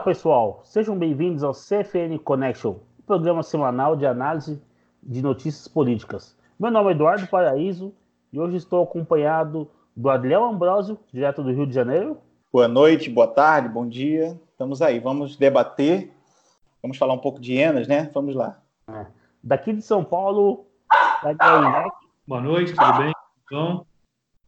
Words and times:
Olá, 0.00 0.06
pessoal. 0.06 0.62
Sejam 0.64 0.96
bem-vindos 0.96 1.44
ao 1.44 1.52
CFN 1.52 2.18
Connection, 2.24 2.76
programa 3.06 3.42
semanal 3.42 3.94
de 3.94 4.06
análise 4.06 4.58
de 5.02 5.20
notícias 5.20 5.68
políticas. 5.68 6.34
Meu 6.58 6.70
nome 6.70 6.88
é 6.88 6.92
Eduardo 6.92 7.26
Paraíso 7.26 7.92
e 8.32 8.40
hoje 8.40 8.56
estou 8.56 8.82
acompanhado 8.82 9.70
do 9.94 10.08
Adriel 10.08 10.42
Ambrosio, 10.42 10.98
direto 11.12 11.42
do 11.42 11.52
Rio 11.52 11.66
de 11.66 11.74
Janeiro. 11.74 12.16
Boa 12.50 12.66
noite, 12.66 13.10
boa 13.10 13.26
tarde, 13.26 13.68
bom 13.68 13.86
dia. 13.86 14.40
Estamos 14.50 14.80
aí, 14.80 14.98
vamos 14.98 15.36
debater, 15.36 16.10
vamos 16.80 16.96
falar 16.96 17.12
um 17.12 17.18
pouco 17.18 17.38
de 17.38 17.52
hienas, 17.52 17.86
né? 17.86 18.10
Vamos 18.14 18.34
lá. 18.34 18.58
É. 18.88 19.04
Daqui 19.44 19.70
de 19.70 19.82
São 19.82 20.02
Paulo, 20.02 20.64
Boa 22.26 22.40
noite, 22.40 22.74
tudo 22.74 22.96
bem? 22.96 23.12
Então, 23.44 23.84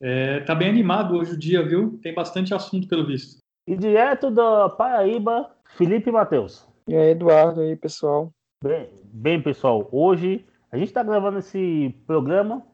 é, 0.01 0.41
tá 0.41 0.55
bem 0.55 0.71
animado 0.71 1.15
hoje 1.15 1.35
o 1.35 1.39
dia, 1.39 1.63
viu? 1.63 2.01
Tem 2.03 2.15
bastante 2.15 2.55
assunto 2.55 2.89
pelo 2.89 3.07
visto. 3.07 3.42
E 3.65 3.77
direto 3.77 4.29
da 4.29 4.69
Paraíba, 4.69 5.49
Felipe 5.77 6.11
Matheus. 6.11 6.69
E 6.89 6.97
aí, 6.97 7.11
Eduardo, 7.11 7.63
e 7.63 7.69
aí, 7.69 7.77
pessoal? 7.77 8.33
Bem, 8.63 8.91
bem, 9.05 9.41
pessoal, 9.41 9.89
hoje 9.93 10.45
a 10.73 10.77
gente 10.77 10.89
está 10.89 11.01
gravando 11.05 11.39
esse 11.39 11.95
programa. 12.05 12.67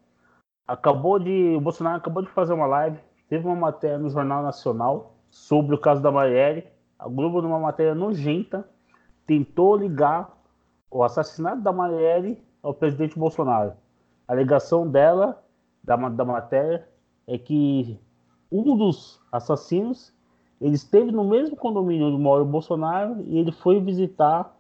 Acabou 0.67 1.19
de. 1.19 1.55
O 1.57 1.61
Bolsonaro 1.61 1.99
acabou 1.99 2.23
de 2.23 2.31
fazer 2.31 2.55
uma 2.55 2.67
live. 2.67 2.99
Teve 3.29 3.47
uma 3.47 3.55
matéria 3.55 3.99
no 3.99 4.09
Jornal 4.09 4.43
Nacional 4.43 5.15
sobre 5.29 5.75
o 5.75 5.79
caso 5.79 6.01
da 6.01 6.11
Marielle. 6.11 6.67
A 6.99 7.07
Globo, 7.07 7.43
numa 7.43 7.59
matéria 7.61 7.95
nojenta, 7.95 8.67
tentou 9.27 9.77
ligar 9.77 10.35
o 10.91 11.05
assassinato 11.05 11.61
da 11.61 11.71
Marielle 11.71 12.43
ao 12.63 12.73
presidente 12.73 13.19
Bolsonaro. 13.19 13.75
A 14.27 14.33
alegação 14.33 14.89
dela, 14.91 15.45
da, 15.85 15.97
da 15.97 16.25
matéria, 16.25 16.89
é 17.27 17.37
que 17.37 18.01
um 18.51 18.75
dos 18.75 19.21
assassinos 19.31 20.17
ele 20.61 20.75
esteve 20.75 21.13
no 21.13 21.25
mesmo 21.25 21.57
condomínio 21.57 22.09
onde 22.09 22.21
mora 22.21 22.43
o 22.43 22.47
Bolsonaro 22.47 23.23
e 23.23 23.39
ele 23.39 23.53
foi 23.53 23.81
visitar 23.81 24.57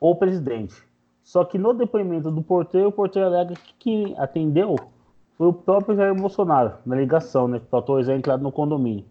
o 0.00 0.14
presidente. 0.14 0.74
Só 1.22 1.44
que 1.44 1.58
no 1.58 1.74
depoimento 1.74 2.30
do 2.30 2.42
porteiro, 2.42 2.88
o 2.88 2.92
porteiro 2.92 3.28
alega 3.28 3.54
que 3.54 3.74
quem 3.78 4.18
atendeu 4.18 4.76
foi 5.36 5.46
o 5.46 5.52
próprio 5.52 5.96
Jair 5.96 6.14
Bolsonaro, 6.14 6.74
na 6.84 6.96
ligação, 6.96 7.46
né? 7.46 7.60
Para 7.60 7.78
autorizar 7.78 8.14
a 8.14 8.18
entrada 8.18 8.42
no 8.42 8.50
condomínio. 8.50 9.04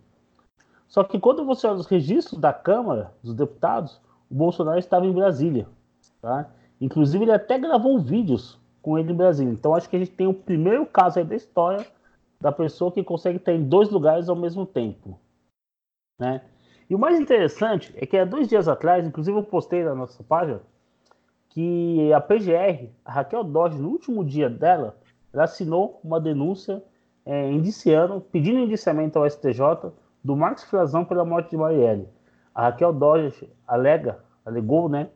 Só 0.88 1.04
que 1.04 1.20
quando 1.20 1.46
você 1.46 1.68
olha 1.68 1.78
os 1.78 1.86
registros 1.86 2.40
da 2.40 2.52
Câmara, 2.52 3.14
dos 3.24 3.34
deputados, 3.34 4.02
o 4.30 4.36
Bolsonaro 4.36 4.80
estava 4.80 5.06
em 5.06 5.12
Brasília. 5.12 5.68
Tá? 6.22 6.50
Inclusive, 6.82 7.24
ele 7.24 7.32
até 7.32 7.58
gravou 7.58 8.00
vídeos 8.00 8.60
com 8.82 8.98
ele 8.98 9.12
em 9.12 9.16
Brasília. 9.16 9.52
Então, 9.52 9.76
acho 9.76 9.90
que 9.90 9.96
a 9.96 10.00
gente 10.00 10.12
tem 10.12 10.28
o 10.28 10.34
primeiro 10.34 10.86
caso 10.86 11.20
aí 11.20 11.26
da 11.26 11.36
história 11.36 11.86
da 12.40 12.52
pessoa 12.52 12.92
que 12.92 13.04
consegue 13.04 13.38
estar 13.38 13.54
em 13.54 13.64
dois 13.64 13.90
lugares 13.90 14.30
ao 14.30 14.36
mesmo 14.36 14.66
tempo. 14.66 15.20
Né? 16.20 16.42
E 16.90 16.96
o 16.96 17.00
mais 17.00 17.20
interessante 17.20 17.94
é 17.98 18.06
que 18.06 18.18
há 18.18 18.26
dois 18.26 18.48
dias 18.48 18.68
atrás, 18.68 19.06
inclusive 19.06 19.38
eu 19.38 19.44
postei 19.44 19.84
na 19.84 19.94
nossa 19.94 20.24
página, 20.24 20.62
que 21.50 22.12
a 22.14 22.22
PGR, 22.22 22.90
a 23.04 23.12
Raquel 23.12 23.44
Dodge, 23.44 23.78
no 23.78 23.90
último 23.90 24.24
dia 24.24 24.50
dela, 24.50 24.98
ela 25.34 25.44
assinou 25.44 26.00
uma 26.04 26.20
denúncia 26.20 26.84
é, 27.26 27.52
indiciando, 27.52 28.22
pedindo 28.22 28.60
indiciamento 28.60 29.20
ao 29.20 29.30
STJ 29.30 29.92
do 30.24 30.36
Marcos 30.36 30.64
Frazão 30.64 31.04
pela 31.04 31.26
morte 31.26 31.52
de 31.52 31.58
Marielle. 31.58 32.08
A 32.56 32.64
Raquel 32.64 32.94
Dodge 32.94 33.50
alega, 33.68 34.24
alegou, 34.46 34.88
né, 34.88 35.10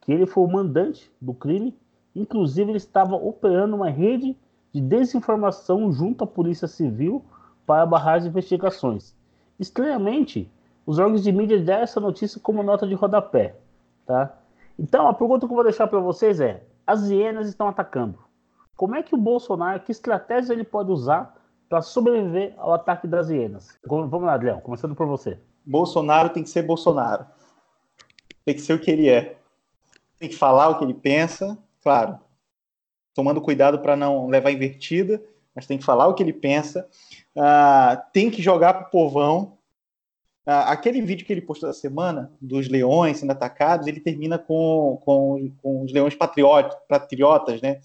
que 0.00 0.12
ele 0.12 0.26
foi 0.26 0.44
o 0.44 0.50
mandante 0.50 1.10
do 1.20 1.32
crime, 1.32 1.78
inclusive 2.14 2.70
ele 2.70 2.78
estava 2.78 3.14
operando 3.14 3.76
uma 3.76 3.88
rede 3.88 4.36
de 4.72 4.80
desinformação 4.80 5.92
junto 5.92 6.24
à 6.24 6.26
Polícia 6.26 6.66
Civil 6.66 7.24
para 7.64 7.86
barrar 7.86 8.16
as 8.16 8.26
investigações. 8.26 9.14
Estranhamente, 9.58 10.50
os 10.84 10.98
órgãos 10.98 11.22
de 11.22 11.32
mídia 11.32 11.60
deram 11.60 11.82
essa 11.82 12.00
notícia 12.00 12.40
como 12.40 12.62
nota 12.62 12.86
de 12.86 12.94
rodapé, 12.94 13.54
tá? 14.06 14.38
Então, 14.78 15.06
a 15.06 15.14
pergunta 15.14 15.46
que 15.46 15.52
eu 15.52 15.56
vou 15.56 15.64
deixar 15.64 15.86
para 15.86 16.00
vocês 16.00 16.40
é: 16.40 16.64
as 16.86 17.10
hienas 17.10 17.48
estão 17.48 17.68
atacando. 17.68 18.18
Como 18.76 18.96
é 18.96 19.02
que 19.02 19.14
o 19.14 19.18
Bolsonaro, 19.18 19.80
que 19.80 19.92
estratégia 19.92 20.52
ele 20.52 20.64
pode 20.64 20.90
usar 20.90 21.36
para 21.68 21.82
sobreviver 21.82 22.54
ao 22.56 22.72
ataque 22.74 23.06
das 23.06 23.28
hienas? 23.28 23.78
Vamos 23.86 24.22
lá, 24.22 24.34
Adrião, 24.34 24.60
começando 24.60 24.94
por 24.94 25.06
você. 25.06 25.38
Bolsonaro 25.64 26.30
tem 26.30 26.42
que 26.42 26.50
ser 26.50 26.62
Bolsonaro. 26.62 27.26
Tem 28.44 28.54
que 28.54 28.60
ser 28.60 28.72
o 28.72 28.78
que 28.78 28.90
ele 28.90 29.08
é. 29.08 29.38
Tem 30.18 30.28
que 30.28 30.36
falar 30.36 30.68
o 30.68 30.78
que 30.78 30.84
ele 30.84 30.94
pensa, 30.94 31.56
claro. 31.82 32.18
Tomando 33.14 33.40
cuidado 33.40 33.78
para 33.78 33.94
não 33.94 34.26
levar 34.26 34.50
invertida, 34.50 35.22
mas 35.54 35.66
tem 35.66 35.78
que 35.78 35.84
falar 35.84 36.08
o 36.08 36.14
que 36.14 36.22
ele 36.22 36.32
pensa. 36.32 36.88
Uh, 37.36 38.00
tem 38.12 38.30
que 38.30 38.42
jogar 38.42 38.74
para 38.74 38.86
o 38.86 38.90
povão. 38.90 39.58
Uh, 40.46 40.66
aquele 40.66 41.00
vídeo 41.00 41.26
que 41.26 41.32
ele 41.32 41.40
postou 41.40 41.68
da 41.68 41.74
semana, 41.74 42.32
dos 42.40 42.68
leões 42.68 43.18
sendo 43.18 43.30
atacados, 43.30 43.86
ele 43.86 44.00
termina 44.00 44.38
com, 44.38 45.00
com, 45.04 45.52
com 45.62 45.82
os 45.84 45.92
leões 45.92 46.14
patrióticos, 46.14 46.84
patriotas, 46.88 47.62
né? 47.62 47.80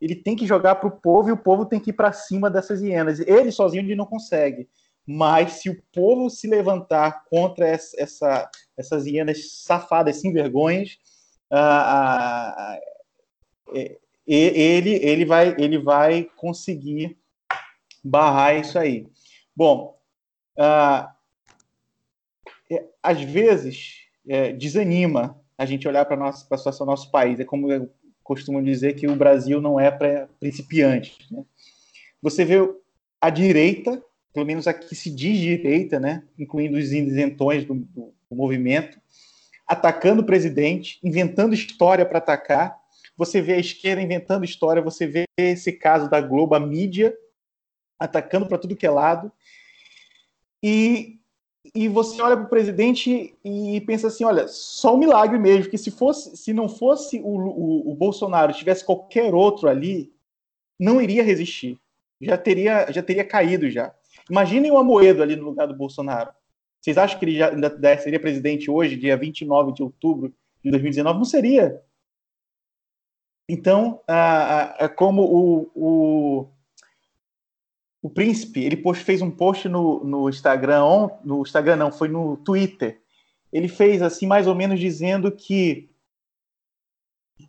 Ele 0.00 0.14
tem 0.14 0.36
que 0.36 0.46
jogar 0.46 0.74
para 0.76 0.88
o 0.88 1.00
povo 1.00 1.28
e 1.28 1.32
o 1.32 1.36
povo 1.36 1.64
tem 1.64 1.80
que 1.80 1.90
ir 1.90 1.94
para 1.94 2.12
cima 2.12 2.50
dessas 2.50 2.82
hienas. 2.82 3.20
Ele 3.20 3.50
sozinho 3.50 3.82
ele 3.82 3.94
não 3.94 4.04
consegue. 4.04 4.68
Mas 5.06 5.52
se 5.52 5.70
o 5.70 5.82
povo 5.92 6.28
se 6.28 6.46
levantar 6.46 7.24
contra 7.30 7.66
essa, 7.66 7.96
essa 7.98 8.50
essas 8.76 9.06
hienas 9.06 9.62
safadas, 9.62 10.16
sem 10.16 10.32
vergonhas, 10.32 10.98
uh, 11.52 12.78
ele, 14.26 14.90
ele, 14.96 15.24
vai, 15.24 15.54
ele 15.58 15.78
vai 15.78 16.24
conseguir 16.36 17.16
barrar 18.04 18.54
isso 18.58 18.78
aí. 18.78 19.06
Bom, 19.56 19.98
uh, 20.58 21.08
é, 22.70 22.84
às 23.02 23.22
vezes 23.22 24.04
é, 24.28 24.52
desanima 24.52 25.40
a 25.56 25.64
gente 25.64 25.86
olhar 25.88 26.04
para 26.04 26.28
a 26.28 26.32
situação 26.32 26.86
do 26.86 26.90
nosso 26.90 27.10
país. 27.10 27.38
É 27.40 27.44
como 27.44 27.70
eu 27.72 27.90
costumo 28.22 28.62
dizer 28.62 28.94
que 28.94 29.06
o 29.06 29.16
Brasil 29.16 29.60
não 29.60 29.78
é 29.78 29.90
para 29.90 30.28
principiantes. 30.40 31.16
Né? 31.30 31.44
Você 32.20 32.44
vê 32.44 32.56
a 33.20 33.30
direita, 33.30 34.02
pelo 34.32 34.46
menos 34.46 34.66
a 34.66 34.74
que 34.74 34.94
se 34.94 35.10
diz 35.10 35.38
direita, 35.38 36.00
né, 36.00 36.24
incluindo 36.38 36.76
os 36.76 36.92
isentões 36.92 37.64
do, 37.64 37.74
do, 37.74 38.14
do 38.28 38.36
movimento, 38.36 38.98
atacando 39.66 40.22
o 40.22 40.26
presidente, 40.26 40.98
inventando 41.02 41.54
história 41.54 42.04
para 42.04 42.18
atacar. 42.18 42.76
Você 43.16 43.40
vê 43.40 43.54
a 43.54 43.58
esquerda 43.58 44.02
inventando 44.02 44.44
história, 44.44 44.82
você 44.82 45.06
vê 45.06 45.24
esse 45.38 45.72
caso 45.72 46.10
da 46.10 46.20
Globo, 46.20 46.54
a 46.54 46.60
mídia, 46.60 47.14
atacando 48.04 48.46
para 48.46 48.58
tudo 48.58 48.76
que 48.76 48.86
é 48.86 48.90
lado. 48.90 49.30
E, 50.62 51.18
e 51.74 51.88
você 51.88 52.20
olha 52.20 52.36
para 52.36 52.46
o 52.46 52.50
presidente 52.50 53.36
e 53.44 53.80
pensa 53.82 54.08
assim: 54.08 54.24
olha, 54.24 54.46
só 54.48 54.94
um 54.94 54.98
milagre 54.98 55.38
mesmo, 55.38 55.70
que 55.70 55.78
se, 55.78 55.90
fosse, 55.90 56.36
se 56.36 56.52
não 56.52 56.68
fosse 56.68 57.20
o, 57.20 57.28
o, 57.28 57.92
o 57.92 57.94
Bolsonaro, 57.94 58.52
tivesse 58.52 58.84
qualquer 58.84 59.34
outro 59.34 59.68
ali, 59.68 60.12
não 60.78 61.00
iria 61.00 61.22
resistir. 61.22 61.78
Já 62.20 62.38
teria, 62.38 62.90
já 62.90 63.02
teria 63.02 63.24
caído 63.24 63.70
já. 63.70 63.94
Imaginem 64.30 64.70
o 64.70 64.78
Amoedo 64.78 65.22
ali 65.22 65.36
no 65.36 65.44
lugar 65.44 65.66
do 65.66 65.76
Bolsonaro. 65.76 66.30
Vocês 66.80 66.96
acham 66.98 67.18
que 67.18 67.24
ele 67.24 67.36
já 67.36 67.50
ainda 67.50 67.98
seria 67.98 68.20
presidente 68.20 68.70
hoje, 68.70 68.96
dia 68.96 69.16
29 69.16 69.72
de 69.72 69.82
outubro 69.82 70.34
de 70.62 70.70
2019? 70.70 71.18
Não 71.18 71.24
seria. 71.24 71.82
Então, 73.48 74.00
é 74.78 74.88
como 74.88 75.22
o, 75.22 75.70
o, 75.74 76.48
o 78.04 78.10
príncipe, 78.10 78.62
ele 78.62 78.76
post, 78.76 79.02
fez 79.02 79.22
um 79.22 79.30
post 79.30 79.66
no, 79.66 80.04
no 80.04 80.28
Instagram, 80.28 80.84
on, 80.84 81.08
no 81.24 81.40
Instagram 81.40 81.76
não, 81.76 81.90
foi 81.90 82.06
no 82.06 82.36
Twitter. 82.36 83.00
Ele 83.50 83.66
fez 83.66 84.02
assim, 84.02 84.26
mais 84.26 84.46
ou 84.46 84.54
menos 84.54 84.78
dizendo 84.78 85.32
que 85.32 85.88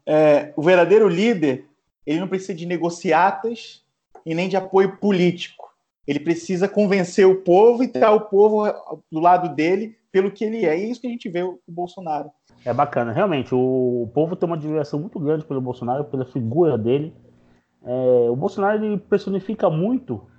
é, 0.05 0.53
o 0.55 0.61
verdadeiro 0.61 1.09
líder, 1.09 1.65
ele 2.05 2.21
não 2.21 2.29
precisa 2.29 2.55
de 2.55 2.65
negociatas 2.65 3.83
e 4.25 4.33
nem 4.33 4.47
de 4.47 4.55
apoio 4.55 4.95
político. 4.95 5.75
Ele 6.07 6.21
precisa 6.21 6.69
convencer 6.69 7.27
o 7.27 7.41
povo 7.41 7.83
e 7.83 7.89
ter 7.89 8.07
o 8.07 8.21
povo 8.21 8.63
do 9.11 9.19
lado 9.19 9.53
dele 9.53 9.97
pelo 10.09 10.31
que 10.31 10.45
ele 10.45 10.65
é. 10.65 10.79
E 10.79 10.83
é 10.83 10.87
isso 10.87 11.01
que 11.01 11.07
a 11.07 11.11
gente 11.11 11.27
vê 11.27 11.43
o, 11.43 11.59
o 11.67 11.71
Bolsonaro. 11.71 12.31
É 12.63 12.73
bacana, 12.73 13.11
realmente. 13.11 13.53
O, 13.53 14.03
o, 14.03 14.09
povo 14.13 14.37
tem 14.37 14.47
uma 14.47 14.55
admiração 14.55 15.01
muito 15.01 15.19
grande 15.19 15.43
pelo 15.43 15.59
Bolsonaro, 15.59 16.05
pela 16.05 16.23
figura 16.23 16.77
dele. 16.77 17.13
É, 17.83 18.29
o 18.29 18.37
Bolsonaro 18.37 18.85
ele 18.85 18.97
personifica 18.97 19.69
muito 19.69 20.33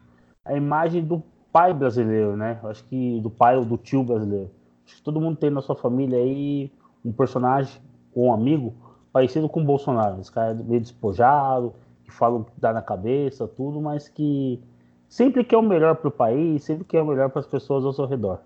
a 0.47 0.57
imagem 0.57 1.05
do 1.05 1.23
pai 1.53 1.75
brasileiro, 1.75 2.37
né? 2.37 2.59
Acho 2.65 2.85
que 2.85 3.21
do 3.21 3.31
pai 3.31 3.57
ou 3.57 3.65
do 3.65 3.77
tio 3.77 4.03
brasileiro. 4.03 4.51
Acho 4.85 4.97
que 4.97 5.03
todo 5.03 5.21
mundo 5.21 5.37
tem 5.37 5.51
na 5.51 5.61
sua 5.61 5.75
família 5.75 6.19
aí 6.19 6.73
um 7.05 7.13
personagem 7.13 7.81
ou 8.15 8.27
um 8.27 8.33
amigo 8.33 8.75
parecido 9.13 9.49
com 9.49 9.61
o 9.61 9.65
Bolsonaro. 9.65 10.21
Esse 10.21 10.31
cara 10.31 10.55
meio 10.55 10.81
despojado, 10.81 11.75
que 12.05 12.13
fala 12.13 12.37
o 12.37 12.45
que 12.45 12.53
dá 12.61 12.73
na 12.73 12.83
cabeça, 12.83 13.49
tudo, 13.49 13.81
mas 13.81 14.09
que 14.09 14.61
sempre 15.09 15.43
quer 15.43 15.57
o 15.57 15.63
melhor 15.63 15.97
para 15.97 16.09
o 16.09 16.13
país, 16.13 16.63
sempre 16.63 16.85
quer 16.85 17.03
o 17.03 17.07
melhor 17.07 17.31
para 17.31 17.41
as 17.41 17.47
pessoas 17.47 17.85
ao 17.85 17.93
seu 17.93 18.07
redor. 18.07 18.41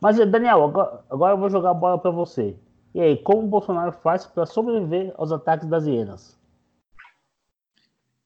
Mas, 0.00 0.16
Daniel, 0.16 0.64
agora, 0.64 1.04
agora 1.10 1.34
eu 1.34 1.38
vou 1.38 1.50
jogar 1.50 1.70
a 1.70 1.74
bola 1.74 1.98
para 1.98 2.10
você. 2.10 2.56
E 2.94 3.00
aí, 3.00 3.16
como 3.16 3.42
o 3.42 3.48
Bolsonaro 3.48 3.92
faz 3.92 4.24
para 4.24 4.46
sobreviver 4.46 5.12
aos 5.16 5.32
ataques 5.32 5.66
das 5.66 5.86
hienas? 5.86 6.38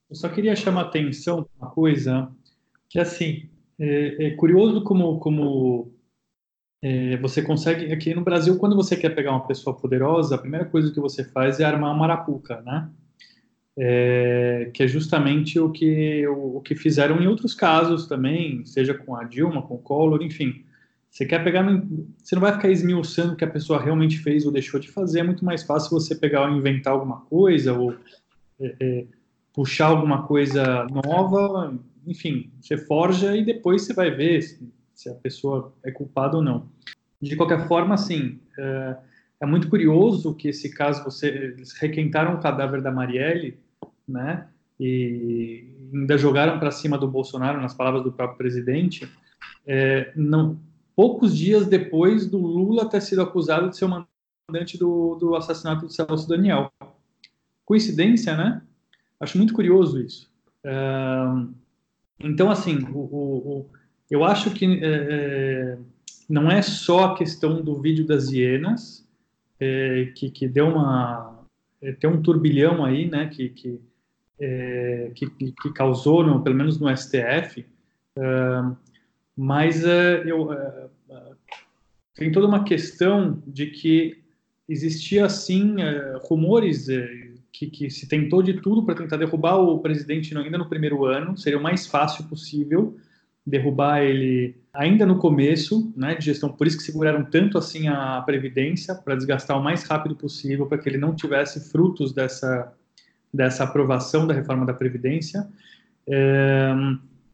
Eu 0.09 0.17
só 0.17 0.29
queria 0.29 0.55
chamar 0.55 0.83
atenção 0.83 1.43
para 1.43 1.67
uma 1.67 1.75
coisa 1.75 2.31
que 2.93 2.99
assim 2.99 3.49
é, 3.81 4.27
é 4.27 4.31
curioso 4.33 4.85
como 4.85 5.19
como 5.19 5.91
é, 6.83 7.17
você 7.17 7.41
consegue 7.41 7.91
aqui 7.91 8.15
no 8.15 8.23
Brasil 8.23 8.59
quando 8.59 8.77
você 8.77 8.97
quer 8.97 9.15
pegar 9.15 9.31
uma 9.31 9.47
pessoa 9.47 9.75
poderosa, 9.75 10.35
a 10.35 10.39
primeira 10.39 10.67
coisa 10.67 10.93
que 10.93 11.01
você 11.01 11.25
faz 11.25 11.59
é 11.59 11.65
armar 11.65 11.95
uma 11.95 12.05
arapuca, 12.05 12.61
né? 12.61 12.91
É, 13.79 14.71
que 14.75 14.83
é 14.83 14.87
justamente 14.87 15.59
o 15.59 15.71
que 15.71 16.27
o, 16.27 16.59
o, 16.59 16.61
que 16.61 16.75
fizeram 16.75 17.19
em 17.23 17.27
outros 17.27 17.55
casos 17.55 18.07
também, 18.07 18.63
seja 18.67 18.93
com 18.93 19.17
a 19.17 19.25
Dilma, 19.25 19.63
com 19.63 19.77
o 19.77 19.79
Collor, 19.79 20.23
enfim. 20.23 20.63
Você 21.09 21.25
quer 21.25 21.43
pegar, 21.43 21.65
você 22.19 22.35
não 22.35 22.43
vai 22.43 22.53
ficar 22.53 22.69
esmiuçando 22.69 23.33
o 23.33 23.37
que 23.37 23.45
a 23.45 23.51
pessoa 23.51 23.81
realmente 23.81 24.19
fez 24.19 24.45
ou 24.45 24.53
deixou 24.53 24.79
de 24.79 24.91
fazer. 24.91 25.21
É 25.21 25.23
muito 25.23 25.45
mais 25.45 25.63
fácil 25.63 25.91
você 25.91 26.15
pegar 26.15 26.47
ou 26.47 26.55
inventar 26.55 26.93
alguma 26.93 27.21
coisa 27.23 27.73
ou 27.73 27.95
é, 28.61 28.77
é 28.81 29.05
puxar 29.55 29.87
alguma 29.87 30.27
coisa 30.27 30.87
nova, 30.87 31.75
enfim, 32.07 32.51
você 32.61 32.77
forja 32.77 33.37
e 33.37 33.45
depois 33.45 33.83
você 33.83 33.95
vai 33.95 34.11
ver 34.11 34.43
se 34.95 35.09
a 35.09 35.15
pessoa 35.15 35.73
é 35.83 35.91
culpada 35.91 36.37
ou 36.37 36.43
não. 36.43 36.69
De 37.21 37.37
qualquer 37.37 37.67
forma, 37.69 37.95
assim, 37.95 38.41
é, 38.59 38.97
é 39.41 39.47
muito 39.47 39.69
curioso 39.69 40.35
que 40.35 40.49
esse 40.49 40.75
caso, 40.75 41.05
você, 41.05 41.29
eles 41.29 41.73
requentaram 41.73 42.35
o 42.35 42.41
cadáver 42.41 42.83
da 42.83 42.91
Marielle, 42.91 43.59
né, 44.07 44.49
e 44.79 45.65
ainda 45.93 46.19
jogaram 46.19 46.59
para 46.59 46.71
cima 46.71 46.99
do 46.99 47.07
Bolsonaro, 47.07 47.61
nas 47.61 47.75
palavras 47.75 48.03
do 48.03 48.13
próprio 48.13 48.39
presidente, 48.39 49.09
é, 49.67 50.13
não, 50.17 50.59
poucos 50.97 51.37
dias 51.37 51.67
depois 51.67 52.27
do 52.27 52.39
Lula 52.39 52.89
ter 52.89 53.01
sido 53.01 53.23
acusado 53.23 53.71
de 53.71 53.77
ser 53.77 53.85
o 53.85 54.07
mandante 54.49 54.77
do, 54.77 55.17
do 55.17 55.37
assassinato 55.37 55.87
de 55.87 55.95
Celso 55.95 56.29
Daniel. 56.29 56.73
Coincidência, 57.65 58.37
né? 58.37 58.63
Acho 59.21 59.39
muito 59.39 59.55
curioso 59.55 60.01
isso. 60.01 60.31
É, 60.65 60.73
então, 62.23 62.51
assim, 62.51 62.79
o, 62.93 62.99
o 62.99 63.71
eu 64.13 64.25
acho 64.25 64.51
que 64.51 64.67
é, 64.67 64.79
é, 64.83 65.79
não 66.29 66.51
é 66.51 66.61
só 66.61 67.07
a 67.07 67.17
questão 67.17 67.63
do 67.63 67.81
vídeo 67.81 68.07
das 68.07 68.31
hienas, 68.31 69.09
é, 69.59 70.13
que, 70.15 70.31
que 70.31 70.47
deu 70.47 70.67
uma. 70.67 71.47
É, 71.81 71.93
tem 71.93 72.11
um 72.11 72.21
turbilhão 72.21 72.85
aí, 72.85 73.09
né, 73.09 73.29
que, 73.29 73.49
que, 73.49 73.81
é, 74.39 75.11
que, 75.15 75.31
que, 75.31 75.73
causou, 75.73 76.23
no, 76.23 76.43
pelo 76.43 76.55
menos 76.55 76.79
no 76.79 76.95
STF, 76.95 77.65
é, 78.17 78.23
mas 79.35 79.83
eu, 80.27 80.51
tem 82.15 82.31
toda 82.31 82.47
uma 82.47 82.65
questão 82.65 83.43
de 83.47 83.69
que 83.69 84.23
existia, 84.69 85.25
assim, 85.25 85.77
rumores 86.25 86.87
que, 87.53 87.67
que, 87.67 87.91
se 87.91 88.09
tentou 88.09 88.43
de 88.43 88.55
tudo 88.55 88.85
para 88.85 88.95
tentar 88.95 89.17
derrubar 89.17 89.57
o 89.57 89.79
presidente 89.79 90.37
ainda 90.37 90.57
no 90.57 90.69
primeiro 90.69 91.05
ano, 91.05 91.37
seria 91.37 91.59
o 91.59 91.63
mais 91.63 91.87
fácil 91.87 92.25
possível, 92.25 92.97
derrubar 93.47 94.03
ele 94.03 94.57
ainda 94.73 95.05
no 95.05 95.19
começo, 95.19 95.93
né, 95.97 96.15
de 96.15 96.25
gestão. 96.25 96.51
Por 96.51 96.67
isso 96.67 96.79
que 96.79 96.83
seguraram 96.83 97.25
tanto 97.25 97.59
assim 97.59 97.89
a 97.89 98.23
previdência 98.23 98.95
para 98.95 99.17
desgastar 99.17 99.59
o 99.59 99.63
mais 99.63 99.85
rápido 99.85 100.17
possível, 100.17 100.67
para 100.67 100.79
que 100.79 100.89
ele 100.89 100.99
não 100.99 101.15
tivesse 101.15 101.71
frutos 101.71 102.13
dessa 102.13 102.73
dessa 103.35 103.65
aprovação 103.65 104.27
da 104.27 104.35
reforma 104.35 104.67
da 104.67 104.75
previdência. 104.75 105.49
É, 106.07 106.71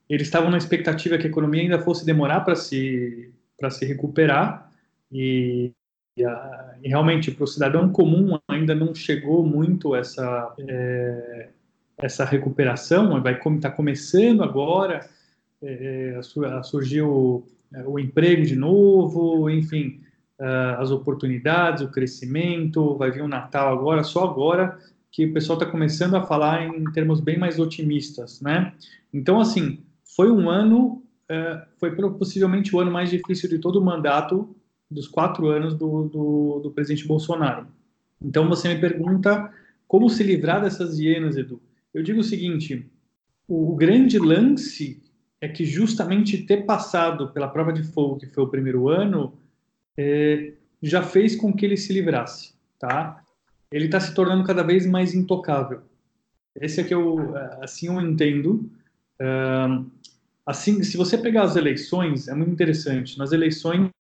eles 0.09 0.29
estavam 0.29 0.49
na 0.49 0.57
expectativa 0.57 1.19
que 1.19 1.27
a 1.27 1.31
economia 1.31 1.63
ainda 1.63 1.81
fosse 1.81 2.07
demorar 2.07 2.41
para 2.41 2.55
se 2.55 3.33
se 3.71 3.85
recuperar 3.85 4.71
e, 5.11 5.73
e, 6.19 6.25
a, 6.25 6.75
e 6.83 6.89
realmente 6.89 7.31
para 7.31 7.45
o 7.45 7.47
cidadão 7.47 7.89
comum 7.91 8.39
ainda 8.49 8.75
não 8.75 8.95
chegou 8.95 9.45
muito 9.47 9.95
essa 9.95 10.55
é, 10.59 11.49
essa 11.97 12.25
recuperação. 12.25 13.21
Vai 13.23 13.35
estar 13.35 13.61
tá 13.61 13.71
começando 13.71 14.43
agora 14.43 15.09
é, 15.63 16.17
é 16.19 16.63
surgiu 16.63 17.47
é, 17.75 17.83
o 17.87 17.99
emprego 17.99 18.45
de 18.45 18.57
novo, 18.57 19.49
enfim, 19.51 20.01
as 20.79 20.93
oportunidades, 20.93 21.83
o 21.83 21.91
crescimento, 21.91 22.97
vai 22.97 23.11
vir 23.11 23.23
o 23.23 23.29
Natal 23.29 23.77
agora, 23.77 24.05
só 24.05 24.23
agora 24.23 24.79
que 25.11 25.27
o 25.27 25.33
pessoal 25.33 25.59
está 25.59 25.69
começando 25.69 26.15
a 26.15 26.25
falar 26.25 26.65
em 26.65 26.85
termos 26.93 27.21
bem 27.21 27.37
mais 27.37 27.59
otimistas, 27.59 28.41
né? 28.41 28.73
Então, 29.13 29.41
assim, 29.41 29.83
foi 30.15 30.31
um 30.31 30.49
ano, 30.49 31.03
é, 31.29 31.65
foi 31.79 31.91
possivelmente 32.13 32.75
o 32.75 32.79
ano 32.79 32.93
mais 32.93 33.11
difícil 33.11 33.49
de 33.49 33.59
todo 33.59 33.81
o 33.81 33.85
mandato 33.85 34.55
dos 34.91 35.07
quatro 35.07 35.47
anos 35.49 35.75
do, 35.75 36.05
do, 36.05 36.61
do 36.63 36.71
presidente 36.71 37.07
Bolsonaro. 37.07 37.67
Então, 38.21 38.49
você 38.49 38.69
me 38.69 38.81
pergunta 38.81 39.53
como 39.87 40.09
se 40.09 40.23
livrar 40.23 40.63
dessas 40.63 40.99
hienas, 40.99 41.37
Edu. 41.37 41.61
Eu 41.93 42.03
digo 42.03 42.21
o 42.21 42.25
seguinte, 42.25 42.87
o 43.47 43.75
grande 43.75 44.19
lance 44.19 45.03
é 45.41 45.49
que 45.49 45.65
justamente 45.65 46.45
ter 46.45 46.65
passado 46.65 47.33
pela 47.33 47.49
prova 47.49 47.73
de 47.73 47.83
fogo, 47.83 48.19
que 48.19 48.27
foi 48.27 48.45
o 48.45 48.49
primeiro 48.49 48.89
ano, 48.89 49.33
é, 49.97 50.53
já 50.83 51.03
fez 51.03 51.37
com 51.37 51.53
que 51.53 51.65
ele 51.65 51.77
se 51.77 51.93
livrasse, 51.93 52.55
tá? 52.79 53.23
Ele 53.71 53.87
está 53.87 54.01
se 54.01 54.15
tornando 54.15 54.45
cada 54.45 54.63
vez 54.63 54.87
mais 54.87 55.15
intocável. 55.15 55.83
Esse 56.61 56.81
é 56.81 56.85
que 56.85 56.95
eu, 56.95 57.37
assim 57.63 57.87
eu 57.87 58.01
entendo. 58.01 58.71
assim, 60.45 60.83
se 60.83 60.97
você 60.97 61.17
pegar 61.17 61.43
as 61.43 61.57
eleições, 61.57 62.29
é 62.29 62.35
muito 62.35 62.51
interessante. 62.51 63.19
Nas 63.19 63.33
eleições, 63.33 63.91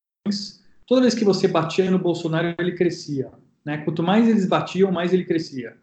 toda 0.89 1.03
vez 1.03 1.15
que 1.15 1.25
você 1.25 1.47
batia 1.47 1.91
no 1.91 1.99
Bolsonaro, 1.99 2.55
ele 2.59 2.73
crescia. 2.73 3.31
Né? 3.65 3.79
Quanto 3.79 4.03
mais 4.03 4.27
eles 4.27 4.47
batiam, 4.47 4.91
mais 4.91 5.13
ele 5.13 5.25
crescia. 5.25 5.77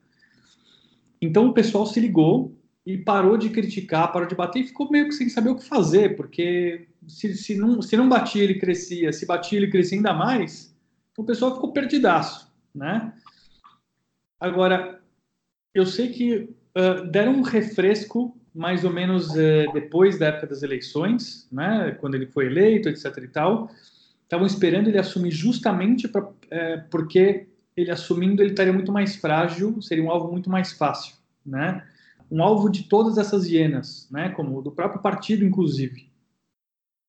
Então 1.22 1.48
o 1.48 1.54
pessoal 1.54 1.86
se 1.86 2.00
ligou 2.00 2.57
e 2.86 2.98
parou 2.98 3.38
de 3.38 3.50
criticar, 3.50 4.12
parou 4.12 4.28
de 4.28 4.36
bater 4.36 4.60
e 4.60 4.68
ficou 4.68 4.90
meio 4.90 5.07
que 5.07 5.13
sem 5.13 5.30
saber 5.30 5.50
o 5.50 5.56
que 5.56 5.63
fazer, 5.63 6.16
porque 6.16 6.88
se, 7.07 7.36
se, 7.36 7.56
não, 7.56 7.81
se 7.81 7.96
não 7.96 8.10
batia 8.10 8.44
ele 8.44 8.60
crescia, 8.60 9.13
se 9.13 9.25
batia 9.25 9.57
ele 9.57 9.72
crescia 9.72 9.98
ainda 9.98 10.13
mais, 10.13 10.75
então 11.12 11.24
o 11.24 11.28
pessoal 11.28 11.56
ficou 11.56 11.72
perdidaço, 11.72 12.51
né? 12.74 13.13
Agora, 14.40 15.01
eu 15.74 15.86
sei 15.86 16.10
que 16.10 16.50
uh, 16.78 17.08
deram 17.10 17.34
um 17.34 17.42
refresco 17.42 18.38
mais 18.54 18.84
ou 18.84 18.92
menos 18.92 19.30
uh, 19.31 19.72
depois 19.74 20.19
da 20.19 20.28
época 20.28 20.48
das 20.48 20.62
eleições, 20.62 21.48
né? 21.51 21.98
Quando 22.00 22.16
ele 22.16 22.28
foi 22.28 22.46
eleito, 22.46 22.88
etc 22.88 23.18
e 23.18 23.28
tal, 23.28 23.72
estavam 24.25 24.45
esperando 24.45 24.89
ele 24.89 25.00
assumir 25.00 25.31
justamente 25.31 26.07
pra, 26.07 26.22
uh, 26.22 26.33
porque 26.92 27.48
ele 27.75 27.89
assumindo 27.89 28.42
ele 28.44 28.51
estaria 28.51 28.74
muito 28.74 28.91
mais 28.91 29.15
frágil, 29.15 29.82
seria 29.82 30.03
um 30.03 30.12
alvo 30.12 30.32
muito 30.32 30.50
mais 30.50 30.74
fácil, 30.74 31.15
né? 31.46 31.82
um 32.29 32.41
alvo 32.41 32.70
de 32.70 32.84
todas 32.84 33.17
essas 33.17 33.48
hienas, 33.48 34.08
né, 34.12 34.29
como 34.29 34.62
do 34.62 34.72
próprio 34.72 35.01
partido, 35.01 35.46
inclusive. 35.46 36.10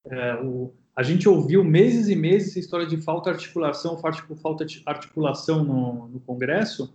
É, 0.06 0.34
o, 0.42 0.72
a 0.94 1.02
gente 1.02 1.28
ouviu 1.28 1.64
meses 1.64 2.08
e 2.08 2.16
meses 2.16 2.50
essa 2.50 2.58
história 2.58 2.86
de 2.86 2.96
falta 2.96 3.30
de 3.30 3.36
articulação, 3.36 4.00
falta 4.40 4.64
de 4.64 4.82
articulação 4.86 5.64
no, 5.64 6.08
no 6.08 6.20
Congresso, 6.20 6.94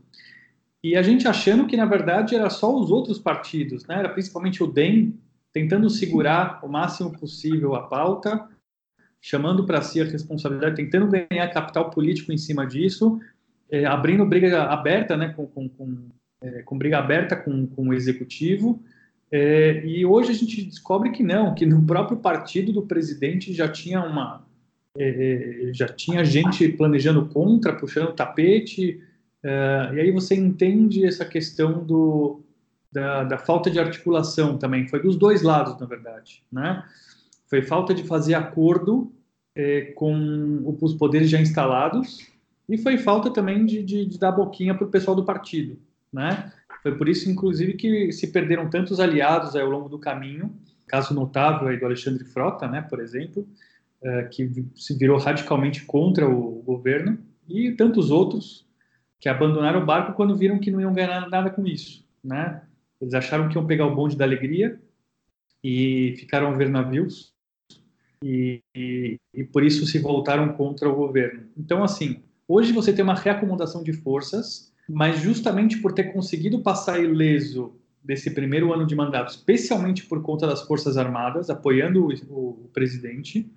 e 0.84 0.96
a 0.96 1.02
gente 1.02 1.28
achando 1.28 1.68
que, 1.68 1.78
na 1.78 1.86
verdade, 1.86 2.36
era 2.36 2.50
só 2.50 2.74
os 2.76 2.90
outros 2.90 3.20
partidos, 3.20 3.86
né, 3.86 4.00
era 4.00 4.10
principalmente 4.10 4.64
o 4.64 4.68
DEM, 4.68 5.18
tentando 5.54 5.90
segurar 5.90 6.60
o 6.64 6.70
máximo 6.70 7.12
possível 7.12 7.76
a 7.76 7.84
pauta, 7.84 8.48
chamando 9.22 9.66
para 9.66 9.82
si 9.82 10.02
a 10.02 10.06
responsabilidade, 10.06 10.76
tentando 10.76 11.08
ganhar 11.08 11.48
capital 11.50 11.92
político 11.92 12.32
em 12.32 12.38
cima 12.38 12.66
disso, 12.66 13.20
é, 13.70 13.86
abrindo 13.86 14.26
briga 14.26 14.64
aberta 14.64 15.16
né, 15.16 15.30
com, 15.30 15.46
com, 15.46 15.70
com 15.70 16.10
é, 16.44 16.64
com 16.64 16.78
briga 16.78 16.98
aberta 16.98 17.36
com, 17.36 17.68
com 17.68 17.90
o 17.90 17.94
executivo. 17.94 18.82
É, 19.32 19.86
e 19.86 20.06
hoje 20.06 20.32
a 20.32 20.34
gente 20.34 20.64
descobre 20.64 21.12
que 21.12 21.24
não, 21.24 21.54
que 21.54 21.66
no 21.66 21.86
próprio 21.86 22.18
partido 22.18 22.74
do 22.74 22.82
presidente 22.82 23.54
já 23.54 23.70
tinha 23.70 24.02
uma 24.02 24.46
é, 24.98 25.70
é 25.70 25.74
já 25.74 25.88
tinha 25.88 26.26
gente 26.26 26.68
planejando 26.70 27.28
contra, 27.28 27.74
puxando 27.74 28.10
o 28.10 28.14
tapete. 28.14 29.02
É, 29.44 29.92
e 29.94 30.00
aí 30.00 30.12
você 30.12 30.36
entende 30.36 31.06
essa 31.06 31.24
questão 31.24 31.84
do, 31.84 32.42
da, 32.92 33.24
da, 33.24 33.38
falta 33.38 33.70
de 33.70 33.80
articulação 33.80 34.58
também. 34.58 34.88
Foi 34.88 35.02
dos 35.02 35.16
dois 35.16 35.44
lados, 35.44 35.80
na 35.80 35.86
verdade, 35.86 36.44
né? 36.52 36.84
Foi 37.52 37.62
falta 37.62 37.94
de 37.94 38.04
fazer 38.04 38.34
acordo 38.34 39.14
é, 39.54 39.92
com 39.94 40.76
os 40.82 40.96
poderes 40.96 41.30
já 41.30 41.40
instalados 41.40 42.28
e 42.68 42.80
foi 42.80 42.98
falta 42.98 43.30
também 43.30 43.64
de, 43.64 43.84
de, 43.84 44.06
de 44.08 44.18
dar 44.18 44.32
boquinha 44.32 44.74
para 44.74 44.88
o 44.88 44.90
pessoal 44.90 45.16
do 45.16 45.24
partido 45.24 45.78
né? 46.12 46.52
Foi 46.84 46.96
por 46.96 47.08
isso, 47.08 47.30
inclusive, 47.30 47.74
que 47.74 48.12
se 48.12 48.28
perderam 48.32 48.70
tantos 48.70 49.00
aliados 49.00 49.56
ao 49.56 49.70
longo 49.70 49.88
do 49.88 50.00
caminho. 50.00 50.54
Caso 50.88 51.14
notável 51.14 51.70
aí 51.70 51.78
do 51.78 51.86
Alexandre 51.86 52.26
Frota, 52.26 52.68
né, 52.68 52.82
por 52.82 53.00
exemplo, 53.00 53.48
é, 54.04 54.24
que 54.24 54.66
se 54.76 54.98
virou 54.98 55.18
radicalmente 55.18 55.86
contra 55.86 56.28
o 56.28 56.62
governo, 56.64 57.18
e 57.48 57.72
tantos 57.72 58.12
outros 58.12 58.66
que 59.20 59.30
abandonaram 59.30 59.82
o 59.82 59.86
barco 59.86 60.14
quando 60.14 60.36
viram 60.36 60.60
que 60.60 60.72
não 60.72 60.82
iam 60.82 60.94
ganhar 60.94 61.30
nada 61.30 61.50
com 61.50 61.66
isso, 61.66 62.06
né? 62.24 62.62
Eles 63.00 63.14
acharam 63.14 63.48
que 63.48 63.56
iam 63.56 63.66
pegar 63.66 63.86
o 63.86 63.96
bonde 63.96 64.18
da 64.18 64.26
alegria 64.26 64.80
e 65.64 66.16
ficaram 66.18 66.48
a 66.48 66.52
ver 66.52 66.70
navios 66.70 67.34
e, 68.24 68.62
e, 68.76 69.18
e 69.34 69.44
por 69.44 69.64
isso 69.64 69.86
se 69.86 70.00
voltaram 70.00 70.54
contra 70.54 70.90
o 70.90 70.96
governo. 70.96 71.44
Então, 71.58 71.84
assim, 71.84 72.24
hoje 72.48 72.72
você 72.72 72.94
tem 72.94 73.04
uma 73.04 73.16
reacomodação 73.16 73.84
de 73.84 73.94
forças 73.94 74.72
mas 74.92 75.20
justamente 75.20 75.78
por 75.78 75.94
ter 75.94 76.12
conseguido 76.12 76.60
passar 76.60 77.02
ileso 77.02 77.74
desse 78.04 78.32
primeiro 78.32 78.74
ano 78.74 78.86
de 78.86 78.96
mandato, 78.96 79.30
especialmente 79.30 80.06
por 80.06 80.22
conta 80.22 80.48
das 80.48 80.64
Forças 80.64 80.98
Armadas, 80.98 81.50
apoiando 81.50 82.08
o, 82.30 82.66
o 82.66 82.70
presidente, 82.74 83.50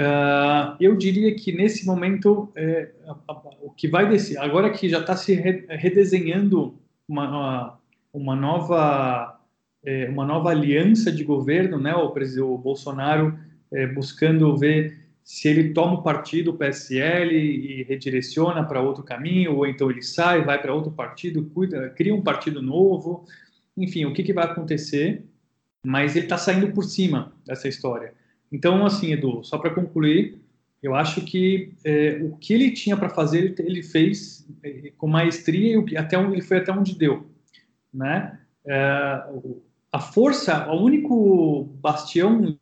Uh, 0.00 0.78
eu 0.78 0.96
diria 0.96 1.34
que 1.34 1.50
nesse 1.50 1.84
momento 1.84 2.52
é, 2.54 2.92
a, 3.04 3.32
a, 3.32 3.42
o 3.60 3.72
que 3.72 3.88
vai 3.88 4.08
descer, 4.08 4.38
agora 4.38 4.70
que 4.70 4.88
já 4.88 5.00
está 5.00 5.16
se 5.16 5.34
re, 5.34 5.66
redesenhando 5.70 6.78
uma, 7.08 7.76
uma 8.12 8.36
nova 8.36 9.37
é, 9.84 10.08
uma 10.08 10.26
nova 10.26 10.50
aliança 10.50 11.10
de 11.10 11.24
governo, 11.24 11.78
né? 11.78 11.94
O, 11.94 12.12
o 12.44 12.58
Bolsonaro 12.58 13.38
é, 13.72 13.86
buscando 13.86 14.56
ver 14.56 15.08
se 15.28 15.46
ele 15.46 15.74
toma 15.74 15.94
o 15.94 16.02
partido 16.02 16.52
o 16.52 16.56
PSL 16.56 17.36
e 17.36 17.82
redireciona 17.82 18.64
para 18.64 18.80
outro 18.80 19.04
caminho, 19.04 19.56
ou 19.56 19.66
então 19.66 19.90
ele 19.90 20.00
sai, 20.02 20.42
vai 20.42 20.60
para 20.60 20.74
outro 20.74 20.90
partido, 20.90 21.44
cuida, 21.50 21.90
cria 21.90 22.14
um 22.14 22.22
partido 22.22 22.62
novo, 22.62 23.26
enfim, 23.76 24.06
o 24.06 24.14
que, 24.14 24.22
que 24.22 24.32
vai 24.32 24.44
acontecer? 24.44 25.22
Mas 25.84 26.16
ele 26.16 26.24
está 26.24 26.38
saindo 26.38 26.72
por 26.72 26.82
cima 26.82 27.32
dessa 27.46 27.68
história. 27.68 28.14
Então, 28.50 28.86
assim, 28.86 29.12
Edu, 29.12 29.44
só 29.44 29.58
para 29.58 29.74
concluir, 29.74 30.40
eu 30.82 30.94
acho 30.94 31.22
que 31.24 31.74
é, 31.84 32.18
o 32.22 32.36
que 32.38 32.54
ele 32.54 32.70
tinha 32.70 32.96
para 32.96 33.10
fazer, 33.10 33.38
ele, 33.38 33.54
ele 33.58 33.82
fez 33.82 34.48
é, 34.62 34.92
com 34.96 35.06
maestria 35.06 35.84
e 35.90 35.96
até 35.98 36.16
onde, 36.16 36.36
ele 36.36 36.42
foi 36.42 36.56
até 36.56 36.72
onde 36.72 36.96
deu, 36.96 37.30
né? 37.92 38.40
É, 38.66 39.24
a 39.92 40.00
força, 40.00 40.68
o 40.70 40.82
único 40.82 41.64
bastião 41.80 42.58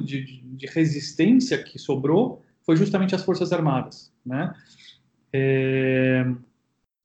de, 0.00 0.42
de, 0.42 0.66
resistência 0.66 1.62
que 1.62 1.78
sobrou 1.78 2.42
foi 2.62 2.76
justamente 2.76 3.14
as 3.14 3.24
forças 3.24 3.52
armadas, 3.52 4.12
né? 4.24 4.54
É, 5.32 6.26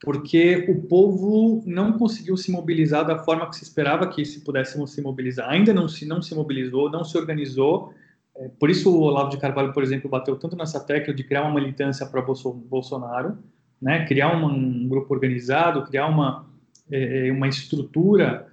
porque 0.04 0.66
o 0.68 0.82
povo 0.82 1.64
não 1.66 1.94
conseguiu 1.94 2.36
se 2.36 2.52
mobilizar 2.52 3.06
da 3.06 3.20
forma 3.20 3.48
que 3.48 3.56
se 3.56 3.64
esperava 3.64 4.08
que 4.08 4.26
se 4.26 4.42
pudéssemos 4.42 4.92
se 4.92 5.02
mobilizar. 5.02 5.50
Ainda 5.50 5.74
não 5.74 5.88
se 5.88 6.06
não 6.06 6.22
se 6.22 6.34
mobilizou, 6.34 6.90
não 6.90 7.04
se 7.04 7.18
organizou. 7.18 7.94
É, 8.36 8.50
por 8.60 8.70
isso 8.70 8.92
o 8.92 9.02
Olavo 9.02 9.30
de 9.30 9.38
Carvalho, 9.38 9.74
por 9.74 9.84
exemplo, 9.84 10.10
bateu 10.10 10.36
tanto 10.36 10.56
nessa 10.56 10.80
tecla 10.80 11.14
de 11.14 11.24
criar 11.24 11.44
uma 11.44 11.54
militância 11.54 12.06
para 12.06 12.22
Bolsonaro, 12.22 13.38
né? 13.82 14.06
Criar 14.06 14.36
uma, 14.36 14.48
um 14.52 14.88
grupo 14.88 15.14
organizado, 15.14 15.86
criar 15.86 16.08
uma 16.08 16.50
é, 16.92 17.28
é, 17.28 17.32
uma 17.32 17.48
estrutura, 17.48 18.51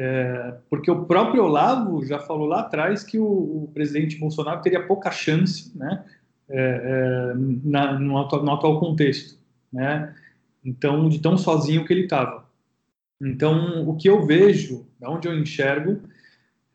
é, 0.00 0.54
porque 0.70 0.88
o 0.88 1.06
próprio 1.06 1.42
Olavo 1.42 2.06
já 2.06 2.20
falou 2.20 2.46
lá 2.46 2.60
atrás 2.60 3.02
que 3.02 3.18
o, 3.18 3.24
o 3.64 3.70
presidente 3.74 4.16
Bolsonaro 4.16 4.62
teria 4.62 4.86
pouca 4.86 5.10
chance, 5.10 5.76
né? 5.76 6.04
É, 6.48 7.32
é 7.32 7.34
na, 7.64 7.98
no, 7.98 8.16
atual, 8.16 8.44
no 8.44 8.52
atual 8.52 8.78
contexto, 8.78 9.36
né? 9.72 10.14
Então, 10.64 11.08
de 11.08 11.18
tão 11.18 11.36
sozinho 11.36 11.84
que 11.84 11.92
ele 11.92 12.04
estava. 12.04 12.48
Então, 13.20 13.88
o 13.88 13.96
que 13.96 14.08
eu 14.08 14.24
vejo, 14.24 14.86
da 15.00 15.10
onde 15.10 15.26
eu 15.26 15.36
enxergo, 15.36 16.00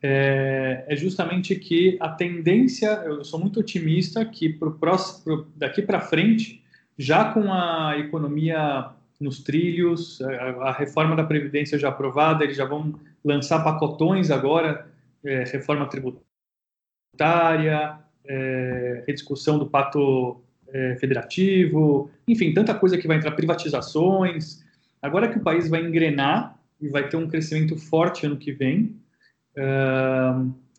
é, 0.02 0.84
é, 0.86 0.94
justamente 0.94 1.56
que 1.56 1.96
a 2.00 2.10
tendência, 2.10 2.88
eu 3.06 3.24
sou 3.24 3.40
muito 3.40 3.58
otimista 3.58 4.22
que 4.22 4.50
pro 4.50 4.74
próximo, 4.74 5.24
pro, 5.24 5.46
daqui 5.56 5.80
para 5.80 5.98
frente, 5.98 6.62
já 6.98 7.32
com 7.32 7.50
a 7.50 7.96
economia 7.96 8.90
nos 9.24 9.42
trilhos, 9.42 10.20
a, 10.20 10.68
a, 10.68 10.72
reforma 10.72 11.16
da 11.16 11.24
Previdência 11.24 11.78
já 11.78 11.88
aprovada, 11.88 12.44
eles 12.44 12.56
já 12.56 12.66
vão 12.66 12.94
lançar 13.24 13.64
pacotões 13.64 14.30
agora, 14.30 14.86
é, 15.24 15.44
reforma 15.44 15.88
tributária, 15.88 17.98
é, 18.26 19.02
rediscussão 19.06 19.58
do 19.58 19.66
Pacto 19.66 20.42
é, 20.68 20.96
federativo, 20.96 22.10
enfim, 22.28 22.52
tanta 22.52 22.74
coisa 22.74 22.98
que 22.98 23.08
vai 23.08 23.16
entrar, 23.16 23.32
privatizações. 23.32 24.62
Agora 25.00 25.28
que 25.28 25.38
o 25.38 25.42
país 25.42 25.68
vai 25.68 25.82
engrenar 25.82 26.58
e 26.80 26.88
vai 26.88 27.08
ter 27.08 27.16
um 27.16 27.28
crescimento 27.28 27.78
forte 27.78 28.26
ano 28.26 28.36
que 28.36 28.52
vem, 28.52 28.96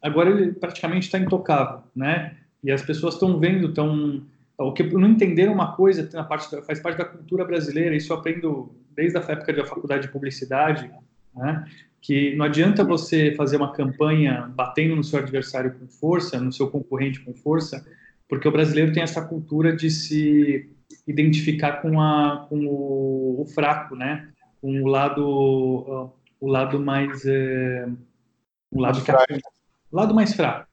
agora 0.02 0.30
ele 0.30 0.52
praticamente 0.52 1.06
está 1.06 1.18
intocável, 1.18 1.82
né? 1.96 2.36
E 2.62 2.70
as 2.72 2.82
pessoas 2.82 3.14
estão 3.14 3.40
vendo, 3.40 3.70
estão 3.70 4.22
o 4.58 4.72
que 4.72 4.84
não 4.84 5.10
entenderam 5.10 5.54
uma 5.54 5.76
coisa 5.76 6.10
na 6.14 6.24
parte 6.24 6.50
da, 6.52 6.62
faz 6.62 6.80
parte 6.80 6.98
da 6.98 7.06
cultura 7.06 7.44
brasileira. 7.44 7.96
Isso 7.96 8.12
eu 8.12 8.18
aprendo 8.18 8.74
desde 8.96 9.18
a 9.18 9.22
época 9.22 9.54
da 9.54 9.66
faculdade 9.66 10.04
de 10.04 10.14
publicidade, 10.14 10.90
né? 11.36 11.66
Que 12.02 12.36
não 12.36 12.46
adianta 12.46 12.84
você 12.84 13.34
fazer 13.36 13.58
uma 13.58 13.74
campanha 13.74 14.52
batendo 14.56 14.96
no 14.96 15.04
seu 15.04 15.20
adversário 15.20 15.74
com 15.74 15.88
força, 15.88 16.40
no 16.40 16.52
seu 16.52 16.70
concorrente 16.70 17.20
com 17.20 17.34
força, 17.34 17.86
porque 18.30 18.48
o 18.48 18.52
brasileiro 18.52 18.94
tem 18.94 19.04
essa 19.04 19.22
cultura 19.22 19.76
de 19.76 19.90
se 19.90 20.70
identificar 21.08 21.82
com, 21.82 22.00
a, 22.00 22.46
com 22.48 22.66
o, 22.66 23.42
o 23.42 23.46
fraco, 23.48 23.96
né? 23.96 24.30
Com 24.62 24.82
o 24.82 24.88
lado, 24.88 26.12
o 26.40 26.48
lado 26.48 26.80
mais, 26.80 27.26
é, 27.26 27.88
o 28.72 28.80
lado, 28.80 29.04
que, 29.04 29.12
o 29.12 29.96
lado 29.96 30.14
mais 30.14 30.34
fraco. 30.34 30.68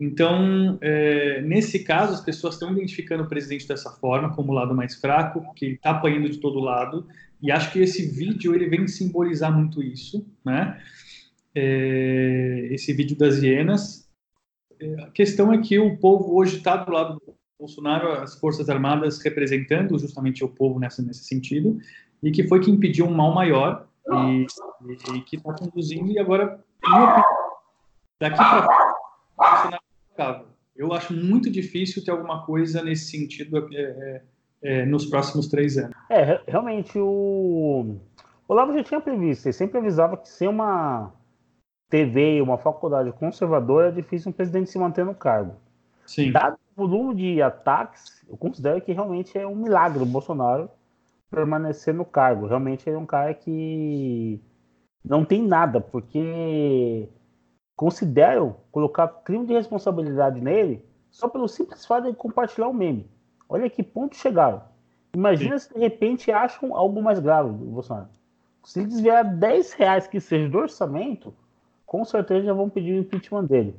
Então, 0.00 0.78
é, 0.80 1.42
nesse 1.42 1.80
caso, 1.80 2.14
as 2.14 2.20
pessoas 2.20 2.54
estão 2.54 2.70
identificando 2.72 3.24
o 3.24 3.28
presidente 3.28 3.66
dessa 3.66 3.90
forma, 3.90 4.32
como 4.32 4.52
o 4.52 4.54
lado 4.54 4.74
mais 4.74 4.94
fraco, 4.94 5.52
que 5.54 5.66
está 5.66 5.90
apanhando 5.90 6.28
de 6.28 6.38
todo 6.38 6.60
lado. 6.60 7.06
E 7.42 7.50
acho 7.50 7.72
que 7.72 7.80
esse 7.80 8.06
vídeo 8.06 8.54
ele 8.54 8.68
vem 8.68 8.86
simbolizar 8.86 9.52
muito 9.52 9.82
isso, 9.82 10.24
né? 10.44 10.80
É, 11.54 12.68
esse 12.70 12.92
vídeo 12.92 13.16
das 13.16 13.42
hienas 13.42 14.08
a 15.02 15.10
questão 15.10 15.52
é 15.52 15.58
que 15.58 15.78
o 15.78 15.96
povo 15.96 16.36
hoje 16.36 16.58
está 16.58 16.76
do 16.76 16.92
lado 16.92 17.14
do 17.14 17.34
Bolsonaro, 17.58 18.12
as 18.12 18.38
Forças 18.38 18.68
Armadas 18.68 19.20
representando 19.20 19.98
justamente 19.98 20.44
o 20.44 20.48
povo 20.48 20.78
nessa, 20.78 21.02
nesse 21.02 21.24
sentido, 21.24 21.78
e 22.22 22.30
que 22.30 22.46
foi 22.46 22.60
que 22.60 22.70
impediu 22.70 23.06
um 23.06 23.14
mal 23.14 23.34
maior 23.34 23.88
e, 24.08 24.46
e, 24.86 25.16
e 25.16 25.20
que 25.22 25.36
está 25.36 25.52
conduzindo, 25.52 26.10
e 26.12 26.18
agora, 26.18 26.64
daqui 28.20 28.36
para 28.36 28.62
frente, 28.62 28.94
Bolsonaro 29.36 29.87
Eu 30.76 30.92
acho 30.92 31.12
muito 31.12 31.50
difícil 31.50 32.04
ter 32.04 32.10
alguma 32.10 32.44
coisa 32.44 32.82
nesse 32.82 33.10
sentido 33.10 33.68
é, 33.72 33.80
é, 33.80 34.22
é, 34.62 34.86
nos 34.86 35.06
próximos 35.06 35.48
três 35.48 35.76
anos. 35.76 35.96
É, 36.08 36.40
realmente, 36.46 36.98
o 36.98 37.96
Olavo 38.46 38.72
já 38.72 38.84
tinha 38.84 39.00
previsto, 39.00 39.46
ele 39.46 39.52
sempre 39.52 39.78
avisava 39.78 40.16
que 40.16 40.28
ser 40.28 40.48
uma 40.48 41.12
TV 41.90 42.36
e 42.36 42.42
uma 42.42 42.58
faculdade 42.58 43.10
conservadora, 43.12 43.88
é 43.88 43.92
difícil 43.92 44.30
um 44.30 44.32
presidente 44.32 44.70
se 44.70 44.78
manter 44.78 45.04
no 45.04 45.14
cargo. 45.14 45.56
Sim. 46.06 46.32
Dado 46.32 46.58
o 46.76 46.86
volume 46.86 47.14
de 47.14 47.42
ataques, 47.42 48.24
eu 48.28 48.36
considero 48.36 48.80
que 48.80 48.92
realmente 48.92 49.36
é 49.36 49.46
um 49.46 49.56
milagre 49.56 50.02
o 50.02 50.06
Bolsonaro 50.06 50.70
permanecer 51.30 51.92
no 51.92 52.04
cargo. 52.04 52.46
Realmente 52.46 52.88
ele 52.88 52.96
é 52.96 52.98
um 52.98 53.06
cara 53.06 53.34
que 53.34 54.40
não 55.04 55.24
tem 55.24 55.46
nada, 55.46 55.80
porque 55.80 57.08
considero 57.78 58.56
colocar 58.72 59.06
crime 59.22 59.46
de 59.46 59.52
responsabilidade 59.52 60.40
nele 60.40 60.84
só 61.12 61.28
pelo 61.28 61.46
simples 61.46 61.86
fato 61.86 62.10
de 62.10 62.16
compartilhar 62.16 62.66
o 62.66 62.70
um 62.70 62.74
meme. 62.74 63.08
Olha 63.48 63.70
que 63.70 63.84
ponto 63.84 64.16
chegaram. 64.16 64.62
Imagina 65.14 65.56
Sim. 65.56 65.68
se 65.68 65.74
de 65.74 65.80
repente 65.80 66.32
acham 66.32 66.74
algo 66.74 67.00
mais 67.00 67.20
grave 67.20 67.50
Bolsonaro. 67.50 68.08
Se 68.64 68.80
ele 68.80 68.88
desviar 68.88 69.24
10 69.24 69.72
reais 69.74 70.08
que 70.08 70.18
seja 70.18 70.48
do 70.48 70.58
orçamento, 70.58 71.32
com 71.86 72.04
certeza 72.04 72.46
já 72.46 72.52
vão 72.52 72.68
pedir 72.68 72.94
o 72.94 72.98
impeachment 72.98 73.44
dele. 73.44 73.76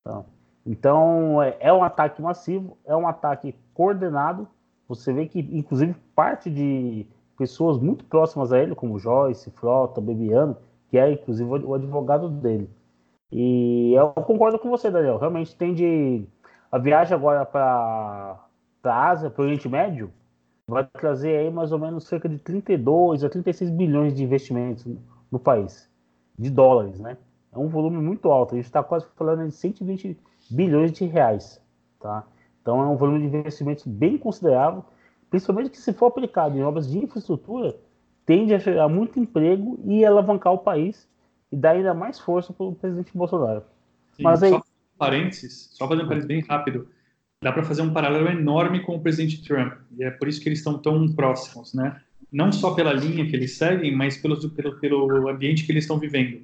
Então, 0.00 0.26
então 0.64 1.42
é, 1.42 1.56
é, 1.58 1.72
um 1.72 1.82
ataque 1.82 2.22
massivo, 2.22 2.78
é 2.86 2.94
um 2.94 3.08
ataque 3.08 3.56
coordenado. 3.74 4.46
Você 4.86 5.12
vê 5.12 5.26
que, 5.26 5.40
inclusive, 5.40 5.96
parte 6.14 6.48
de 6.48 7.04
pessoas 7.36 7.76
muito 7.76 8.04
próximas 8.04 8.52
a 8.52 8.58
ele, 8.60 8.76
como 8.76 9.00
Joyce, 9.00 9.50
Frota, 9.50 10.00
Bebiano, 10.00 10.56
que 10.88 10.96
é 10.96 11.10
inclusive 11.10 11.50
o 11.50 11.74
advogado 11.74 12.28
dele. 12.28 12.70
E 13.30 13.92
eu 13.94 14.10
concordo 14.10 14.58
com 14.58 14.70
você, 14.70 14.90
Daniel. 14.90 15.18
Realmente 15.18 15.56
tem 15.56 15.74
de. 15.74 16.24
A 16.70 16.78
viagem 16.78 17.14
agora 17.14 17.44
para 17.44 18.38
a 18.84 19.08
Ásia, 19.08 19.30
para 19.30 19.42
o 19.42 19.44
Oriente 19.44 19.68
Médio, 19.68 20.12
vai 20.66 20.84
trazer 20.84 21.36
aí 21.36 21.50
mais 21.50 21.72
ou 21.72 21.78
menos 21.78 22.06
cerca 22.06 22.28
de 22.28 22.38
32 22.38 23.24
a 23.24 23.28
36 23.28 23.70
bilhões 23.70 24.14
de 24.14 24.24
investimentos 24.24 24.84
no, 24.84 25.00
no 25.30 25.38
país, 25.38 25.90
de 26.38 26.50
dólares, 26.50 26.98
né? 26.98 27.16
É 27.52 27.58
um 27.58 27.68
volume 27.68 27.98
muito 27.98 28.30
alto. 28.30 28.54
A 28.54 28.56
gente 28.56 28.66
está 28.66 28.82
quase 28.82 29.06
falando 29.16 29.46
de 29.46 29.52
120 29.52 30.18
bilhões 30.50 30.92
de 30.92 31.06
reais. 31.06 31.60
Tá? 31.98 32.24
Então 32.60 32.82
é 32.82 32.86
um 32.86 32.96
volume 32.96 33.20
de 33.20 33.36
investimentos 33.36 33.86
bem 33.86 34.18
considerável, 34.18 34.84
principalmente 35.30 35.70
que 35.70 35.78
se 35.78 35.92
for 35.92 36.06
aplicado 36.06 36.56
em 36.56 36.62
obras 36.62 36.90
de 36.90 36.98
infraestrutura, 36.98 37.76
tende 38.24 38.54
a 38.54 38.58
gerar 38.58 38.88
muito 38.88 39.18
emprego 39.18 39.78
e 39.84 40.04
alavancar 40.04 40.52
o 40.52 40.58
país 40.58 41.08
e 41.56 41.58
dar 41.58 41.70
ainda 41.70 41.94
mais 41.94 42.18
força 42.18 42.52
para 42.52 42.66
o 42.66 42.74
presidente 42.74 43.10
Bolsonaro. 43.14 43.62
Sim, 44.12 44.22
Mas 44.22 44.42
aí... 44.42 44.50
Só 44.50 44.62
parênteses, 44.98 45.70
só 45.72 45.88
fazer 45.88 46.02
um 46.02 46.06
parênteses 46.06 46.28
bem 46.28 46.40
rápido. 46.42 46.88
Dá 47.42 47.50
para 47.50 47.64
fazer 47.64 47.80
um 47.82 47.92
paralelo 47.92 48.28
enorme 48.28 48.80
com 48.80 48.96
o 48.96 49.00
presidente 49.00 49.42
Trump. 49.42 49.72
E 49.98 50.04
é 50.04 50.10
por 50.10 50.28
isso 50.28 50.40
que 50.40 50.48
eles 50.50 50.58
estão 50.58 50.78
tão 50.78 51.08
próximos, 51.14 51.72
né? 51.72 52.00
Não 52.30 52.52
só 52.52 52.74
pela 52.74 52.92
linha 52.92 53.26
que 53.26 53.34
eles 53.34 53.56
seguem, 53.56 53.94
mas 53.94 54.16
pelo, 54.18 54.36
pelo, 54.50 54.78
pelo 54.78 55.28
ambiente 55.28 55.64
que 55.64 55.72
eles 55.72 55.84
estão 55.84 55.98
vivendo. 55.98 56.42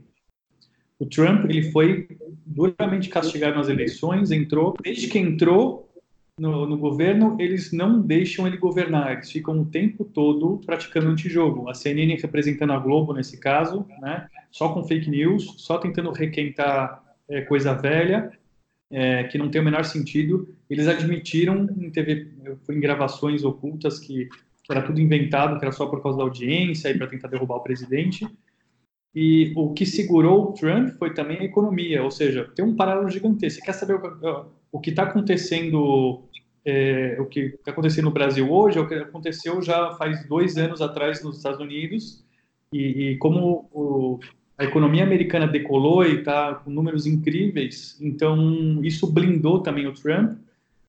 O 0.98 1.06
Trump 1.06 1.44
ele 1.44 1.70
foi 1.70 2.08
duramente 2.46 3.08
castigado 3.08 3.56
nas 3.56 3.68
eleições, 3.68 4.30
entrou, 4.30 4.74
desde 4.82 5.08
que 5.08 5.18
entrou 5.18 5.91
no, 6.38 6.66
no, 6.66 6.78
governo, 6.78 7.36
eles 7.38 7.72
não 7.72 8.00
deixam 8.00 8.46
ele 8.46 8.56
governar, 8.56 9.12
eles 9.12 9.30
ficam 9.30 9.60
o 9.60 9.66
tempo 9.66 10.04
todo 10.04 10.60
praticando 10.64 11.08
antijogo. 11.08 11.68
A 11.68 11.74
CNN 11.74 12.16
representando 12.16 12.72
a 12.72 12.78
Globo 12.78 13.12
nesse 13.12 13.38
caso, 13.38 13.86
né? 14.00 14.28
Só 14.50 14.72
com 14.72 14.84
fake 14.84 15.10
news, 15.10 15.54
só 15.58 15.78
tentando 15.78 16.10
requentar 16.10 17.02
é, 17.28 17.42
coisa 17.42 17.74
velha. 17.74 18.32
é, 18.90 19.24
que 19.24 19.38
não 19.38 19.50
tem 19.50 19.60
o 19.60 19.64
menor 19.64 19.84
sentido. 19.84 20.54
Eles 20.68 20.86
admitiram 20.86 21.66
em 21.78 21.90
TV, 21.90 22.30
em 22.70 22.80
gravações 22.80 23.42
ocultas 23.42 23.98
que, 23.98 24.28
era 24.70 24.82
tudo 24.82 25.00
inventado, 25.00 25.58
que 25.58 25.64
era 25.64 25.72
só 25.72 25.86
por 25.86 26.02
causa 26.02 26.18
da 26.18 26.24
audiência 26.24 26.88
e 26.90 26.96
para 26.96 27.06
tentar 27.06 27.28
derrubar 27.28 27.56
o 27.56 27.62
presidente. 27.62 28.26
E 29.14 29.52
o 29.56 29.72
que 29.72 29.84
segurou 29.84 30.50
o 30.50 30.52
Trump 30.52 30.90
foi 30.98 31.12
também 31.12 31.38
a 31.38 31.44
economia, 31.44 32.02
ou 32.02 32.10
seja, 32.10 32.50
tem 32.54 32.64
um 32.64 32.76
paralelo 32.76 33.10
gigantesco. 33.10 33.60
Você 33.60 33.66
quer 33.66 33.72
saber 33.72 33.94
o, 33.94 34.46
o 34.72 34.80
que 34.80 34.90
está 34.90 35.02
acontecendo, 35.02 36.22
é, 36.64 37.16
o 37.20 37.26
que 37.26 37.40
está 37.40 37.70
acontecendo 37.70 38.06
no 38.06 38.10
Brasil 38.10 38.50
hoje, 38.50 38.78
é 38.78 38.80
o 38.80 38.88
que 38.88 38.94
aconteceu 38.94 39.60
já 39.60 39.92
faz 39.92 40.26
dois 40.26 40.56
anos 40.56 40.80
atrás 40.80 41.22
nos 41.22 41.36
Estados 41.36 41.60
Unidos, 41.60 42.24
e, 42.72 43.10
e 43.10 43.16
como 43.18 43.68
o, 43.70 44.18
a 44.56 44.64
economia 44.64 45.02
americana 45.04 45.46
decolou 45.46 46.04
e 46.06 46.20
está 46.20 46.54
com 46.54 46.70
números 46.70 47.06
incríveis, 47.06 47.98
então 48.00 48.82
isso 48.82 49.06
blindou 49.06 49.60
também 49.60 49.86
o 49.86 49.92
Trump. 49.92 50.38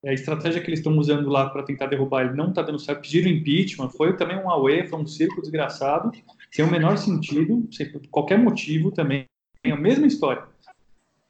A 0.06 0.12
estratégia 0.12 0.60
que 0.60 0.68
eles 0.68 0.80
estão 0.80 0.98
usando 0.98 1.30
lá 1.30 1.50
para 1.50 1.64
tentar 1.64 1.86
derrubar 1.86 2.26
ele 2.26 2.36
não 2.36 2.50
está 2.50 2.62
dando 2.62 2.78
certo. 2.78 3.02
Pediram 3.02 3.32
impeachment, 3.32 3.90
foi 3.90 4.18
também 4.18 4.38
um 4.38 4.50
auê, 4.50 4.86
foi 4.86 5.00
um 5.00 5.08
circo 5.08 5.42
desgraçado, 5.42 6.12
sem 6.52 6.66
o 6.66 6.70
menor 6.70 6.98
sentido, 6.98 7.66
sem 7.72 7.90
qualquer 8.12 8.38
motivo 8.38 8.92
também. 8.92 9.26
É 9.64 9.72
a 9.72 9.78
mesma 9.78 10.06
história. 10.06 10.44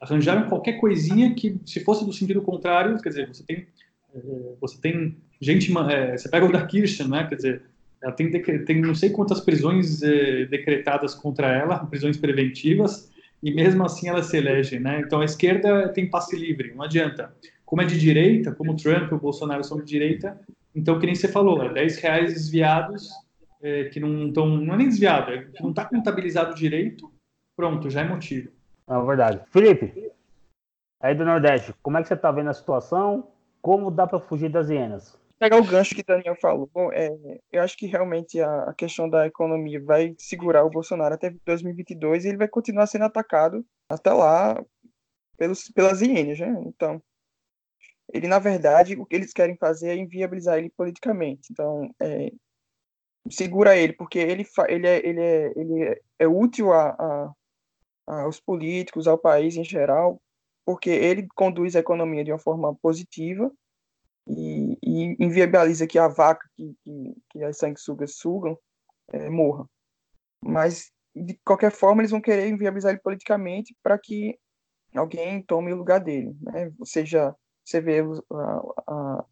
Arranjaram 0.04 0.50
qualquer 0.50 0.74
coisinha 0.74 1.34
que, 1.34 1.58
se 1.66 1.80
fosse 1.80 2.06
do 2.06 2.12
sentido 2.12 2.42
contrário, 2.42 3.02
quer 3.02 3.10
dizer, 3.10 3.28
você 3.28 3.42
tem, 3.44 3.68
eh, 4.14 4.56
você 4.60 4.78
tem 4.82 5.16
gente, 5.40 5.72
eh, 5.72 6.18
você 6.18 6.30
pega 6.30 6.46
o 6.46 6.52
da 6.52 6.66
Kirsten, 6.66 7.08
né? 7.08 7.26
Quer 7.26 7.36
dizer, 7.36 7.62
ela 8.02 8.12
tem, 8.12 8.30
tem 8.30 8.82
não 8.82 8.94
sei 8.94 9.12
quantas 9.12 9.40
prisões 9.40 10.04
eh, 10.04 10.46
decretadas 10.48 11.16
contra 11.16 11.48
ela, 11.48 11.86
prisões 11.86 12.18
preventivas, 12.18 13.10
e 13.42 13.54
mesmo 13.54 13.86
assim 13.86 14.10
ela 14.10 14.22
se 14.22 14.36
elege, 14.36 14.78
né? 14.78 15.02
Então 15.06 15.22
a 15.22 15.26
esquerda 15.26 15.88
tem 15.88 16.10
passe 16.10 16.36
livre, 16.36 16.74
não 16.76 16.84
adianta. 16.84 17.34
Como 17.66 17.82
é 17.82 17.86
de 17.86 17.98
direita, 17.98 18.52
como 18.52 18.74
o 18.74 18.76
Trump 18.76 19.10
e 19.10 19.16
o 19.16 19.20
Bolsonaro 19.20 19.64
são 19.64 19.78
de 19.78 19.86
direita, 19.86 20.38
então 20.76 21.00
que 21.00 21.06
nem 21.06 21.16
você 21.16 21.30
falou, 21.30 21.64
é 21.64 21.72
10 21.72 21.98
reais 22.00 22.34
desviados 22.34 23.10
é, 23.62 23.86
que 23.86 24.02
não 24.02 24.28
estão, 24.28 24.48
não 24.48 24.74
é 24.74 24.78
nem 24.78 24.90
desviado, 24.90 25.32
é 25.32 25.44
que 25.46 25.64
não 25.64 25.70
está 25.70 25.86
contabilizado 25.86 26.54
direito, 26.56 27.10
pronto, 27.56 27.90
já 27.90 28.02
é 28.02 28.10
motivo. 28.10 28.50
É 28.88 29.02
verdade. 29.06 29.42
Felipe, 29.52 30.12
aí 31.00 31.16
do 31.16 31.26
Nordeste, 31.26 31.74
como 31.82 31.98
é 31.98 32.02
que 32.02 32.08
você 32.08 32.14
está 32.14 32.32
vendo 32.32 32.50
a 32.50 32.54
situação? 32.54 33.32
Como 33.62 33.92
dá 33.92 34.06
para 34.06 34.20
fugir 34.20 34.50
das 34.50 34.70
hienas? 34.70 35.18
pegar 35.44 35.58
o 35.58 35.66
gancho 35.66 35.94
que 35.94 36.00
o 36.00 36.06
Daniel 36.06 36.38
falou, 36.40 36.70
é, 36.94 37.10
eu 37.52 37.62
acho 37.62 37.76
que 37.76 37.86
realmente 37.86 38.40
a, 38.40 38.70
a, 38.70 38.74
questão 38.74 39.10
da 39.10 39.28
economia 39.28 39.84
vai 39.84 40.16
segurar 40.18 40.64
o 40.64 40.70
Bolsonaro 40.70 41.16
até 41.16 41.32
2022 41.46 42.24
e 42.24 42.30
ele 42.30 42.38
vai 42.38 42.48
continuar 42.48 42.88
sendo 42.88 43.04
atacado 43.04 43.66
até 43.90 44.14
lá 44.14 44.64
pelos, 45.38 45.70
pelas 45.70 46.02
hienas, 46.02 46.40
né? 46.40 46.64
Então, 46.66 47.04
ele, 48.14 48.26
na 48.26 48.40
verdade, 48.40 48.96
o 48.96 49.06
que 49.06 49.18
eles 49.18 49.34
querem 49.34 49.58
fazer 49.58 49.90
é 49.90 49.96
inviabilizar 49.98 50.60
ele 50.60 50.70
politicamente. 50.70 51.50
Então, 51.52 51.94
é, 52.02 52.32
segura 53.30 53.76
ele, 53.76 53.92
porque 53.92 54.20
ele, 54.20 54.46
ele, 54.70 54.88
é, 54.88 55.06
ele, 55.06 55.22
é, 55.22 55.54
ele 55.58 55.84
é, 55.84 56.02
é 56.20 56.28
útil 56.28 56.72
a, 56.72 57.34
aos 58.06 58.40
políticos, 58.40 59.08
ao 59.08 59.18
país 59.18 59.56
em 59.56 59.64
geral, 59.64 60.22
porque 60.66 60.90
ele 60.90 61.28
conduz 61.36 61.76
a 61.76 61.80
economia 61.80 62.24
de 62.24 62.32
uma 62.32 62.40
forma 62.40 62.76
positiva 62.76 63.52
e, 64.28 64.78
e 64.82 65.24
inviabiliza 65.24 65.88
que 65.88 66.00
a 66.00 66.08
vaca 66.08 66.48
que, 66.56 66.76
que, 66.84 67.16
que 67.30 67.44
as 67.44 67.58
sanguessugas 67.58 68.16
sugam 68.16 68.58
é, 69.12 69.30
morra. 69.30 69.68
Mas, 70.42 70.92
de 71.16 71.40
qualquer 71.46 71.72
forma, 71.72 72.02
eles 72.02 72.12
vão 72.12 72.22
querer 72.22 72.48
inviabilizar 72.48 72.92
ele 72.92 73.02
politicamente 73.02 73.76
para 73.82 73.98
que 73.98 74.38
alguém 74.96 75.42
tome 75.42 75.74
o 75.74 75.78
lugar 75.78 76.00
dele. 76.00 76.36
Né? 76.42 76.72
Ou 76.80 76.86
seja, 76.86 77.36
você 77.64 77.82
vê 77.82 78.02
a, 78.02 78.62
a, 78.88 79.26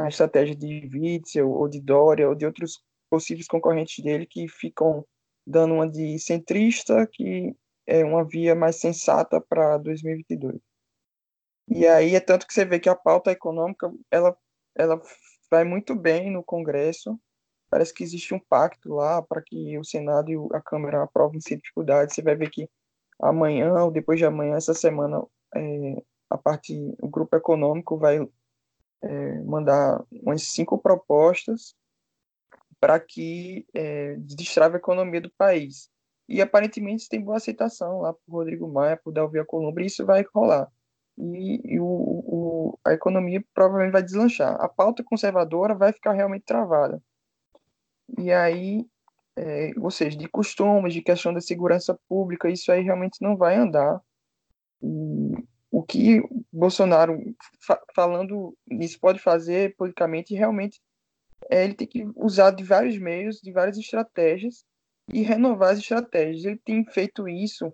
a 0.00 0.08
estratégia 0.08 0.54
de 0.56 0.88
Witzel, 0.92 1.50
ou 1.50 1.68
de 1.68 1.80
Dória, 1.80 2.28
ou 2.28 2.34
de 2.34 2.46
outros 2.46 2.82
possíveis 3.08 3.46
concorrentes 3.46 4.02
dele 4.04 4.26
que 4.26 4.48
ficam 4.48 5.04
dando 5.46 5.74
uma 5.74 5.90
de 5.90 6.18
centrista, 6.18 7.08
que 7.12 7.54
é 7.90 8.04
uma 8.04 8.24
via 8.24 8.54
mais 8.54 8.76
sensata 8.76 9.40
para 9.40 9.76
2022. 9.78 10.60
E 11.68 11.86
aí 11.88 12.14
é 12.14 12.20
tanto 12.20 12.46
que 12.46 12.54
você 12.54 12.64
vê 12.64 12.78
que 12.78 12.88
a 12.88 12.94
pauta 12.94 13.32
econômica 13.32 13.92
ela, 14.10 14.36
ela 14.76 15.00
vai 15.50 15.64
muito 15.64 15.96
bem 15.96 16.30
no 16.30 16.42
Congresso. 16.44 17.18
Parece 17.68 17.92
que 17.92 18.04
existe 18.04 18.32
um 18.32 18.38
pacto 18.38 18.94
lá 18.94 19.20
para 19.20 19.42
que 19.42 19.76
o 19.76 19.84
Senado 19.84 20.30
e 20.30 20.36
a 20.56 20.60
Câmara 20.60 21.02
aprovem 21.02 21.40
sem 21.40 21.56
dificuldade. 21.56 22.14
Você 22.14 22.22
vai 22.22 22.36
ver 22.36 22.50
que 22.50 22.68
amanhã 23.20 23.74
ou 23.82 23.90
depois 23.90 24.20
de 24.20 24.24
amanhã, 24.24 24.54
essa 24.56 24.74
semana, 24.74 25.24
é, 25.56 26.02
a 26.30 26.38
parte, 26.38 26.74
o 27.02 27.08
grupo 27.08 27.36
econômico 27.36 27.98
vai 27.98 28.20
é, 29.02 29.42
mandar 29.42 30.04
umas 30.12 30.44
cinco 30.44 30.78
propostas 30.78 31.74
para 32.78 33.00
que 33.00 33.66
é, 33.74 34.14
destrave 34.18 34.76
a 34.76 34.78
economia 34.78 35.20
do 35.20 35.30
país. 35.30 35.90
E 36.30 36.40
aparentemente 36.40 37.08
tem 37.08 37.22
boa 37.22 37.36
aceitação 37.36 38.00
lá 38.00 38.14
por 38.14 38.32
Rodrigo 38.32 38.68
Maia, 38.68 38.96
por 38.96 39.12
Dalvi 39.12 39.38
Alcolumbre, 39.38 39.84
e 39.84 39.88
isso 39.88 40.06
vai 40.06 40.24
rolar 40.34 40.70
e, 41.20 41.74
e 41.74 41.80
o, 41.80 41.84
o, 41.84 42.78
a 42.84 42.92
economia 42.92 43.44
provavelmente 43.54 43.92
vai 43.92 44.02
deslanchar. 44.02 44.56
A 44.60 44.68
pauta 44.68 45.04
conservadora 45.04 45.74
vai 45.74 45.92
ficar 45.92 46.12
realmente 46.12 46.44
travada. 46.44 47.02
E 48.18 48.32
aí, 48.32 48.86
é, 49.36 49.72
ou 49.78 49.90
seja, 49.90 50.16
de 50.16 50.28
costumes, 50.28 50.94
de 50.94 51.02
questão 51.02 51.32
da 51.32 51.40
segurança 51.40 51.98
pública, 52.08 52.50
isso 52.50 52.72
aí 52.72 52.82
realmente 52.82 53.18
não 53.20 53.36
vai 53.36 53.56
andar. 53.56 54.00
E 54.82 55.44
o 55.70 55.82
que 55.82 56.22
Bolsonaro, 56.52 57.18
fa 57.60 57.80
falando 57.94 58.56
nisso, 58.68 58.98
pode 59.00 59.20
fazer 59.20 59.76
politicamente, 59.76 60.34
realmente, 60.34 60.80
é 61.50 61.64
ele 61.64 61.74
tem 61.74 61.86
que 61.86 62.08
usar 62.16 62.50
de 62.50 62.64
vários 62.64 62.98
meios, 62.98 63.40
de 63.40 63.52
várias 63.52 63.78
estratégias, 63.78 64.64
e 65.12 65.22
renovar 65.22 65.72
as 65.72 65.78
estratégias. 65.78 66.44
Ele 66.44 66.58
tem 66.58 66.84
feito 66.84 67.28
isso 67.28 67.72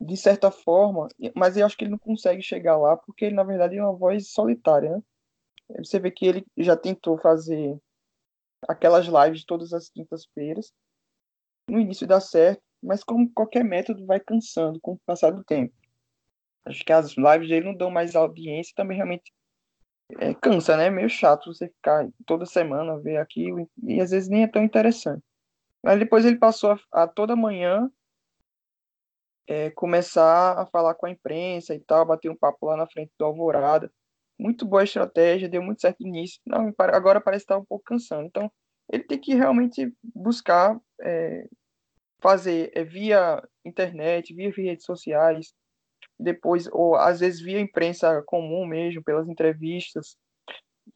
de 0.00 0.16
certa 0.16 0.50
forma, 0.50 1.08
mas 1.34 1.56
eu 1.56 1.64
acho 1.64 1.76
que 1.76 1.84
ele 1.84 1.92
não 1.92 1.98
consegue 1.98 2.42
chegar 2.42 2.76
lá 2.76 2.96
porque 2.96 3.24
ele, 3.24 3.34
na 3.34 3.42
verdade, 3.42 3.76
é 3.76 3.82
uma 3.82 3.96
voz 3.96 4.30
solitária, 4.30 4.90
né? 4.90 5.02
Você 5.78 5.98
vê 5.98 6.10
que 6.10 6.26
ele 6.26 6.46
já 6.58 6.76
tentou 6.76 7.18
fazer 7.18 7.76
aquelas 8.68 9.06
lives 9.06 9.44
todas 9.44 9.72
as 9.72 9.88
quintas-feiras. 9.88 10.72
No 11.68 11.80
início 11.80 12.06
dá 12.06 12.20
certo, 12.20 12.62
mas 12.82 13.02
como 13.02 13.32
qualquer 13.32 13.64
método 13.64 14.06
vai 14.06 14.20
cansando 14.20 14.78
com 14.80 14.92
o 14.92 15.00
passar 15.04 15.32
do 15.32 15.42
tempo. 15.42 15.74
Acho 16.64 16.84
que 16.84 16.92
as 16.92 17.16
lives 17.16 17.48
dele 17.48 17.66
não 17.66 17.74
dão 17.74 17.90
mais 17.90 18.14
audiência 18.14 18.72
também 18.76 18.96
realmente 18.96 19.32
é, 20.18 20.34
cansa, 20.34 20.76
né? 20.76 20.86
É 20.86 20.90
meio 20.90 21.08
chato 21.08 21.52
você 21.52 21.68
ficar 21.68 22.08
toda 22.26 22.46
semana 22.46 22.98
ver 22.98 23.16
aquilo 23.16 23.68
e 23.82 24.00
às 24.00 24.10
vezes 24.10 24.28
nem 24.28 24.44
é 24.44 24.48
tão 24.48 24.62
interessante. 24.62 25.24
Mas 25.86 26.00
depois 26.00 26.24
ele 26.26 26.36
passou 26.36 26.72
a, 26.72 27.04
a 27.04 27.06
toda 27.06 27.36
manhã 27.36 27.88
é, 29.46 29.70
começar 29.70 30.58
a 30.58 30.66
falar 30.66 30.96
com 30.96 31.06
a 31.06 31.10
imprensa 31.10 31.76
e 31.76 31.78
tal, 31.78 32.04
bater 32.04 32.28
um 32.28 32.34
papo 32.34 32.66
lá 32.66 32.76
na 32.76 32.88
frente 32.88 33.12
do 33.16 33.24
Alvorada. 33.24 33.88
Muito 34.36 34.66
boa 34.66 34.82
estratégia, 34.82 35.48
deu 35.48 35.62
muito 35.62 35.80
certo 35.80 36.00
no 36.00 36.08
início. 36.08 36.40
Não, 36.44 36.74
agora 36.76 37.20
parece 37.20 37.44
estar 37.44 37.56
um 37.56 37.64
pouco 37.64 37.84
cansando. 37.84 38.26
Então, 38.26 38.50
ele 38.92 39.04
tem 39.04 39.16
que 39.16 39.32
realmente 39.32 39.94
buscar 40.02 40.76
é, 41.00 41.46
fazer 42.20 42.72
é, 42.74 42.82
via 42.82 43.40
internet, 43.64 44.34
via 44.34 44.50
redes 44.50 44.84
sociais, 44.84 45.54
depois, 46.18 46.68
ou 46.72 46.96
às 46.96 47.20
vezes 47.20 47.40
via 47.40 47.60
imprensa 47.60 48.24
comum 48.26 48.66
mesmo, 48.66 49.04
pelas 49.04 49.28
entrevistas, 49.28 50.16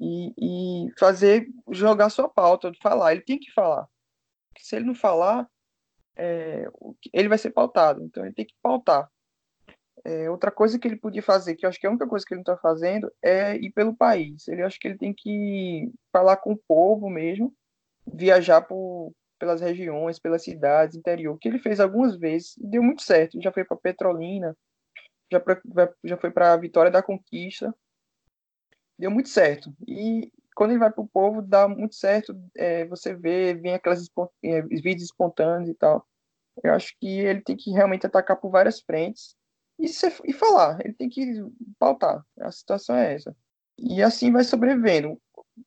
e, 0.01 0.87
e 0.87 0.91
fazer, 0.99 1.47
jogar 1.71 2.11
sua 2.11 2.29
pauta, 2.29 2.73
falar. 2.83 3.13
Ele 3.13 3.23
tem 3.23 3.39
que 3.39 3.53
falar. 3.53 3.87
Se 4.59 4.77
ele 4.77 4.87
não 4.87 4.95
falar, 4.95 5.49
é, 6.17 6.67
ele 7.13 7.29
vai 7.29 7.39
ser 7.39 7.51
pautado, 7.51 8.03
então 8.03 8.25
ele 8.25 8.35
tem 8.35 8.45
que 8.45 8.55
pautar. 8.63 9.11
É, 10.05 10.31
outra 10.31 10.51
coisa 10.51 10.79
que 10.79 10.89
ele 10.89 10.97
podia 10.97 11.23
fazer, 11.23 11.57
que 11.57 11.65
eu 11.65 11.69
acho 11.69 11.79
que 11.79 11.87
é 11.87 11.89
a 11.89 11.91
única 11.91 12.09
coisa 12.09 12.25
que 12.25 12.33
ele 12.33 12.43
não 12.45 12.53
está 12.53 12.57
fazendo, 12.57 13.13
é 13.23 13.57
ir 13.57 13.71
pelo 13.73 13.97
país. 13.97 14.49
Ele 14.49 14.63
acho 14.63 14.79
que 14.79 14.89
ele 14.89 14.99
tem 14.99 15.15
que 15.15 15.91
falar 16.13 16.37
com 16.39 16.53
o 16.53 16.61
povo 16.67 17.11
mesmo, 17.11 17.55
viajar 18.07 18.63
por, 18.63 19.13
pelas 19.39 19.61
regiões, 19.61 20.19
pelas 20.19 20.43
cidades, 20.43 20.97
interior, 20.97 21.39
que 21.39 21.49
ele 21.49 21.59
fez 21.59 21.81
algumas 21.81 22.17
vezes 22.17 22.57
e 22.59 22.67
deu 22.67 22.83
muito 22.83 23.03
certo. 23.03 23.41
Já 23.41 23.53
foi 23.53 23.65
para 23.65 23.77
Petrolina, 23.77 24.57
já, 25.31 25.41
pra, 25.41 25.61
já 26.05 26.17
foi 26.17 26.31
para 26.31 26.57
Vitória 26.57 26.91
da 26.91 27.03
Conquista, 27.03 27.75
deu 28.99 29.11
muito 29.11 29.29
certo. 29.29 29.73
E 29.87 30.33
quando 30.61 30.73
ele 30.73 30.79
vai 30.79 30.93
para 30.93 31.03
o 31.03 31.09
povo, 31.09 31.41
dá 31.41 31.67
muito 31.67 31.95
certo. 31.95 32.39
É, 32.55 32.85
você 32.85 33.15
vê, 33.15 33.55
vem 33.55 33.73
aquelas 33.73 34.11
é, 34.45 34.61
vídeos 34.61 35.05
espontâneos 35.05 35.71
e 35.71 35.75
tal. 35.75 36.07
Eu 36.63 36.75
acho 36.75 36.95
que 37.01 37.09
ele 37.09 37.41
tem 37.41 37.57
que 37.57 37.71
realmente 37.71 38.05
atacar 38.05 38.39
por 38.39 38.51
várias 38.51 38.79
frentes 38.79 39.35
e, 39.79 39.87
e 40.27 40.35
falar. 40.35 40.79
Ele 40.85 40.93
tem 40.93 41.09
que 41.09 41.33
pautar. 41.79 42.23
A 42.39 42.53
situação 42.53 42.95
é 42.95 43.15
essa. 43.15 43.35
E 43.79 44.03
assim 44.03 44.31
vai 44.31 44.45
sobrevivendo. 44.45 45.19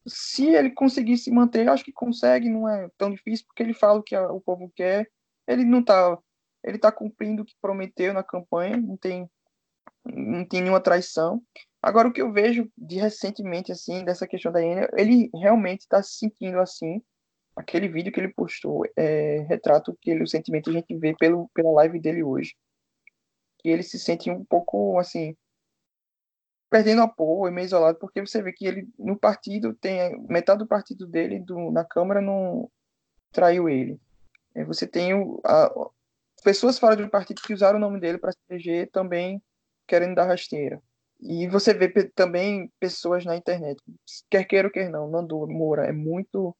Se 0.08 0.50
ele 0.50 0.70
conseguir 0.70 1.18
se 1.18 1.32
manter, 1.32 1.68
acho 1.68 1.84
que 1.84 1.92
consegue. 1.92 2.48
Não 2.48 2.70
é 2.70 2.88
tão 2.96 3.10
difícil 3.10 3.48
porque 3.48 3.64
ele 3.64 3.74
fala 3.74 3.98
o 3.98 4.04
que 4.04 4.16
o 4.16 4.42
povo 4.42 4.72
quer. 4.76 5.10
Ele 5.48 5.66
não 5.66 5.80
está 5.80 6.20
ele 6.64 6.76
está 6.76 6.92
cumprindo 6.92 7.42
o 7.42 7.46
que 7.46 7.56
prometeu 7.60 8.14
na 8.14 8.22
campanha. 8.22 8.78
Não 8.78 8.96
tem 8.96 9.28
não 10.06 10.46
tem 10.46 10.62
nenhuma 10.62 10.80
traição. 10.80 11.42
Agora, 11.84 12.08
o 12.08 12.14
que 12.14 12.22
eu 12.22 12.32
vejo 12.32 12.72
de 12.78 12.96
recentemente, 12.98 13.70
assim, 13.70 14.06
dessa 14.06 14.26
questão 14.26 14.54
da 14.54 14.62
Iene, 14.62 14.88
ele 14.98 15.30
realmente 15.36 15.82
está 15.82 16.02
se 16.02 16.14
sentindo 16.18 16.62
assim. 16.62 17.02
Aquele 17.58 17.90
vídeo 17.90 18.12
que 18.12 18.22
ele 18.22 18.34
postou 18.34 18.84
é, 18.96 19.40
retrata 19.50 19.92
aquele, 19.92 20.24
o 20.24 20.28
sentimento 20.28 20.72
que 20.72 20.78
a 20.78 20.80
gente 20.80 20.98
vê 20.98 21.14
pelo, 21.14 21.50
pela 21.54 21.72
live 21.74 22.00
dele 22.00 22.24
hoje. 22.24 22.56
Que 23.60 23.68
ele 23.68 23.84
se 23.84 24.00
sente 24.00 24.32
um 24.32 24.46
pouco, 24.46 24.98
assim, 24.98 25.36
perdendo 26.70 27.02
apoio, 27.02 27.54
meio 27.54 27.66
isolado, 27.66 28.00
porque 28.00 28.22
você 28.22 28.42
vê 28.42 28.54
que 28.54 28.66
ele, 28.66 28.88
no 28.98 29.20
partido, 29.20 29.74
tem 29.76 30.18
metade 30.30 30.60
do 30.60 30.68
partido 30.68 31.06
dele 31.06 31.42
do, 31.42 31.70
na 31.70 31.84
Câmara 31.84 32.22
não 32.22 32.72
traiu 33.34 33.68
ele. 33.68 34.00
Você 34.68 34.88
tem 34.88 35.14
o, 35.14 35.42
a, 35.46 35.70
pessoas 36.46 36.80
fora 36.80 36.96
do 36.96 37.10
partido 37.10 37.42
que 37.42 37.54
usaram 37.54 37.78
o 37.78 37.82
nome 37.82 38.00
dele 38.00 38.18
para 38.18 38.32
se 38.32 38.40
eleger 38.50 38.90
também 38.90 39.44
querendo 39.86 40.16
dar 40.16 40.28
rasteira. 40.28 40.82
E 41.26 41.48
você 41.48 41.74
vê 41.74 41.90
também 42.10 42.70
pessoas 42.80 43.24
na 43.24 43.38
internet, 43.38 43.82
quer 44.30 44.44
queira 44.44 44.68
ou 44.68 44.72
quer 44.74 44.90
não, 44.90 45.10
Nando 45.10 45.48
Moura 45.48 45.86
é 45.86 45.94
muito 45.94 46.54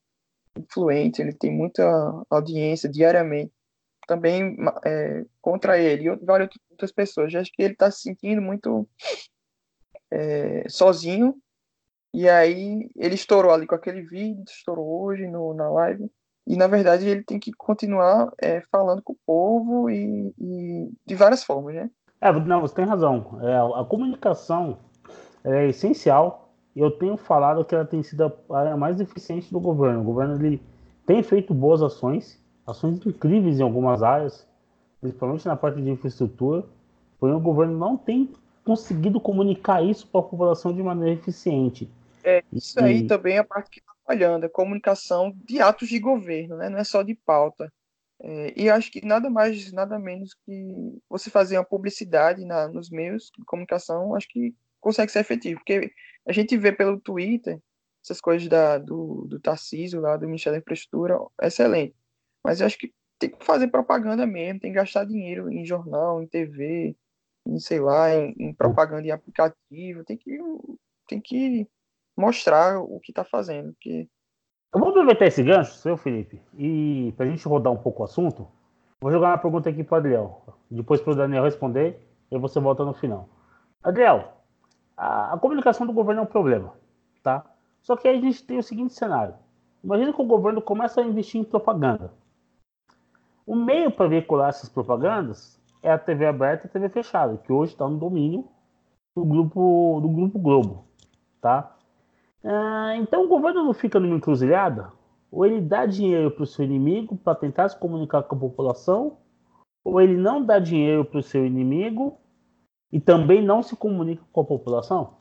influente, 0.56 1.20
ele 1.20 1.34
tem 1.34 1.52
muita 1.52 1.84
audiência 2.30 2.88
diariamente, 2.88 3.52
também 4.06 4.56
é, 4.84 5.24
contra 5.42 5.78
ele 5.78 6.08
e 6.08 6.16
várias 6.16 6.48
outras 6.70 6.92
pessoas. 6.92 7.30
Já 7.30 7.40
acho 7.40 7.52
que 7.52 7.62
ele 7.62 7.74
está 7.74 7.90
se 7.90 8.02
sentindo 8.02 8.40
muito 8.40 8.88
é, 10.10 10.66
sozinho, 10.68 11.36
e 12.14 12.26
aí 12.26 12.88
ele 12.96 13.16
estourou 13.16 13.52
ali 13.52 13.66
com 13.66 13.74
aquele 13.74 14.00
vídeo, 14.00 14.44
estourou 14.48 15.04
hoje 15.04 15.26
no, 15.26 15.52
na 15.52 15.68
live, 15.68 16.10
e 16.46 16.56
na 16.56 16.66
verdade 16.66 17.06
ele 17.06 17.22
tem 17.22 17.38
que 17.38 17.52
continuar 17.52 18.32
é, 18.40 18.62
falando 18.72 19.02
com 19.02 19.12
o 19.12 19.18
povo 19.26 19.90
e, 19.90 20.32
e 20.38 20.90
de 21.04 21.14
várias 21.14 21.44
formas, 21.44 21.74
né? 21.74 21.90
É, 22.24 22.32
não, 22.32 22.62
você 22.62 22.74
tem 22.74 22.86
razão. 22.86 23.38
É, 23.42 23.80
a 23.80 23.84
comunicação 23.84 24.78
é 25.44 25.68
essencial. 25.68 26.54
Eu 26.74 26.90
tenho 26.90 27.18
falado 27.18 27.62
que 27.66 27.74
ela 27.74 27.84
tem 27.84 28.02
sido 28.02 28.32
a 28.48 28.58
área 28.58 28.76
mais 28.78 28.98
eficiente 28.98 29.52
do 29.52 29.60
governo. 29.60 30.00
O 30.00 30.04
governo 30.04 30.34
ele 30.34 30.62
tem 31.06 31.22
feito 31.22 31.52
boas 31.52 31.82
ações, 31.82 32.42
ações 32.66 33.04
incríveis 33.04 33.60
em 33.60 33.62
algumas 33.62 34.02
áreas, 34.02 34.48
principalmente 35.02 35.44
na 35.44 35.54
parte 35.54 35.82
de 35.82 35.90
infraestrutura. 35.90 36.64
Porém, 37.20 37.34
o 37.34 37.40
governo 37.40 37.76
não 37.76 37.94
tem 37.94 38.32
conseguido 38.64 39.20
comunicar 39.20 39.84
isso 39.84 40.06
para 40.06 40.20
a 40.20 40.24
população 40.24 40.72
de 40.72 40.82
maneira 40.82 41.20
eficiente. 41.20 41.90
É, 42.24 42.42
isso 42.50 42.80
e... 42.80 42.84
aí 42.84 43.06
também 43.06 43.36
é 43.36 43.40
a 43.40 43.44
parte 43.44 43.68
que 43.68 43.80
está 43.80 43.92
falhando, 44.06 44.46
a 44.46 44.48
comunicação 44.48 45.36
de 45.44 45.60
atos 45.60 45.90
de 45.90 45.98
governo, 45.98 46.56
né? 46.56 46.70
não 46.70 46.78
é 46.78 46.84
só 46.84 47.02
de 47.02 47.14
pauta. 47.14 47.70
É, 48.20 48.54
e 48.56 48.70
acho 48.70 48.90
que 48.90 49.04
nada 49.04 49.28
mais, 49.28 49.72
nada 49.72 49.98
menos 49.98 50.34
que 50.34 50.98
você 51.08 51.30
fazer 51.30 51.58
uma 51.58 51.64
publicidade 51.64 52.44
na, 52.44 52.68
nos 52.68 52.90
meios 52.90 53.30
de 53.36 53.44
comunicação, 53.44 54.14
acho 54.14 54.28
que 54.28 54.54
consegue 54.80 55.12
ser 55.12 55.20
efetivo. 55.20 55.60
Porque 55.60 55.92
a 56.26 56.32
gente 56.32 56.56
vê 56.56 56.72
pelo 56.72 57.00
Twitter 57.00 57.60
essas 58.02 58.20
coisas 58.20 58.48
da, 58.48 58.78
do, 58.78 59.26
do 59.28 59.40
Tarcísio, 59.40 60.00
lá 60.00 60.16
do 60.16 60.26
Ministério 60.26 60.58
da 60.58 60.62
Infraestrutura, 60.62 61.18
excelente. 61.42 61.94
Mas 62.44 62.60
eu 62.60 62.66
acho 62.66 62.78
que 62.78 62.92
tem 63.18 63.30
que 63.30 63.44
fazer 63.44 63.68
propaganda 63.68 64.26
mesmo, 64.26 64.60
tem 64.60 64.70
que 64.70 64.76
gastar 64.76 65.04
dinheiro 65.04 65.50
em 65.50 65.64
jornal, 65.64 66.22
em 66.22 66.26
TV, 66.26 66.94
em, 67.46 67.58
sei 67.58 67.80
lá, 67.80 68.14
em, 68.14 68.34
em 68.38 68.54
propaganda 68.54 69.06
em 69.06 69.10
aplicativo, 69.10 70.04
tem 70.04 70.18
que, 70.18 70.38
tem 71.08 71.20
que 71.20 71.68
mostrar 72.16 72.78
o 72.78 73.00
que 73.00 73.12
está 73.12 73.24
fazendo. 73.24 73.72
Porque 73.72 74.08
eu 74.74 74.80
vou 74.80 74.88
aproveitar 74.88 75.26
esse 75.26 75.40
gancho, 75.42 75.74
seu 75.74 75.96
Felipe, 75.96 76.42
e 76.58 77.14
para 77.16 77.26
a 77.26 77.28
gente 77.28 77.46
rodar 77.46 77.72
um 77.72 77.76
pouco 77.76 78.02
o 78.02 78.04
assunto, 78.04 78.48
vou 79.00 79.12
jogar 79.12 79.28
uma 79.28 79.38
pergunta 79.38 79.70
aqui 79.70 79.84
para 79.84 79.94
o 79.94 79.98
Adriel. 79.98 80.42
Depois 80.68 81.00
para 81.00 81.12
o 81.12 81.16
Daniel 81.16 81.44
responder, 81.44 82.04
e 82.28 82.36
você 82.36 82.58
volta 82.58 82.84
no 82.84 82.92
final. 82.92 83.28
Adriel, 83.84 84.32
a, 84.96 85.34
a, 85.34 85.38
comunicação 85.38 85.86
do 85.86 85.92
governo 85.92 86.22
é 86.22 86.24
um 86.24 86.26
problema, 86.26 86.72
tá? 87.22 87.44
Só 87.82 87.96
que 87.96 88.08
aí 88.08 88.18
a 88.18 88.20
gente 88.20 88.42
tem 88.42 88.58
o 88.58 88.62
seguinte 88.62 88.94
cenário. 88.94 89.34
Imagina 89.84 90.12
que 90.12 90.20
o 90.20 90.26
governo 90.26 90.60
começa 90.60 91.00
a 91.00 91.04
investir 91.04 91.40
em 91.40 91.44
propaganda. 91.44 92.12
O 93.46 93.54
meio 93.54 93.92
para 93.92 94.08
veicular 94.08 94.48
essas 94.48 94.68
propagandas 94.68 95.60
é 95.82 95.92
a 95.92 95.98
TV 95.98 96.26
aberta 96.26 96.66
e 96.66 96.68
a 96.68 96.72
TV 96.72 96.88
fechada, 96.88 97.36
que 97.36 97.52
hoje 97.52 97.72
está 97.72 97.86
no 97.86 97.98
domínio 97.98 98.48
do 99.14 99.24
grupo, 99.24 100.00
do 100.02 100.08
grupo 100.08 100.38
Globo, 100.38 100.84
tá? 101.40 101.73
Ah, 102.44 102.94
então 102.96 103.24
o 103.24 103.28
governo 103.28 103.64
não 103.64 103.72
fica 103.72 103.98
numa 103.98 104.16
encruzilhada? 104.16 104.92
Ou 105.30 105.46
ele 105.46 105.60
dá 105.60 105.86
dinheiro 105.86 106.30
para 106.30 106.44
o 106.44 106.46
seu 106.46 106.64
inimigo 106.64 107.16
para 107.16 107.34
tentar 107.34 107.68
se 107.68 107.78
comunicar 107.78 108.22
com 108.22 108.36
a 108.36 108.38
população, 108.38 109.18
ou 109.82 110.00
ele 110.00 110.16
não 110.16 110.44
dá 110.44 110.58
dinheiro 110.58 111.04
para 111.04 111.18
o 111.18 111.22
seu 111.22 111.44
inimigo 111.44 112.18
e 112.92 113.00
também 113.00 113.42
não 113.42 113.62
se 113.62 113.74
comunica 113.74 114.22
com 114.30 114.40
a 114.42 114.44
população? 114.44 115.16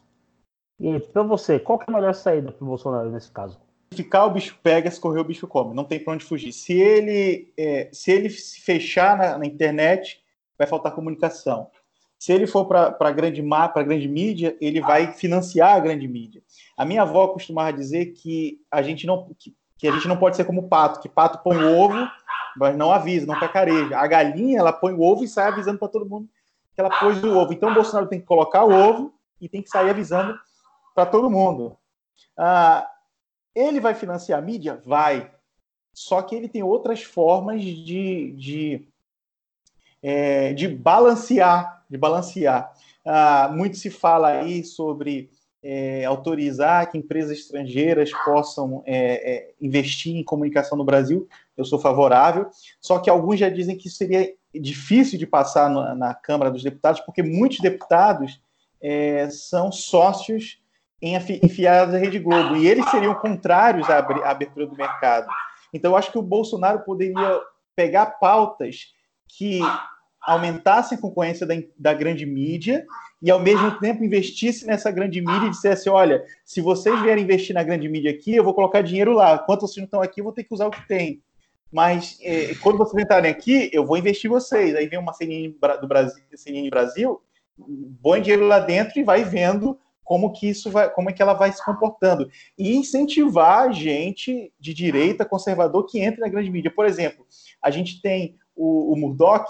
E 0.79 0.99
para 0.99 1.23
você, 1.23 1.59
qual 1.59 1.79
é 1.79 1.85
a 1.87 1.93
melhor 1.93 2.13
saída 2.13 2.51
para 2.51 2.63
o 2.63 2.67
Bolsonaro 2.67 3.09
nesse 3.09 3.31
caso? 3.31 3.59
Ficar 3.93 4.25
o 4.25 4.31
bicho 4.31 4.59
pega, 4.61 4.89
se 4.91 4.99
correr 4.99 5.19
o 5.19 5.23
bicho 5.23 5.47
come, 5.47 5.73
não 5.73 5.85
tem 5.85 5.99
para 5.99 6.13
onde 6.13 6.25
fugir. 6.25 6.51
Se 6.51 6.73
ele, 6.73 7.53
é, 7.57 7.89
se 7.93 8.11
ele 8.11 8.29
se 8.29 8.59
fechar 8.61 9.17
na, 9.17 9.37
na 9.37 9.45
internet, 9.45 10.21
vai 10.57 10.67
faltar 10.67 10.93
comunicação. 10.93 11.69
Se 12.23 12.31
ele 12.31 12.47
for 12.47 12.63
para 12.63 12.95
a 12.97 13.11
grande, 13.11 13.43
grande 13.85 14.07
mídia, 14.07 14.55
ele 14.61 14.79
vai 14.79 15.11
financiar 15.11 15.75
a 15.75 15.79
grande 15.81 16.07
mídia. 16.07 16.41
A 16.77 16.85
minha 16.85 17.01
avó 17.01 17.27
costumava 17.27 17.73
dizer 17.73 18.13
que 18.13 18.61
a 18.71 18.81
gente 18.81 19.05
não, 19.05 19.27
que, 19.37 19.53
que 19.77 19.89
a 19.89 19.91
gente 19.91 20.07
não 20.07 20.15
pode 20.15 20.37
ser 20.37 20.45
como 20.45 20.69
pato, 20.69 21.01
que 21.01 21.09
pato 21.09 21.43
põe 21.43 21.57
o 21.57 21.77
ovo, 21.77 22.09
mas 22.55 22.77
não 22.77 22.93
avisa, 22.93 23.25
não 23.25 23.37
cacareja. 23.37 23.97
A 23.97 24.07
galinha, 24.07 24.57
ela 24.57 24.71
põe 24.71 24.93
o 24.93 25.01
ovo 25.01 25.25
e 25.25 25.27
sai 25.27 25.49
avisando 25.49 25.77
para 25.77 25.89
todo 25.89 26.05
mundo 26.05 26.29
que 26.73 26.79
ela 26.79 26.97
pôs 26.97 27.21
o 27.21 27.37
ovo. 27.37 27.51
Então 27.51 27.69
o 27.69 27.73
Bolsonaro 27.73 28.07
tem 28.07 28.21
que 28.21 28.25
colocar 28.25 28.63
o 28.63 28.71
ovo 28.71 29.13
e 29.41 29.49
tem 29.49 29.61
que 29.61 29.67
sair 29.67 29.89
avisando 29.89 30.39
para 30.95 31.05
todo 31.05 31.29
mundo. 31.29 31.75
Ah, 32.37 32.89
ele 33.53 33.81
vai 33.81 33.95
financiar 33.95 34.39
a 34.39 34.41
mídia? 34.41 34.81
Vai. 34.85 35.29
Só 35.93 36.21
que 36.21 36.33
ele 36.33 36.47
tem 36.47 36.63
outras 36.63 37.03
formas 37.03 37.61
de, 37.61 38.31
de, 38.31 38.87
é, 40.01 40.53
de 40.53 40.69
balancear 40.69 41.82
de 41.93 41.97
balancear. 41.97 42.73
Ah, 43.05 43.49
muito 43.53 43.77
se 43.77 43.89
fala 43.89 44.29
aí 44.29 44.63
sobre 44.63 45.29
é, 45.61 46.03
autorizar 46.05 46.89
que 46.89 46.97
empresas 46.97 47.37
estrangeiras 47.37 48.11
possam 48.25 48.83
é, 48.85 49.35
é, 49.35 49.51
investir 49.61 50.15
em 50.15 50.23
comunicação 50.23 50.77
no 50.77 50.83
Brasil. 50.83 51.27
Eu 51.55 51.63
sou 51.63 51.79
favorável, 51.79 52.49
só 52.81 52.99
que 52.99 53.09
alguns 53.09 53.39
já 53.39 53.47
dizem 53.47 53.77
que 53.77 53.89
seria 53.89 54.33
difícil 54.53 55.19
de 55.19 55.27
passar 55.27 55.69
na, 55.69 55.95
na 55.95 56.13
Câmara 56.13 56.49
dos 56.49 56.63
Deputados, 56.63 56.99
porque 57.01 57.21
muitos 57.21 57.59
deputados 57.59 58.41
é, 58.81 59.29
são 59.29 59.71
sócios 59.71 60.59
em 61.01 61.15
enfiados 61.15 61.93
da 61.93 61.99
Rede 61.99 62.17
Globo, 62.17 62.55
e 62.55 62.65
eles 62.65 62.89
seriam 62.89 63.13
contrários 63.15 63.89
à 63.89 63.97
abertura 63.99 64.65
do 64.65 64.75
mercado. 64.75 65.27
Então, 65.73 65.91
eu 65.91 65.97
acho 65.97 66.11
que 66.11 66.17
o 66.17 66.21
Bolsonaro 66.21 66.79
poderia 66.79 67.41
pegar 67.75 68.05
pautas 68.05 68.93
que 69.27 69.59
aumentasse 70.23 70.95
a 70.95 70.97
concorrência 70.97 71.45
da, 71.45 71.55
da, 71.77 71.93
grande 71.93 72.25
mídia 72.25 72.85
e, 73.21 73.29
ao 73.29 73.39
mesmo 73.39 73.79
tempo, 73.79 74.03
investisse 74.03 74.65
nessa 74.65 74.89
grande 74.89 75.21
mídia 75.21 75.47
e 75.47 75.51
dissesse: 75.51 75.89
olha, 75.89 76.23
se 76.45 76.61
vocês 76.61 77.01
vierem 77.01 77.23
investir 77.23 77.53
na 77.53 77.63
grande 77.63 77.89
mídia 77.89 78.11
aqui, 78.11 78.35
eu 78.35 78.43
vou 78.43 78.53
colocar 78.53 78.81
dinheiro 78.81 79.13
lá. 79.13 79.35
Enquanto 79.35 79.61
vocês 79.61 79.77
não 79.77 79.85
estão 79.85 80.01
aqui, 80.01 80.21
eu 80.21 80.23
vou 80.23 80.33
ter 80.33 80.43
que 80.43 80.53
usar 80.53 80.67
o 80.67 80.71
que 80.71 80.87
tem. 80.87 81.21
Mas 81.71 82.19
é, 82.21 82.53
quando 82.55 82.77
vocês 82.77 83.03
entrarem 83.03 83.31
aqui, 83.31 83.69
eu 83.73 83.85
vou 83.85 83.97
investir 83.97 84.29
vocês. 84.29 84.75
Aí 84.75 84.87
vem 84.87 84.99
uma 84.99 85.13
CNN 85.13 85.55
do 85.81 85.87
Brasil, 85.87 86.23
CNN 86.35 86.69
Brasil, 86.69 87.19
põe 88.01 88.21
dinheiro 88.21 88.45
lá 88.45 88.59
dentro 88.59 88.99
e 88.99 89.03
vai 89.03 89.23
vendo 89.23 89.77
como 90.03 90.31
que 90.33 90.47
isso 90.47 90.69
vai, 90.69 90.89
como 90.89 91.09
é 91.09 91.13
que 91.13 91.21
ela 91.21 91.33
vai 91.33 91.51
se 91.51 91.63
comportando 91.63 92.29
e 92.57 92.75
incentivar 92.75 93.69
a 93.69 93.71
gente 93.71 94.53
de 94.59 94.73
direita 94.73 95.25
conservador 95.25 95.85
que 95.85 95.99
entre 95.99 96.21
na 96.21 96.27
grande 96.27 96.51
mídia. 96.51 96.69
Por 96.69 96.85
exemplo, 96.85 97.25
a 97.61 97.71
gente 97.71 98.01
tem 98.01 98.35
o, 98.55 98.93
o 98.93 98.97
Murdoch, 98.97 99.49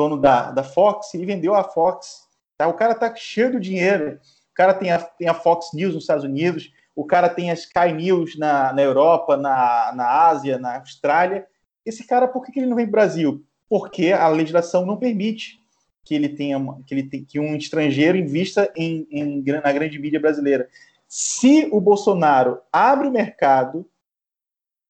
dono 0.00 0.16
da, 0.16 0.50
da 0.50 0.64
Fox, 0.64 1.12
ele 1.12 1.26
vendeu 1.26 1.54
a 1.54 1.62
Fox. 1.62 2.26
Tá? 2.56 2.66
O 2.66 2.74
cara 2.74 2.94
tá 2.94 3.14
cheio 3.14 3.52
de 3.52 3.60
dinheiro. 3.60 4.18
O 4.50 4.54
cara 4.54 4.72
tem 4.72 4.90
a, 4.90 4.98
tem 4.98 5.28
a 5.28 5.34
Fox 5.34 5.70
News 5.74 5.94
nos 5.94 6.04
Estados 6.04 6.24
Unidos, 6.24 6.72
o 6.96 7.04
cara 7.04 7.28
tem 7.28 7.50
a 7.50 7.54
Sky 7.54 7.92
News 7.94 8.36
na, 8.38 8.72
na 8.72 8.82
Europa, 8.82 9.36
na, 9.36 9.92
na 9.94 10.26
Ásia, 10.26 10.58
na 10.58 10.78
Austrália. 10.78 11.46
Esse 11.84 12.06
cara, 12.06 12.26
por 12.26 12.44
que, 12.44 12.52
que 12.52 12.60
ele 12.60 12.66
não 12.66 12.76
vem 12.76 12.86
para 12.86 12.90
o 12.90 12.92
Brasil? 12.92 13.44
Porque 13.68 14.12
a 14.12 14.28
legislação 14.28 14.84
não 14.84 14.96
permite 14.96 15.60
que 16.04 16.14
ele 16.14 16.28
tenha 16.30 16.58
que, 16.86 16.94
ele 16.94 17.04
tem, 17.04 17.24
que 17.24 17.38
um 17.38 17.54
estrangeiro 17.56 18.18
invista 18.18 18.70
em, 18.76 19.06
em, 19.10 19.42
na 19.42 19.72
grande 19.72 19.98
mídia 19.98 20.20
brasileira. 20.20 20.68
Se 21.06 21.68
o 21.70 21.80
Bolsonaro 21.80 22.60
abre 22.72 23.06
o 23.06 23.12
mercado, 23.12 23.88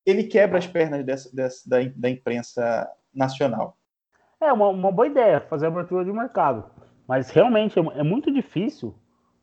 ele 0.06 0.24
quebra 0.24 0.58
as 0.58 0.66
pernas 0.66 1.04
dessa, 1.04 1.34
dessa 1.34 1.68
da, 1.68 1.78
da 1.94 2.10
imprensa 2.10 2.88
nacional. 3.12 3.76
É 4.40 4.52
uma, 4.52 4.68
uma 4.68 4.90
boa 4.90 5.06
ideia 5.06 5.40
fazer 5.40 5.66
abertura 5.66 6.04
de 6.04 6.12
mercado, 6.12 6.64
mas 7.06 7.28
realmente 7.28 7.78
é, 7.78 7.82
é 7.98 8.02
muito 8.02 8.32
difícil. 8.32 8.94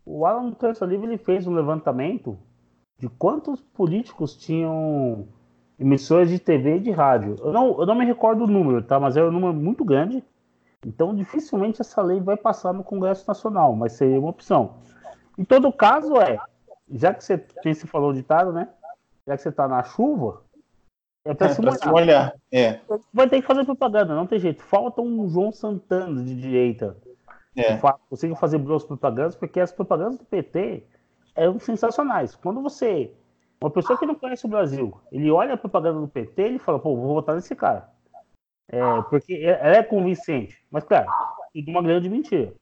O 0.04 0.26
Alan 0.26 0.52
Terça 0.54 0.86
Livre 0.86 1.06
ele 1.06 1.18
fez 1.18 1.46
um 1.46 1.54
levantamento 1.54 2.38
de 2.98 3.08
quantos 3.08 3.62
políticos 3.62 4.36
tinham 4.36 5.28
emissões 5.80 6.30
de 6.30 6.40
TV 6.40 6.78
e 6.78 6.80
de 6.80 6.92
rádio. 6.92 7.36
Eu 7.40 7.54
não, 7.54 7.80
eu 7.80 7.86
não 7.86 7.94
me 7.94 8.06
recordo 8.06 8.46
o 8.46 8.48
número, 8.48 8.82
tá? 8.82 9.00
Mas 9.00 9.16
era 9.16 9.28
um 9.28 9.32
número 9.32 9.54
muito 9.54 9.86
grande. 9.86 10.24
Então, 10.84 11.14
dificilmente 11.14 11.82
essa 11.82 12.02
lei 12.02 12.20
vai 12.20 12.38
passar 12.38 12.74
no 12.74 12.84
Congresso 12.84 13.28
Nacional, 13.28 13.76
mas 13.76 13.94
seria 13.94 14.20
uma 14.20 14.30
opção. 14.30 14.78
Em 15.38 15.46
todo 15.46 15.72
caso, 15.72 16.16
é, 16.18 16.40
já 16.90 17.14
que 17.14 17.24
você, 17.24 17.38
que 17.38 17.74
você 17.74 17.86
falou 17.86 18.14
ditado, 18.14 18.52
né? 18.52 18.70
Já 19.28 19.36
que 19.36 19.44
você 19.44 19.50
está 19.50 19.68
na 19.68 19.84
chuva, 19.84 20.42
é 21.28 21.34
para 21.34 21.48
é, 21.48 21.50
se, 21.50 21.62
se 21.80 21.88
molhar. 21.90 22.34
É. 22.52 22.80
Vai 23.14 23.28
ter 23.28 23.42
que 23.42 23.48
fazer 23.48 23.66
propaganda, 23.66 24.16
não 24.16 24.26
tem 24.26 24.40
jeito. 24.40 24.64
Falta 24.64 25.02
um 25.02 25.28
João 25.28 25.52
Santana 25.52 26.24
de 26.24 26.34
direita. 26.34 26.96
É. 27.56 27.78
Consiga 28.10 28.36
fazer 28.36 28.58
boas 28.60 28.84
propagandas, 28.84 29.36
porque 29.36 29.60
as 29.60 29.72
propagandas 29.72 30.18
do 30.20 30.26
PT 30.26 30.84
eram 31.36 31.60
sensacionais. 31.60 32.36
Quando 32.36 32.62
você. 32.62 33.12
Uma 33.60 33.72
pessoa 33.72 33.98
que 33.98 34.06
não 34.06 34.16
conhece 34.16 34.46
o 34.46 34.50
Brasil, 34.50 34.96
ele 35.12 35.32
olha 35.32 35.56
a 35.56 35.58
propaganda 35.58 36.00
do 36.00 36.08
PT 36.08 36.42
ele 36.44 36.60
fala, 36.60 36.78
pô, 36.78 36.96
vou 36.96 37.16
votar 37.16 37.36
nesse 37.36 37.56
cara. 37.56 37.90
É, 38.70 38.80
porque 39.10 39.34
é, 39.34 39.60
ela 39.60 39.78
é 39.78 39.84
convincente. 39.84 40.64
Mas, 40.70 40.84
claro, 40.84 41.08
tudo 41.54 41.72
uma 41.72 41.82
grande 41.82 42.08
mentira. 42.08 42.54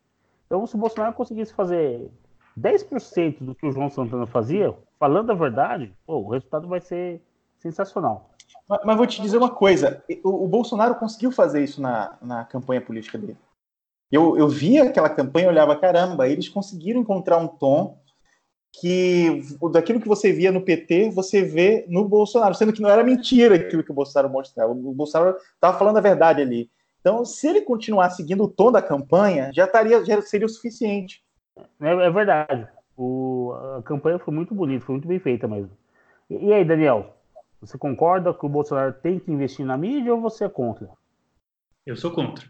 Então, 0.46 0.66
se 0.66 0.76
o 0.76 0.78
Bolsonaro 0.78 1.14
conseguisse 1.14 1.54
fazer 1.54 2.10
10% 2.58 3.44
do 3.44 3.54
que 3.54 3.66
o 3.66 3.72
João 3.72 3.90
Santana 3.90 4.26
fazia, 4.26 4.74
falando 4.98 5.32
a 5.32 5.36
verdade, 5.36 5.94
pô, 6.06 6.20
o 6.20 6.30
resultado 6.30 6.68
vai 6.68 6.80
ser 6.80 7.22
sensacional. 7.60 8.30
Mas, 8.68 8.80
mas 8.84 8.98
vou 8.98 9.08
te 9.08 9.22
dizer 9.22 9.38
uma 9.38 9.50
coisa: 9.50 10.04
o, 10.24 10.46
o, 10.46 10.48
Bolsonaro 10.48 10.96
conseguiu 10.96 11.32
fazer 11.32 11.64
isso 11.64 11.82
na, 11.82 12.18
na 12.22 12.46
campanha 12.46 12.82
política 12.82 13.18
dele. 13.18 13.38
Eu, 14.12 14.38
eu 14.38 14.48
via 14.48 14.84
aquela 14.84 15.10
campanha 15.10 15.46
e 15.46 15.50
olhava, 15.50 15.76
caramba, 15.76 16.28
eles 16.28 16.48
conseguiram 16.48 17.02
encontrar 17.02 17.38
um 17.38 17.48
tom 17.48 18.00
que 18.80 19.42
daquilo 19.72 20.02
que 20.02 20.08
você 20.08 20.32
via 20.32 20.52
no 20.52 20.62
PT, 20.62 21.10
você 21.12 21.42
vê 21.42 21.86
no 21.88 22.08
Bolsonaro, 22.08 22.54
sendo 22.56 22.74
que 22.74 22.82
não 22.82 22.90
era 22.90 23.04
mentira 23.04 23.56
aquilo 23.56 23.84
que 23.84 23.92
o 23.92 23.96
Bolsonaro 23.96 24.32
mostrava. 24.32 24.72
O 24.72 24.94
Bolsonaro 24.94 25.38
estava 25.54 25.78
falando 25.78 25.98
a 25.98 26.02
verdade 26.02 26.42
ali. 26.42 26.70
Então, 27.00 27.24
se 27.24 27.48
ele 27.48 27.62
continuar 27.62 28.10
seguindo 28.10 28.44
o 28.44 28.50
tom 28.50 28.72
da 28.72 28.82
campanha, 28.82 29.52
já, 29.54 29.66
estaria, 29.66 30.04
já 30.04 30.22
seria 30.22 30.48
o 30.48 30.50
suficiente. 30.50 31.24
É, 31.80 31.92
é 31.92 32.10
verdade. 32.10 32.68
O, 32.98 33.54
a 33.78 33.84
campanha 33.84 34.20
foi 34.20 34.34
muito 34.34 34.54
bonita, 34.54 34.86
foi 34.86 34.96
muito 34.96 35.08
bem 35.08 35.20
feita 35.20 35.48
mesmo. 35.48 35.72
E, 36.30 36.48
e, 36.48 36.54
aí, 36.54 36.66
Daniel? 36.66 37.15
Você 37.66 37.78
concorda 37.78 38.34
que 38.34 38.46
o 38.46 38.50
Bolsonaro 38.50 38.94
tem 38.94 39.20
que 39.20 39.32
investir 39.32 39.66
na 39.66 39.76
mídia 39.76 40.14
ou 40.14 40.22
você 40.22 40.46
é 40.46 40.50
contra? 40.50 40.88
Eu 41.86 41.96
sou 41.96 42.12
contra. 42.12 42.48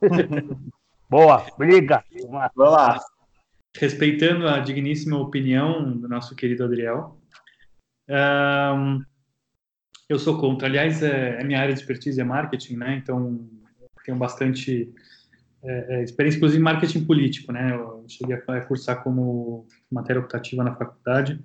Boa, 1.10 1.44
briga. 1.58 2.04
Vamos 2.30 2.72
lá. 2.72 3.00
Respeitando 3.76 4.46
a 4.46 4.60
digníssima 4.60 5.18
opinião 5.18 5.96
do 5.96 6.08
nosso 6.08 6.36
querido 6.36 6.64
Adriel, 6.64 7.18
um, 8.08 9.02
eu 10.08 10.18
sou 10.18 10.38
contra. 10.38 10.68
Aliás, 10.68 11.02
é, 11.02 11.40
é, 11.40 11.44
minha 11.44 11.60
área 11.60 11.74
de 11.74 11.80
expertise 11.80 12.20
é 12.20 12.24
marketing, 12.24 12.76
né? 12.76 12.96
Então, 12.96 13.48
tenho 14.04 14.16
bastante 14.16 14.92
é, 15.62 15.96
é, 15.96 16.02
experiência, 16.04 16.38
inclusive, 16.38 16.60
em 16.60 16.64
marketing 16.64 17.04
político, 17.04 17.52
né? 17.52 17.74
Eu 17.74 18.04
cheguei 18.08 18.36
a 18.36 18.60
cursar 18.64 19.02
como 19.02 19.66
matéria 19.90 20.20
optativa 20.20 20.62
na 20.62 20.74
faculdade. 20.74 21.44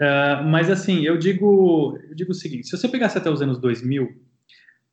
Uh, 0.00 0.44
mas, 0.44 0.70
assim, 0.70 1.02
eu 1.02 1.18
digo, 1.18 1.98
eu 2.08 2.14
digo 2.14 2.32
o 2.32 2.34
seguinte: 2.34 2.66
se 2.66 2.76
você 2.76 2.88
pegasse 2.88 3.16
até 3.16 3.30
os 3.30 3.40
anos 3.40 3.58
2000, 3.58 4.14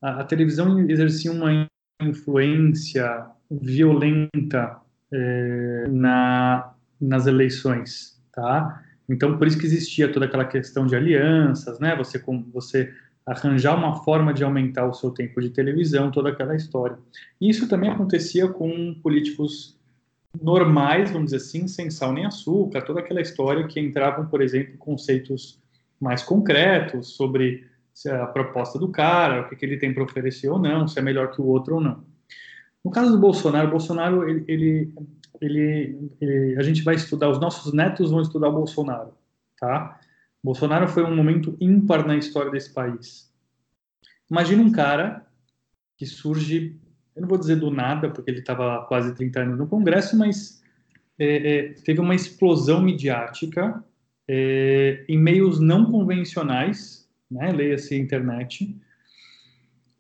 a, 0.01 0.21
a 0.21 0.23
televisão 0.23 0.79
exercia 0.89 1.31
uma 1.31 1.67
influência 2.01 3.25
violenta 3.49 4.81
é, 5.11 5.85
na, 5.89 6.73
nas 6.99 7.27
eleições, 7.27 8.21
tá? 8.31 8.81
Então, 9.07 9.37
por 9.37 9.47
isso 9.47 9.57
que 9.59 9.65
existia 9.65 10.11
toda 10.11 10.25
aquela 10.25 10.45
questão 10.45 10.85
de 10.85 10.95
alianças, 10.95 11.79
né? 11.79 11.95
Você, 11.95 12.17
com, 12.19 12.43
você 12.51 12.93
arranjar 13.25 13.75
uma 13.77 14.03
forma 14.03 14.33
de 14.33 14.43
aumentar 14.43 14.85
o 14.85 14.93
seu 14.93 15.11
tempo 15.11 15.41
de 15.41 15.49
televisão, 15.49 16.11
toda 16.11 16.29
aquela 16.29 16.55
história. 16.55 16.97
Isso 17.39 17.67
também 17.67 17.89
acontecia 17.89 18.47
com 18.47 18.93
políticos 19.01 19.77
normais, 20.41 21.11
vamos 21.11 21.31
dizer 21.31 21.37
assim, 21.37 21.67
sem 21.67 21.89
sal 21.89 22.13
nem 22.13 22.25
açúcar, 22.25 22.81
toda 22.81 22.99
aquela 22.99 23.21
história 23.21 23.67
que 23.67 23.79
entravam, 23.79 24.25
por 24.27 24.41
exemplo, 24.41 24.77
conceitos 24.77 25.61
mais 25.99 26.23
concretos 26.23 27.15
sobre 27.15 27.67
se 27.93 28.09
a 28.09 28.25
proposta 28.25 28.79
do 28.79 28.89
cara, 28.89 29.41
o 29.41 29.49
que, 29.49 29.55
que 29.55 29.65
ele 29.65 29.77
tem 29.77 29.93
para 29.93 30.03
oferecer 30.03 30.49
ou 30.49 30.59
não, 30.59 30.87
se 30.87 30.97
é 30.97 31.01
melhor 31.01 31.31
que 31.31 31.41
o 31.41 31.45
outro 31.45 31.75
ou 31.75 31.81
não. 31.81 32.03
No 32.83 32.91
caso 32.91 33.11
do 33.11 33.19
Bolsonaro, 33.19 33.69
Bolsonaro, 33.69 34.27
ele, 34.27 34.43
ele, 34.47 34.93
ele, 35.39 36.11
ele, 36.19 36.57
a 36.57 36.63
gente 36.63 36.81
vai 36.81 36.95
estudar, 36.95 37.29
os 37.29 37.39
nossos 37.39 37.71
netos 37.71 38.11
vão 38.11 38.21
estudar 38.21 38.49
o 38.49 38.53
Bolsonaro, 38.53 39.13
tá? 39.59 39.99
Bolsonaro 40.43 40.87
foi 40.87 41.03
um 41.03 41.15
momento 41.15 41.55
ímpar 41.61 42.05
na 42.05 42.17
história 42.17 42.51
desse 42.51 42.73
país. 42.73 43.31
Imagina 44.29 44.61
um 44.63 44.71
cara 44.71 45.25
que 45.95 46.05
surge, 46.05 46.77
eu 47.15 47.21
não 47.21 47.29
vou 47.29 47.37
dizer 47.37 47.57
do 47.57 47.69
nada, 47.69 48.09
porque 48.09 48.29
ele 48.31 48.39
estava 48.39 48.85
quase 48.85 49.13
30 49.13 49.39
anos 49.41 49.57
no 49.57 49.67
Congresso, 49.67 50.17
mas 50.17 50.61
é, 51.17 51.57
é, 51.57 51.73
teve 51.85 51.99
uma 51.99 52.15
explosão 52.15 52.81
midiática 52.81 53.83
é, 54.27 55.05
em 55.07 55.17
meios 55.17 55.59
não 55.59 55.91
convencionais, 55.91 57.09
né? 57.29 57.51
leia-se 57.51 57.95
internet, 57.95 58.75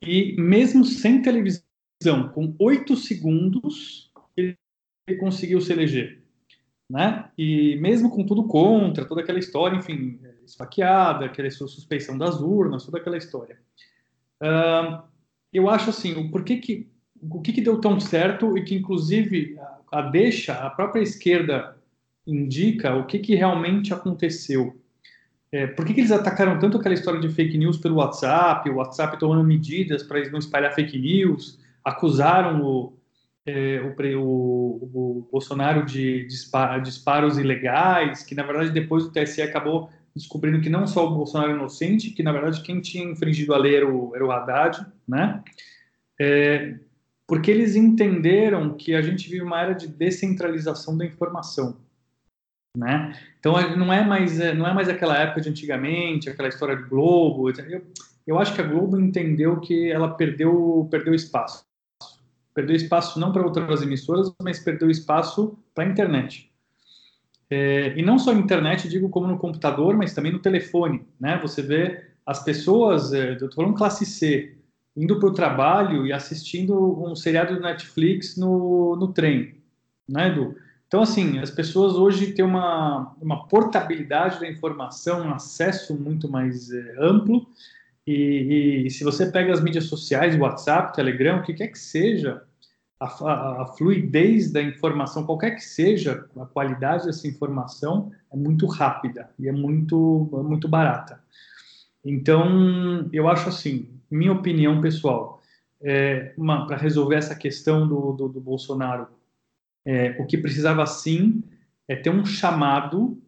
e 0.01 0.35
mesmo 0.39 0.83
sem 0.83 1.21
televisão, 1.21 1.63
com 2.33 2.55
oito 2.59 2.95
segundos, 2.95 4.11
ele 4.35 4.57
conseguiu 5.19 5.61
se 5.61 5.71
eleger. 5.71 6.21
Né? 6.89 7.29
E 7.37 7.77
mesmo 7.77 8.09
com 8.09 8.25
tudo 8.25 8.45
contra, 8.45 9.05
toda 9.05 9.21
aquela 9.21 9.39
história, 9.39 9.77
enfim, 9.77 10.19
esfaqueada, 10.45 11.25
aquela 11.25 11.49
suspeição 11.49 12.17
das 12.17 12.41
urnas, 12.41 12.85
toda 12.85 12.97
aquela 12.97 13.17
história. 13.17 13.57
Uh, 14.41 15.01
eu 15.51 15.69
acho 15.69 15.89
assim, 15.89 16.13
o 16.13 16.29
porquê 16.29 16.57
que 16.57 16.92
o 17.29 17.41
que, 17.41 17.53
que 17.53 17.61
deu 17.61 17.79
tão 17.79 17.99
certo 17.99 18.57
e 18.57 18.63
que 18.63 18.75
inclusive 18.75 19.57
a, 19.91 20.01
deixa, 20.01 20.53
a 20.53 20.69
própria 20.69 21.01
esquerda 21.01 21.75
indica 22.25 22.95
o 22.95 23.05
que, 23.05 23.19
que 23.19 23.35
realmente 23.35 23.93
aconteceu. 23.93 24.79
É, 25.51 25.67
por 25.67 25.85
que, 25.85 25.93
que, 25.93 26.01
eles 26.01 26.11
atacaram 26.11 26.57
tanto 26.57 26.77
aquela 26.77 26.95
história 26.95 27.19
de 27.19 27.29
fake 27.29 27.57
news 27.57 27.77
pelo 27.77 27.97
WhatsApp, 27.97 28.67
o 28.69 28.77
WhatsApp 28.77 29.19
tomando 29.19 29.43
medidas 29.43 30.01
para 30.01 30.27
não 30.31 30.39
espalhar 30.39 30.73
fake 30.73 30.97
news, 30.97 31.59
acusaram 31.83 32.63
o, 32.63 32.93
é, 33.45 33.79
o, 33.81 34.19
o, 34.19 35.19
o, 35.19 35.27
Bolsonaro 35.31 35.85
de 35.85 36.25
disparos 36.25 37.37
ilegais, 37.37 38.23
que 38.23 38.33
na 38.33 38.43
verdade 38.43 38.71
depois 38.71 39.05
o 39.05 39.11
TSE 39.11 39.41
acabou 39.41 39.89
descobrindo 40.15 40.61
que 40.61 40.69
não 40.69 40.87
só 40.87 41.07
o 41.07 41.15
Bolsonaro 41.15 41.51
é 41.51 41.55
inocente, 41.55 42.11
que 42.11 42.23
na 42.23 42.31
verdade 42.31 42.61
quem 42.61 42.81
tinha 42.81 43.03
infringido 43.03 43.53
a 43.53 43.57
lei 43.57 43.75
era 43.75 43.87
o, 43.87 44.15
era 44.15 44.25
Haddad, 44.33 44.85
né? 45.07 45.43
É, 46.19 46.75
porque 47.27 47.49
eles 47.49 47.75
entenderam 47.75 48.75
que 48.75 48.93
a 48.93 49.01
gente 49.01 49.29
vive 49.29 49.43
uma 49.43 49.61
era 49.61 49.73
de 49.73 49.87
descentralização 49.87 50.97
da 50.97 51.05
informação 51.05 51.77
né? 52.75 53.17
Então 53.39 53.53
não 53.77 53.93
é 53.93 54.03
mais 54.03 54.39
é, 54.39 54.53
não 54.53 54.67
é 54.67 54.73
mais 54.73 54.89
aquela 54.89 55.17
época 55.17 55.41
de 55.41 55.49
antigamente, 55.49 56.29
aquela 56.29 56.49
história 56.49 56.75
de 56.75 56.83
Globo. 56.83 57.49
Eu, 57.49 57.85
eu 58.25 58.39
acho 58.39 58.53
que 58.53 58.61
a 58.61 58.67
Globo 58.67 58.99
entendeu 58.99 59.59
que 59.59 59.91
ela 59.91 60.09
perdeu 60.09 60.87
perdeu 60.89 61.13
espaço, 61.13 61.65
perdeu 62.53 62.75
espaço 62.75 63.19
não 63.19 63.31
para 63.31 63.43
outras 63.43 63.81
emissoras, 63.81 64.33
mas 64.41 64.59
perdeu 64.59 64.89
espaço 64.89 65.57
para 65.73 65.83
a 65.83 65.87
internet. 65.87 66.51
É, 67.49 67.93
e 67.95 68.01
não 68.01 68.17
só 68.17 68.33
internet, 68.33 68.89
digo 68.89 69.09
como 69.09 69.27
no 69.27 69.37
computador, 69.37 69.95
mas 69.95 70.13
também 70.13 70.31
no 70.31 70.39
telefone, 70.39 71.05
né? 71.19 71.37
Você 71.43 71.61
vê 71.61 72.03
as 72.25 72.43
pessoas, 72.43 73.13
é, 73.13 73.31
eu 73.31 73.33
estou 73.33 73.51
falando 73.51 73.75
classe 73.75 74.05
C, 74.05 74.57
indo 74.95 75.19
para 75.19 75.29
o 75.29 75.33
trabalho 75.33 76.05
e 76.05 76.13
assistindo 76.13 77.03
um 77.03 77.15
seriado 77.15 77.55
do 77.55 77.61
Netflix 77.61 78.37
no, 78.37 78.95
no 78.95 79.07
trem, 79.11 79.55
né, 80.07 80.27
Edu? 80.27 80.55
Então, 80.87 81.01
assim, 81.01 81.39
as 81.39 81.49
pessoas 81.49 81.95
hoje 81.95 82.33
têm 82.33 82.45
uma, 82.45 83.15
uma 83.19 83.47
portabilidade 83.47 84.39
da 84.39 84.47
informação, 84.47 85.25
um 85.25 85.33
acesso 85.33 85.95
muito 85.95 86.29
mais 86.29 86.71
é, 86.71 86.95
amplo. 86.99 87.47
E, 88.05 88.83
e, 88.85 88.89
se 88.91 89.03
você 89.03 89.25
pega 89.31 89.51
as 89.51 89.59
mídias 89.59 89.85
sociais, 89.85 90.37
WhatsApp, 90.37 90.93
Telegram, 90.93 91.39
o 91.39 91.41
que 91.41 91.55
quer 91.55 91.69
que 91.69 91.79
seja, 91.79 92.43
a, 92.99 93.05
a, 93.05 93.61
a, 93.63 93.65
fluidez 93.75 94.51
da 94.51 94.61
informação, 94.61 95.25
qualquer 95.25 95.55
que 95.55 95.63
seja, 95.63 96.27
a 96.39 96.45
qualidade 96.45 97.07
dessa 97.07 97.27
informação 97.27 98.11
é 98.31 98.37
muito 98.37 98.67
rápida 98.67 99.31
e 99.39 99.47
é 99.47 99.51
muito, 99.51 100.29
é 100.31 100.43
muito 100.43 100.67
barata. 100.67 101.19
Então, 102.05 103.09
eu 103.11 103.27
acho 103.27 103.49
assim, 103.49 103.89
minha 104.13 104.31
opinião 104.31 104.81
pessoal, 104.81 105.41
é, 105.81 106.33
para 106.67 106.77
resolver 106.77 107.15
essa 107.15 107.35
questão 107.35 107.87
do, 107.87 108.13
do, 108.13 108.29
do 108.29 108.39
Bolsonaro 108.39 109.07
é, 109.85 110.15
o 110.19 110.25
que 110.25 110.37
precisava 110.37 110.85
sim 110.85 111.43
é 111.87 111.95
ter 111.95 112.09
um 112.09 112.25
chamado 112.25 113.21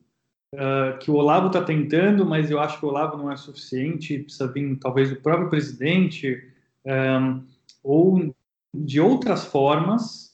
uh, 0.53 0.97
que 0.99 1.11
o 1.11 1.15
Olavo 1.15 1.47
está 1.47 1.61
tentando, 1.61 2.25
mas 2.25 2.49
eu 2.49 2.59
acho 2.59 2.79
que 2.79 2.85
o 2.85 2.89
Olavo 2.89 3.17
não 3.17 3.31
é 3.31 3.35
suficiente, 3.35 4.19
precisa 4.19 4.51
vir 4.51 4.77
talvez 4.77 5.09
do 5.09 5.17
próprio 5.17 5.49
presidente 5.49 6.41
um, 6.85 7.43
ou 7.83 8.33
de 8.73 9.01
outras 9.01 9.45
formas 9.45 10.33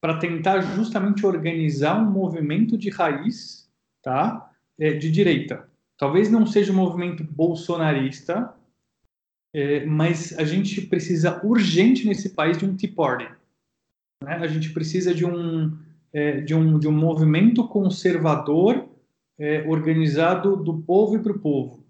para 0.00 0.18
tentar 0.18 0.60
justamente 0.60 1.24
organizar 1.24 2.00
um 2.00 2.10
movimento 2.10 2.76
de 2.76 2.90
raiz, 2.90 3.70
tá, 4.02 4.50
é, 4.78 4.92
de 4.92 5.10
direita. 5.10 5.68
Talvez 5.96 6.30
não 6.30 6.46
seja 6.46 6.72
um 6.72 6.76
movimento 6.76 7.24
bolsonarista, 7.24 8.52
é, 9.56 9.86
mas 9.86 10.38
a 10.38 10.44
gente 10.44 10.82
precisa 10.82 11.40
urgente 11.42 12.06
nesse 12.06 12.34
país 12.34 12.58
de 12.58 12.66
um 12.66 12.76
Tea 12.76 12.92
Party. 12.94 13.24
Né? 14.22 14.34
A 14.34 14.46
gente 14.46 14.70
precisa 14.70 15.14
de 15.14 15.24
um, 15.24 15.74
é, 16.12 16.42
de 16.42 16.54
um, 16.54 16.78
de 16.78 16.86
um 16.86 16.92
movimento 16.92 17.66
conservador 17.66 18.86
é, 19.38 19.66
organizado 19.66 20.56
do 20.58 20.82
povo 20.82 21.16
e 21.16 21.20
para 21.20 21.32
o 21.32 21.38
povo. 21.38 21.82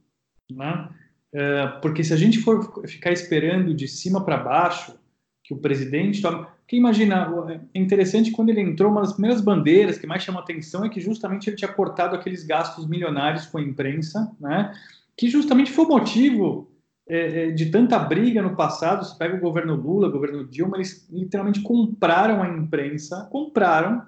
Né? 0.48 0.88
É, 1.34 1.66
porque 1.82 2.04
se 2.04 2.14
a 2.14 2.16
gente 2.16 2.38
for 2.38 2.86
ficar 2.86 3.10
esperando 3.10 3.74
de 3.74 3.88
cima 3.88 4.24
para 4.24 4.36
baixo 4.36 4.96
que 5.42 5.52
o 5.52 5.58
presidente 5.58 6.22
tome. 6.22 6.46
Porque 6.58 6.76
imagina, 6.76 7.28
é 7.74 7.78
interessante 7.78 8.30
quando 8.30 8.50
ele 8.50 8.60
entrou, 8.60 8.92
uma 8.92 9.00
das 9.00 9.12
primeiras 9.12 9.40
bandeiras 9.40 9.98
que 9.98 10.06
mais 10.06 10.22
chama 10.22 10.38
atenção 10.38 10.84
é 10.84 10.88
que 10.88 11.00
justamente 11.00 11.48
ele 11.48 11.56
tinha 11.56 11.72
cortado 11.72 12.14
aqueles 12.14 12.44
gastos 12.44 12.86
milionários 12.86 13.46
com 13.46 13.58
a 13.58 13.62
imprensa, 13.62 14.32
né? 14.38 14.72
que 15.16 15.28
justamente 15.28 15.72
foi 15.72 15.84
o 15.84 15.88
motivo 15.88 16.75
é, 17.08 17.48
é, 17.48 17.50
de 17.52 17.70
tanta 17.70 17.98
briga 17.98 18.42
no 18.42 18.56
passado. 18.56 19.04
Você 19.04 19.16
pega 19.16 19.36
o 19.36 19.40
governo 19.40 19.76
Lula, 19.76 20.08
o 20.08 20.12
governo 20.12 20.44
Dilma, 20.44 20.76
eles 20.76 21.08
literalmente 21.10 21.62
compraram 21.62 22.42
a 22.42 22.48
imprensa, 22.48 23.28
compraram 23.30 24.02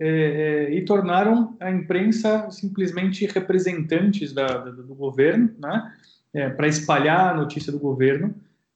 é, 0.00 0.08
é, 0.08 0.74
e 0.74 0.84
tornaram 0.84 1.56
a 1.60 1.70
imprensa 1.70 2.50
simplesmente 2.50 3.26
representantes 3.26 4.32
da, 4.32 4.46
do 4.46 4.94
governo, 4.94 5.54
né? 5.58 5.94
É, 6.32 6.48
para 6.48 6.66
espalhar 6.66 7.32
a 7.32 7.36
notícia 7.36 7.70
do 7.70 7.78
governo, 7.78 8.34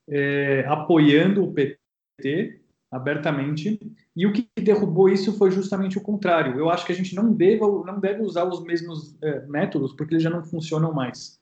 é, 0.09 0.65
apoiando 0.69 1.43
o 1.43 1.53
PT 1.53 2.61
abertamente. 2.89 3.81
E 4.15 4.27
o 4.27 4.33
que 4.33 4.49
derrubou 4.61 5.09
isso 5.09 5.37
foi 5.37 5.51
justamente 5.51 5.99
o 5.99 6.01
contrário. 6.01 6.57
Eu 6.57 6.71
acho 6.71 6.87
que 6.87 6.93
a 6.93 6.95
gente 6.95 7.17
não 7.17 7.25
não 7.25 7.99
deve 7.99 8.23
usar 8.23 8.45
os 8.45 8.63
mesmos 8.63 9.17
métodos, 9.49 9.93
porque 9.93 10.15
eles 10.15 10.23
já 10.23 10.31
não 10.31 10.45
funcionam 10.45 10.93
mais. 10.93 11.38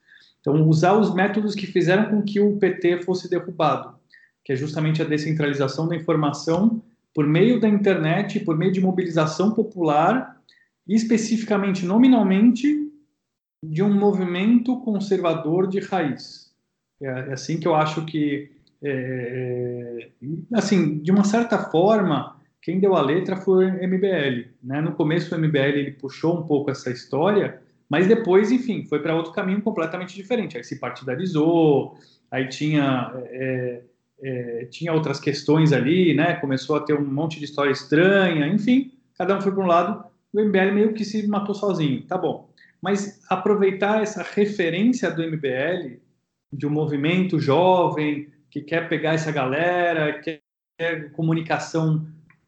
Então, 0.47 0.65
usar 0.65 0.93
os 0.97 1.13
métodos 1.13 1.53
que 1.53 1.67
fizeram 1.67 2.09
com 2.09 2.21
que 2.21 2.39
o 2.39 2.55
PT 2.55 3.01
fosse 3.01 3.29
derrubado, 3.29 3.97
que 4.45 4.53
é 4.53 4.55
justamente 4.55 5.01
a 5.01 5.05
descentralização 5.05 5.89
da 5.89 5.95
informação 5.95 6.81
por 7.13 7.27
meio 7.27 7.59
da 7.59 7.67
internet, 7.67 8.39
por 8.39 8.57
meio 8.57 8.71
de 8.71 8.79
mobilização 8.79 9.51
popular, 9.51 10.39
e 10.87 10.95
especificamente, 10.95 11.85
nominalmente, 11.85 12.89
de 13.61 13.83
um 13.83 13.93
movimento 13.93 14.79
conservador 14.79 15.67
de 15.67 15.81
raiz. 15.81 16.49
É, 17.01 17.07
é 17.07 17.33
assim 17.33 17.59
que 17.59 17.67
eu 17.67 17.75
acho 17.75 18.05
que, 18.05 18.49
é, 18.81 20.09
é 20.23 20.57
assim, 20.57 20.99
de 20.99 21.11
uma 21.11 21.25
certa 21.25 21.57
forma, 21.57 22.39
quem 22.61 22.79
deu 22.79 22.95
a 22.95 23.01
letra 23.01 23.35
foi 23.35 23.65
o 23.65 23.85
MBL. 23.85 24.47
Né? 24.63 24.79
No 24.79 24.93
começo, 24.93 25.35
o 25.35 25.37
MBL 25.37 25.75
ele 25.75 25.91
puxou 25.91 26.39
um 26.39 26.43
pouco 26.43 26.71
essa 26.71 26.89
história, 26.89 27.66
mas 27.89 28.07
depois, 28.07 28.51
enfim, 28.51 28.85
foi 28.85 28.99
para 29.01 29.15
outro 29.15 29.31
caminho 29.31 29.61
completamente 29.61 30.15
diferente. 30.15 30.57
Aí 30.57 30.63
se 30.63 30.79
partidarizou, 30.79 31.97
aí 32.29 32.47
tinha, 32.49 33.11
é, 33.29 33.81
é, 34.21 34.65
tinha 34.65 34.93
outras 34.93 35.19
questões 35.19 35.71
ali, 35.71 36.13
né? 36.13 36.35
Começou 36.35 36.75
a 36.75 36.81
ter 36.81 36.93
um 36.93 37.05
monte 37.05 37.39
de 37.39 37.45
história 37.45 37.71
estranha, 37.71 38.47
enfim, 38.47 38.91
cada 39.17 39.37
um 39.37 39.41
foi 39.41 39.51
para 39.51 39.63
um 39.63 39.67
lado. 39.67 40.05
O 40.33 40.41
MBL 40.41 40.73
meio 40.73 40.93
que 40.93 41.05
se 41.05 41.25
matou 41.27 41.55
sozinho, 41.55 42.03
tá 42.03 42.17
bom. 42.17 42.49
Mas 42.81 43.21
aproveitar 43.29 44.01
essa 44.01 44.21
referência 44.21 45.09
do 45.09 45.23
MBL, 45.23 45.99
de 46.51 46.67
um 46.67 46.69
movimento 46.69 47.39
jovem, 47.39 48.27
que 48.49 48.61
quer 48.61 48.87
pegar 48.89 49.13
essa 49.13 49.31
galera, 49.31 50.21
quer 50.21 51.11
comunicação 51.13 52.05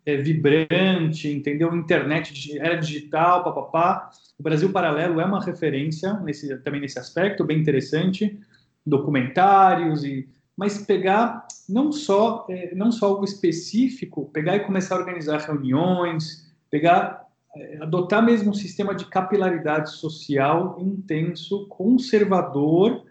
é, 0.09 0.17
vibrante, 0.17 1.29
entendeu? 1.29 1.75
Internet 1.75 2.57
era 2.59 2.75
digital, 2.75 3.43
papapá. 3.43 4.09
O 4.37 4.43
Brasil 4.43 4.71
Paralelo 4.71 5.19
é 5.19 5.25
uma 5.25 5.43
referência 5.43 6.13
nesse, 6.21 6.57
também 6.59 6.81
nesse 6.81 6.97
aspecto, 6.97 7.43
bem 7.43 7.59
interessante, 7.59 8.39
documentários 8.85 10.03
e 10.03 10.27
mas 10.57 10.77
pegar 10.77 11.47
não 11.69 11.89
só 11.89 12.45
é, 12.49 12.75
não 12.75 12.91
só 12.91 13.07
algo 13.07 13.23
específico, 13.23 14.29
pegar 14.33 14.57
e 14.57 14.59
começar 14.61 14.95
a 14.95 14.99
organizar 14.99 15.39
reuniões, 15.39 16.51
pegar 16.69 17.25
é, 17.55 17.77
adotar 17.81 18.23
mesmo 18.23 18.51
um 18.51 18.53
sistema 18.53 18.93
de 18.93 19.05
capilaridade 19.05 19.91
social 19.91 20.77
intenso, 20.79 21.65
conservador, 21.67 23.05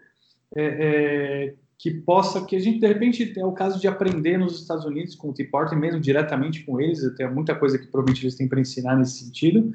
é, 0.55 0.63
é 0.63 1.53
que 1.79 1.89
possa, 1.89 2.45
que 2.45 2.57
a 2.57 2.59
gente 2.59 2.77
de 2.77 2.87
repente 2.87 3.33
é 3.39 3.45
o 3.45 3.53
caso 3.53 3.79
de 3.79 3.87
aprender 3.87 4.37
nos 4.37 4.59
Estados 4.59 4.83
Unidos 4.83 5.15
com 5.15 5.29
o 5.29 5.33
Tea 5.33 5.47
mesmo 5.77 6.01
diretamente 6.01 6.65
com 6.65 6.79
eles, 6.79 6.99
tem 7.15 7.33
muita 7.33 7.55
coisa 7.55 7.79
que 7.79 7.87
provavelmente 7.87 8.25
eles 8.25 8.35
têm 8.35 8.49
para 8.49 8.59
ensinar 8.59 8.97
nesse 8.97 9.23
sentido. 9.23 9.73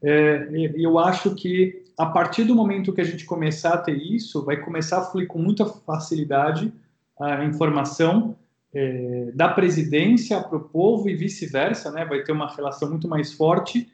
É, 0.00 0.48
eu 0.76 1.00
acho 1.00 1.34
que 1.34 1.82
a 1.98 2.06
partir 2.06 2.44
do 2.44 2.54
momento 2.54 2.92
que 2.92 3.00
a 3.00 3.04
gente 3.04 3.24
começar 3.24 3.74
a 3.74 3.78
ter 3.78 3.96
isso, 3.96 4.44
vai 4.44 4.56
começar 4.56 4.98
a 4.98 5.04
fluir 5.04 5.26
com 5.26 5.40
muita 5.40 5.66
facilidade 5.66 6.72
a 7.20 7.44
informação 7.44 8.36
é, 8.72 9.32
da 9.34 9.48
presidência 9.48 10.40
para 10.40 10.56
o 10.56 10.68
povo 10.68 11.08
e 11.08 11.16
vice-versa, 11.16 11.90
né? 11.90 12.04
Vai 12.04 12.22
ter 12.22 12.30
uma 12.30 12.48
relação 12.54 12.88
muito 12.88 13.08
mais 13.08 13.32
forte 13.32 13.88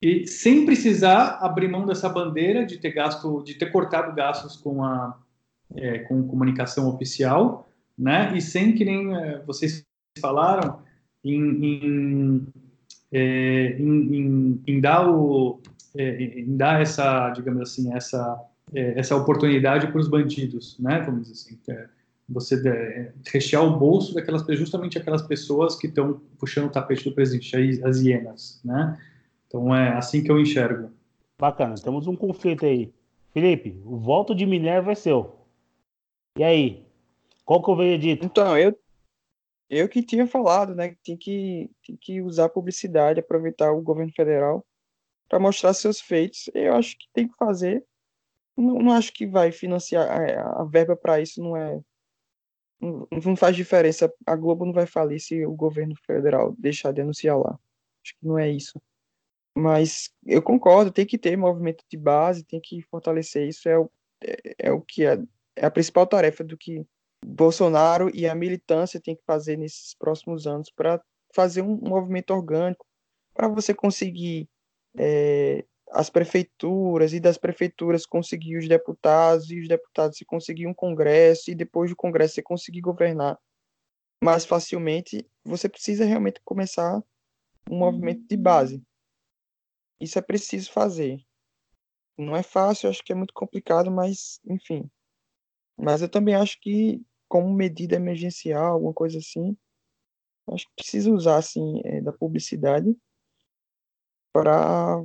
e 0.00 0.28
sem 0.28 0.64
precisar 0.64 1.38
abrir 1.40 1.68
mão 1.68 1.84
dessa 1.84 2.08
bandeira 2.08 2.64
de 2.64 2.78
ter 2.78 2.92
gasto, 2.92 3.42
de 3.42 3.54
ter 3.54 3.66
cortado 3.72 4.14
gastos 4.14 4.56
com 4.56 4.84
a 4.84 5.18
é, 5.74 6.00
com 6.00 6.26
comunicação 6.26 6.88
oficial, 6.88 7.68
né? 7.96 8.36
E 8.36 8.40
sem 8.40 8.74
que 8.74 8.84
nem 8.84 9.14
é, 9.14 9.42
vocês 9.46 9.84
falaram 10.20 10.80
em, 11.24 11.64
em, 11.64 12.46
é, 13.12 13.76
em, 13.78 14.62
em, 14.66 14.80
dar 14.80 15.08
o 15.08 15.60
é, 15.96 16.22
em 16.22 16.56
dar 16.56 16.80
essa, 16.80 17.30
digamos 17.30 17.62
assim, 17.62 17.92
essa 17.94 18.40
é, 18.74 18.98
essa 18.98 19.16
oportunidade 19.16 19.88
para 19.88 19.98
os 19.98 20.08
bandidos, 20.08 20.78
né? 20.78 21.00
Vamos 21.00 21.28
dizer 21.28 21.32
assim, 21.34 21.58
é, 21.72 21.88
você 22.28 23.12
rechear 23.32 23.64
o 23.64 23.78
bolso 23.78 24.14
daquelas 24.14 24.44
justamente 24.58 24.98
aquelas 24.98 25.22
pessoas 25.22 25.76
que 25.76 25.86
estão 25.86 26.20
puxando 26.38 26.66
o 26.66 26.70
tapete 26.70 27.04
do 27.04 27.14
presidente, 27.14 27.82
as 27.82 28.00
hienas, 28.00 28.60
né? 28.64 28.98
Então 29.46 29.74
é 29.74 29.96
assim 29.96 30.22
que 30.22 30.30
eu 30.30 30.38
enxergo. 30.38 30.90
Bacana, 31.38 31.74
temos 31.76 32.06
um 32.06 32.14
conflito 32.14 32.66
aí. 32.66 32.92
Felipe, 33.32 33.80
o 33.84 33.96
voto 33.96 34.34
de 34.34 34.44
Minerva 34.44 34.92
é 34.92 34.94
seu. 34.94 35.37
E 36.38 36.44
aí? 36.44 36.86
Qual 37.44 37.62
que 37.62 37.70
eu 37.70 37.76
veio 37.76 37.98
dito? 37.98 38.24
Então, 38.24 38.56
eu, 38.56 38.78
eu 39.68 39.88
que 39.88 40.02
tinha 40.02 40.26
falado, 40.26 40.74
né, 40.74 40.90
que 40.90 40.98
tem 41.02 41.16
que, 41.16 41.70
tem 41.84 41.96
que 41.96 42.22
usar 42.22 42.48
publicidade, 42.48 43.20
aproveitar 43.20 43.72
o 43.72 43.82
governo 43.82 44.12
federal 44.14 44.64
para 45.28 45.40
mostrar 45.40 45.74
seus 45.74 46.00
feitos. 46.00 46.48
Eu 46.54 46.74
acho 46.74 46.96
que 46.96 47.06
tem 47.12 47.26
que 47.26 47.36
fazer. 47.36 47.84
Não, 48.56 48.78
não 48.78 48.92
acho 48.92 49.12
que 49.12 49.26
vai 49.26 49.50
financiar 49.50 50.08
a, 50.08 50.62
a 50.62 50.64
verba 50.64 50.96
para 50.96 51.20
isso 51.20 51.42
não 51.42 51.56
é 51.56 51.80
não, 52.80 53.06
não 53.10 53.36
faz 53.36 53.56
diferença. 53.56 54.12
A 54.24 54.36
Globo 54.36 54.64
não 54.64 54.72
vai 54.72 54.86
falir 54.86 55.20
se 55.20 55.44
o 55.44 55.52
governo 55.54 55.94
federal 56.06 56.54
deixar 56.56 56.92
de 56.92 57.00
anunciar 57.00 57.36
lá. 57.36 57.58
Acho 58.04 58.16
que 58.18 58.26
não 58.26 58.38
é 58.38 58.48
isso. 58.50 58.80
Mas 59.56 60.12
eu 60.24 60.40
concordo, 60.40 60.92
tem 60.92 61.04
que 61.04 61.18
ter 61.18 61.36
movimento 61.36 61.84
de 61.90 61.96
base, 61.96 62.44
tem 62.44 62.60
que 62.60 62.80
fortalecer 62.82 63.48
isso. 63.48 63.68
É 63.68 63.78
o, 63.78 63.90
é, 64.22 64.54
é 64.58 64.72
o 64.72 64.80
que 64.80 65.04
é 65.04 65.18
é 65.58 65.66
a 65.66 65.70
principal 65.70 66.06
tarefa 66.06 66.44
do 66.44 66.56
que 66.56 66.84
Bolsonaro 67.24 68.10
e 68.14 68.26
a 68.26 68.34
militância 68.34 69.00
tem 69.00 69.16
que 69.16 69.24
fazer 69.26 69.56
nesses 69.56 69.94
próximos 69.94 70.46
anos 70.46 70.70
para 70.70 71.02
fazer 71.34 71.62
um 71.62 71.76
movimento 71.76 72.30
orgânico, 72.30 72.86
para 73.34 73.48
você 73.48 73.74
conseguir 73.74 74.48
é, 74.96 75.64
as 75.90 76.08
prefeituras 76.08 77.12
e 77.12 77.20
das 77.20 77.36
prefeituras 77.36 78.06
conseguir 78.06 78.56
os 78.56 78.68
deputados 78.68 79.50
e 79.50 79.60
os 79.60 79.68
deputados 79.68 80.16
se 80.16 80.24
conseguir 80.24 80.66
um 80.66 80.74
congresso 80.74 81.50
e 81.50 81.54
depois 81.54 81.90
do 81.90 81.96
congresso 81.96 82.34
você 82.34 82.42
conseguir 82.42 82.80
governar 82.80 83.38
mais 84.22 84.44
facilmente, 84.44 85.28
você 85.44 85.68
precisa 85.68 86.04
realmente 86.04 86.40
começar 86.44 87.02
um 87.70 87.78
movimento 87.78 88.26
de 88.26 88.36
base. 88.36 88.82
Isso 90.00 90.18
é 90.18 90.22
preciso 90.22 90.72
fazer. 90.72 91.20
Não 92.16 92.36
é 92.36 92.42
fácil, 92.42 92.90
acho 92.90 93.02
que 93.04 93.12
é 93.12 93.14
muito 93.14 93.32
complicado, 93.32 93.90
mas 93.90 94.40
enfim, 94.44 94.90
mas 95.78 96.02
eu 96.02 96.08
também 96.08 96.34
acho 96.34 96.60
que, 96.60 97.02
como 97.28 97.52
medida 97.52 97.96
emergencial, 97.96 98.74
alguma 98.74 98.92
coisa 98.92 99.18
assim, 99.18 99.56
acho 100.52 100.66
que 100.66 100.74
precisa 100.76 101.10
usar 101.10 101.36
assim 101.38 101.80
é, 101.84 102.00
da 102.00 102.12
publicidade 102.12 102.96
para 104.32 105.02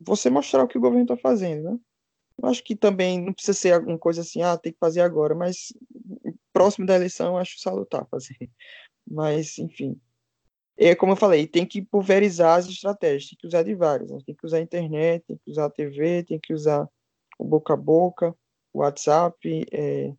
você 0.00 0.30
mostrar 0.30 0.64
o 0.64 0.68
que 0.68 0.78
o 0.78 0.80
governo 0.80 1.02
está 1.04 1.16
fazendo, 1.16 1.70
né? 1.70 1.78
Eu 2.42 2.48
acho 2.48 2.64
que 2.64 2.74
também 2.74 3.20
não 3.20 3.34
precisa 3.34 3.52
ser 3.52 3.74
alguma 3.74 3.98
coisa 3.98 4.22
assim, 4.22 4.40
ah, 4.40 4.56
tem 4.56 4.72
que 4.72 4.78
fazer 4.78 5.02
agora, 5.02 5.34
mas 5.34 5.74
próximo 6.52 6.86
da 6.86 6.94
eleição 6.94 7.28
eu 7.28 7.36
acho 7.38 7.58
salutar 7.60 8.06
fazer. 8.10 8.36
Mas, 9.06 9.58
enfim. 9.58 10.00
É 10.76 10.94
como 10.94 11.12
eu 11.12 11.16
falei, 11.16 11.46
tem 11.46 11.66
que 11.66 11.82
pulverizar 11.82 12.58
as 12.58 12.66
estratégias, 12.66 13.28
tem 13.28 13.38
que 13.38 13.46
usar 13.46 13.62
de 13.62 13.74
várias. 13.74 14.10
Né? 14.10 14.18
Tem 14.24 14.34
que 14.34 14.46
usar 14.46 14.58
a 14.58 14.62
internet, 14.62 15.24
tem 15.26 15.36
que 15.36 15.50
usar 15.50 15.66
a 15.66 15.70
TV, 15.70 16.22
tem 16.22 16.38
que 16.38 16.54
usar 16.54 16.88
o 17.38 17.44
boca 17.44 17.74
a 17.74 17.76
boca, 17.76 18.34
WhatsApp, 18.72 19.66
é, 19.72 20.12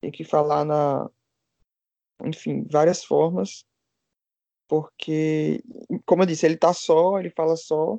tem 0.00 0.10
que 0.10 0.24
falar 0.24 0.64
na, 0.64 1.10
enfim, 2.24 2.66
várias 2.70 3.04
formas, 3.04 3.64
porque, 4.68 5.62
como 6.06 6.22
eu 6.22 6.26
disse, 6.26 6.46
ele 6.46 6.56
tá 6.56 6.72
só, 6.72 7.18
ele 7.18 7.30
fala 7.30 7.56
só, 7.56 7.98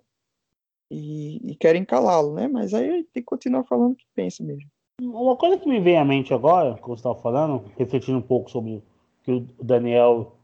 e, 0.90 1.52
e 1.52 1.56
querem 1.56 1.86
calá-lo, 1.86 2.34
né? 2.34 2.48
Mas 2.48 2.74
aí 2.74 3.04
tem 3.06 3.22
que 3.22 3.24
continuar 3.24 3.64
falando 3.64 3.94
o 3.94 3.96
que 3.96 4.06
pensa 4.14 4.44
mesmo. 4.44 4.70
Uma 5.02 5.36
coisa 5.36 5.58
que 5.58 5.68
me 5.68 5.80
vem 5.80 5.98
à 5.98 6.06
mente 6.06 6.34
agora, 6.34 6.78
como 6.78 6.96
você 6.96 7.02
estava 7.02 7.20
falando, 7.20 7.72
refletindo 7.78 8.18
um 8.18 8.22
pouco 8.22 8.50
sobre 8.50 8.76
o 8.76 8.84
que 9.24 9.32
o 9.32 9.42
Daniel 9.64 10.36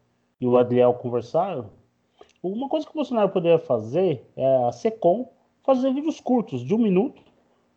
e 0.42 0.48
o 0.48 0.58
Adriel 0.58 0.94
conversaram, 0.96 1.70
uma 2.42 2.70
coisa 2.70 2.86
que 2.86 2.92
o 2.92 2.96
Bolsonaro 2.96 3.30
poderia 3.30 3.60
fazer 3.60 4.26
é 4.36 4.68
a 4.68 4.72
SECOM 4.72 5.30
fazer 5.64 5.94
vídeos 5.94 6.20
curtos, 6.20 6.66
de 6.66 6.74
um 6.74 6.80
minuto, 6.80 7.22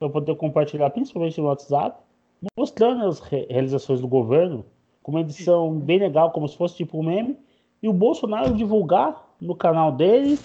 para 0.02 0.10
poder 0.10 0.34
compartilhar, 0.36 0.90
principalmente 0.90 1.40
no 1.40 1.46
WhatsApp, 1.46 2.02
mostrando 2.58 3.06
as 3.06 3.20
re 3.20 3.46
realizações 3.48 4.00
do 4.00 4.08
governo, 4.08 4.64
com 5.02 5.12
uma 5.12 5.20
edição 5.20 5.78
bem 5.78 5.98
legal, 5.98 6.32
como 6.32 6.48
se 6.48 6.56
fosse 6.56 6.76
tipo 6.76 6.98
um 6.98 7.04
meme, 7.04 7.36
e 7.80 7.88
o 7.88 7.92
Bolsonaro 7.92 8.54
divulgar 8.54 9.28
no 9.40 9.54
canal 9.54 9.92
dele, 9.92 10.38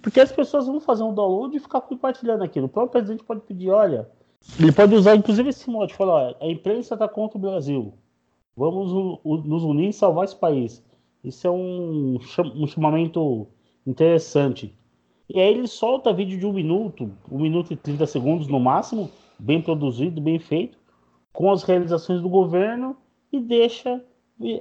porque 0.00 0.20
as 0.20 0.30
pessoas 0.30 0.66
vão 0.66 0.80
fazer 0.80 1.02
um 1.02 1.14
download 1.14 1.56
e 1.56 1.60
ficar 1.60 1.80
compartilhando 1.80 2.42
aquilo. 2.44 2.66
O 2.66 2.68
próprio 2.68 2.92
presidente 2.92 3.24
pode 3.24 3.40
pedir, 3.40 3.70
olha, 3.70 4.08
ele 4.58 4.72
pode 4.72 4.94
usar 4.94 5.16
inclusive 5.16 5.48
esse 5.48 5.68
modo, 5.68 5.92
falar, 5.92 6.14
olha, 6.14 6.36
a 6.40 6.48
imprensa 6.48 6.94
está 6.94 7.08
contra 7.08 7.38
o 7.38 7.40
Brasil, 7.40 7.94
vamos 8.56 8.92
nos 9.24 9.64
unir 9.64 9.88
e 9.88 9.92
salvar 9.92 10.24
esse 10.24 10.36
país. 10.36 10.84
Isso 11.24 11.46
é 11.46 11.50
um, 11.50 12.18
um 12.56 12.66
chamamento 12.66 13.46
interessante. 13.86 14.76
E 15.28 15.40
aí 15.40 15.54
ele 15.54 15.66
solta 15.66 16.12
vídeo 16.12 16.38
de 16.38 16.46
um 16.46 16.52
minuto, 16.52 17.10
um 17.30 17.38
minuto 17.38 17.72
e 17.72 17.76
30 17.76 18.06
segundos 18.06 18.48
no 18.48 18.60
máximo, 18.60 19.10
bem 19.38 19.62
produzido, 19.62 20.20
bem 20.20 20.38
feito, 20.38 20.78
com 21.32 21.50
as 21.50 21.62
realizações 21.62 22.20
do 22.20 22.28
governo 22.28 22.96
e 23.32 23.40
deixa 23.40 24.04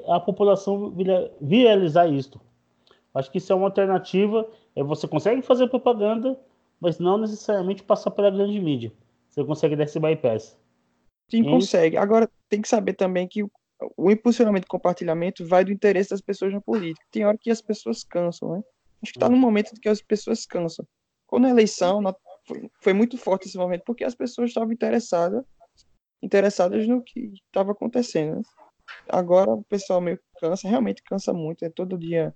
a 0.08 0.20
população 0.20 0.94
viralizar 1.42 2.08
isto. 2.08 2.40
Acho 3.14 3.32
que 3.32 3.40
isso 3.40 3.52
é 3.52 3.56
uma 3.56 3.68
alternativa. 3.68 4.48
É 4.76 4.84
você 4.84 5.08
consegue 5.08 5.42
fazer 5.42 5.68
propaganda, 5.68 6.40
mas 6.80 7.00
não 7.00 7.18
necessariamente 7.18 7.84
passar 7.84 8.12
pela 8.12 8.30
grande 8.30 8.60
mídia. 8.60 8.92
Você 9.30 9.44
consegue 9.44 9.76
dar 9.76 9.84
esse 9.84 10.00
bypass. 10.00 10.58
Sim, 11.30 11.42
e... 11.42 11.44
consegue. 11.44 11.98
Agora 11.98 12.30
tem 12.50 12.62
que 12.62 12.68
saber 12.68 12.94
também 12.94 13.28
que 13.28 13.44
o, 13.44 13.52
o 13.98 14.12
impulsionamento 14.12 14.66
e 14.66 14.70
compartilhamento 14.70 15.46
vai 15.46 15.66
do 15.66 15.72
interesse 15.72 16.12
das 16.12 16.22
pessoas 16.22 16.54
na 16.54 16.62
política. 16.62 17.06
Tem 17.12 17.26
hora 17.26 17.38
que 17.38 17.52
as 17.52 17.62
pessoas 17.62 18.04
cansam, 18.04 18.58
né? 18.58 18.64
Acho 19.02 19.14
que 19.14 19.18
está 19.18 19.30
no 19.30 19.38
momento 19.38 19.80
que 19.80 19.90
as 19.90 20.02
pessoas 20.02 20.46
cansam. 20.46 20.86
Quando 21.26 21.46
a 21.46 21.50
eleição 21.50 22.02
foi, 22.46 22.70
foi 22.82 22.94
muito 22.94 23.18
forte 23.18 23.48
esse 23.48 23.58
momento, 23.58 23.84
porque 23.86 24.04
as 24.04 24.16
pessoas 24.16 24.50
estavam 24.50 24.72
interessadas, 24.72 25.44
interessadas 26.22 26.88
no 26.88 27.02
que 27.02 27.34
estava 27.48 27.72
acontecendo. 27.72 28.38
Né? 28.38 28.42
Agora 29.08 29.52
o 29.52 29.64
pessoal 29.64 30.02
meio 30.02 30.20
cansa, 30.40 30.68
realmente 30.68 31.02
cansa 31.04 31.34
muito. 31.34 31.64
É 31.64 31.70
todo 31.70 31.98
dia 31.98 32.36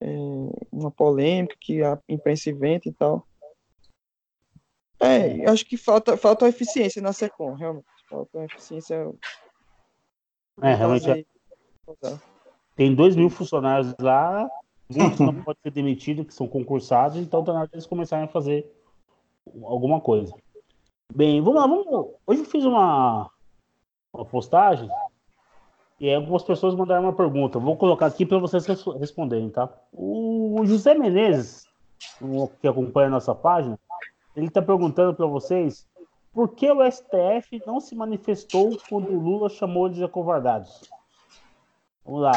é, 0.00 0.06
uma 0.72 0.90
polêmica 0.90 1.56
que 1.60 1.82
a 1.82 1.98
imprensa 2.08 2.50
inventa 2.50 2.88
e 2.88 2.92
tal. 2.92 3.26
É, 5.00 5.48
acho 5.50 5.66
que 5.66 5.76
falta, 5.76 6.16
falta 6.16 6.48
eficiência 6.48 7.02
na 7.02 7.12
SECOM, 7.12 7.54
realmente. 7.54 7.86
Falta 8.08 8.44
eficiência. 8.44 9.12
É, 10.62 10.74
realmente. 10.74 11.10
É. 11.10 11.24
Tem 12.74 12.94
dois 12.94 13.14
mil 13.14 13.28
funcionários 13.28 13.94
lá, 14.00 14.48
muitos 14.94 15.18
não 15.20 15.34
podem 15.34 15.60
ser 15.62 15.70
demitidos, 15.70 16.26
que 16.26 16.34
são 16.34 16.46
concursados, 16.46 17.18
então 17.18 17.40
está 17.40 17.52
na 17.52 17.60
hora 17.60 17.70
eles 17.72 17.86
começarem 17.86 18.24
a 18.24 18.28
fazer 18.28 18.70
alguma 19.62 20.00
coisa. 20.00 20.34
Bem, 21.14 21.40
vamos 21.40 21.60
lá, 21.60 21.66
vamos. 21.66 22.10
Hoje 22.26 22.40
eu 22.40 22.46
fiz 22.46 22.64
uma, 22.64 23.30
uma 24.12 24.24
postagem 24.24 24.88
e 26.00 26.12
algumas 26.12 26.42
pessoas 26.42 26.74
mandaram 26.74 27.04
uma 27.04 27.12
pergunta. 27.12 27.58
Vou 27.58 27.76
colocar 27.76 28.06
aqui 28.06 28.26
para 28.26 28.38
vocês 28.38 28.66
responderem, 28.98 29.50
tá? 29.50 29.68
O 29.92 30.60
José 30.64 30.94
Menezes, 30.94 31.66
que 32.60 32.66
acompanha 32.66 33.08
a 33.08 33.10
nossa 33.10 33.34
página, 33.34 33.78
ele 34.34 34.46
está 34.46 34.60
perguntando 34.60 35.14
para 35.14 35.26
vocês 35.26 35.86
por 36.32 36.48
que 36.48 36.70
o 36.70 36.90
STF 36.90 37.62
não 37.64 37.78
se 37.78 37.94
manifestou 37.94 38.76
quando 38.88 39.08
o 39.08 39.20
Lula 39.20 39.48
chamou 39.48 39.86
eles 39.86 39.98
de 39.98 40.04
acovardados. 40.04 40.90
Vamos 42.04 42.22
lá. 42.22 42.32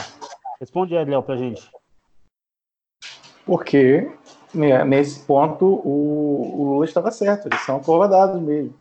Responde 0.59 0.95
aí, 0.95 1.03
Léo, 1.03 1.23
para 1.23 1.37
gente. 1.37 1.69
Porque 3.47 4.11
né, 4.53 4.83
nesse 4.83 5.21
ponto 5.21 5.65
o, 5.65 6.61
o, 6.61 6.63
Lula 6.73 6.85
estava 6.85 7.09
certo, 7.11 7.47
eles 7.47 7.61
são 7.61 7.77
acovardados 7.77 8.41
mesmo. 8.41 8.75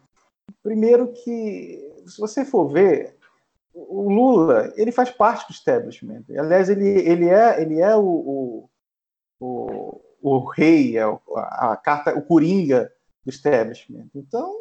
Primeiro 0.60 1.12
que, 1.12 2.02
se 2.06 2.20
você 2.20 2.44
for 2.44 2.66
ver, 2.66 3.16
o 3.72 4.12
Lula 4.12 4.72
ele 4.76 4.90
faz 4.90 5.10
parte 5.10 5.46
do 5.46 5.52
establishment. 5.52 6.24
Aliás, 6.36 6.68
ele, 6.68 6.88
ele 6.88 7.28
é, 7.28 7.62
ele 7.62 7.80
é 7.80 7.94
o, 7.94 8.02
o, 8.02 8.70
o, 9.40 10.00
o 10.20 10.38
rei, 10.50 10.98
é 10.98 11.02
a, 11.02 11.72
a 11.72 11.76
carta, 11.76 12.18
o 12.18 12.22
coringa 12.22 12.92
do 13.24 13.30
establishment. 13.30 14.08
Então, 14.16 14.52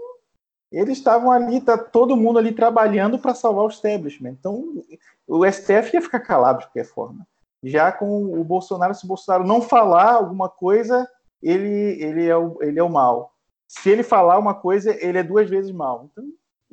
eles 0.72 0.99
estavam 0.99 1.32
ali, 1.32 1.62
tá 1.62 1.78
todo 1.78 2.18
mundo 2.18 2.38
ali 2.38 2.51
trabalhando 2.51 3.18
para 3.18 3.34
salvar 3.34 3.66
o 3.66 3.70
establishment. 3.70 4.32
Então, 4.32 4.84
o 5.28 5.51
STF 5.51 5.95
ia 5.95 6.01
ficar 6.01 6.20
calado 6.20 6.60
de 6.60 6.66
qualquer 6.66 6.86
forma. 6.86 7.26
Já 7.66 7.91
com 7.91 8.39
o 8.39 8.43
Bolsonaro, 8.43 8.93
se 8.93 9.05
o 9.05 9.07
Bolsonaro 9.07 9.45
não 9.45 9.61
falar 9.61 10.13
alguma 10.13 10.49
coisa, 10.49 11.07
ele, 11.41 12.01
ele, 12.01 12.28
é, 12.28 12.38
o, 12.38 12.61
ele 12.61 12.80
é 12.80 12.84
o 12.84 12.91
mal. 12.91 13.34
Se 13.68 13.89
ele 13.89 14.03
falar 14.03 14.38
uma 14.38 14.53
coisa, 14.53 14.95
ele 15.03 15.18
é 15.18 15.24
duas 15.24 15.49
vezes 15.49 15.72
mal. 15.72 16.09
Então... 16.11 16.26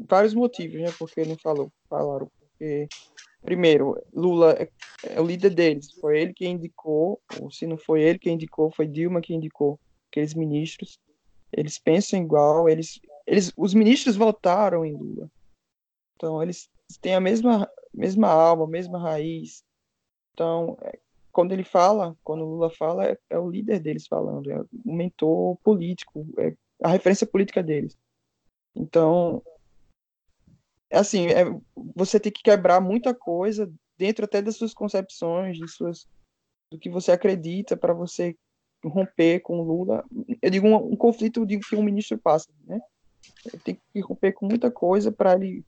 Vários 0.09 0.35
motivos, 0.35 0.81
né? 0.81 0.93
Porque 0.99 1.25
não 1.25 1.37
falou, 1.43 1.71
falaram. 1.89 2.29
Porque, 2.39 2.89
primeiro, 3.43 4.01
Lula 4.13 4.53
é, 4.53 4.69
é 5.05 5.21
o 5.21 5.27
líder 5.27 5.51
deles. 5.51 5.93
Foi 6.01 6.21
ele 6.21 6.33
quem 6.33 6.53
indicou, 6.53 7.21
ou 7.41 7.51
se 7.51 7.67
não 7.67 7.77
foi 7.77 8.03
ele 8.03 8.19
quem 8.19 8.35
indicou, 8.35 8.73
foi 8.75 8.87
Dilma 8.87 9.21
quem 9.21 9.37
indicou 9.37 9.79
aqueles 10.11 10.35
ministros 10.35 10.99
eles 11.53 11.79
pensam 11.79 12.21
igual, 12.21 12.69
eles, 12.69 12.99
eles, 13.27 13.53
os 13.57 13.75
ministros 13.75 14.17
votaram 14.17 14.85
em 14.85 14.95
Lula. 14.95 15.31
Então, 16.17 16.43
eles 16.43 16.71
têm 17.01 17.15
a 17.15 17.21
mesma, 17.21 17.71
mesma 17.93 18.29
alma, 18.29 18.67
mesma 18.67 18.99
raiz. 18.99 19.63
Então, 20.33 20.77
é, 20.83 20.99
quando 21.31 21.53
ele 21.53 21.65
fala, 21.65 22.17
quando 22.23 22.45
Lula 22.45 22.71
fala, 22.71 23.07
é, 23.07 23.19
é, 23.31 23.39
o 23.39 23.51
líder 23.51 23.81
deles 23.81 24.07
falando, 24.07 24.51
é 24.51 24.61
o 24.61 24.69
mentor 24.85 25.57
político, 25.59 26.27
é 26.39 26.55
a 26.83 26.89
referência 26.89 27.27
política 27.27 27.63
deles. 27.63 27.97
Então, 28.75 29.43
é 30.91 30.99
assim, 30.99 31.27
é, 31.29 31.45
você 31.95 32.21
tem 32.21 32.33
que 32.33 32.43
quebrar 32.43 32.81
muita 32.81 33.15
coisa 33.15 33.73
dentro 33.97 34.25
até 34.25 34.43
das 34.43 34.57
suas 34.57 34.75
concepções, 34.75 35.57
de 35.57 35.69
suas, 35.69 36.07
do 36.71 36.79
que 36.79 36.91
você 36.91 37.13
acredita, 37.13 37.77
para 37.77 37.95
você 37.95 38.37
romper 38.85 39.41
com 39.41 39.61
o 39.61 39.63
Lula. 39.63 40.05
Eu 40.41 40.51
digo 40.51 40.67
um, 40.67 40.93
um 40.93 40.97
conflito 40.97 41.47
digo 41.47 41.63
que 41.63 41.77
um 41.77 41.83
ministro 41.83 42.19
passa, 42.19 42.49
né? 42.65 42.81
Tem 43.65 43.79
que 43.93 44.01
romper 44.01 44.33
com 44.33 44.47
muita 44.47 44.71
coisa 44.71 45.13
para 45.13 45.35
ele 45.35 45.63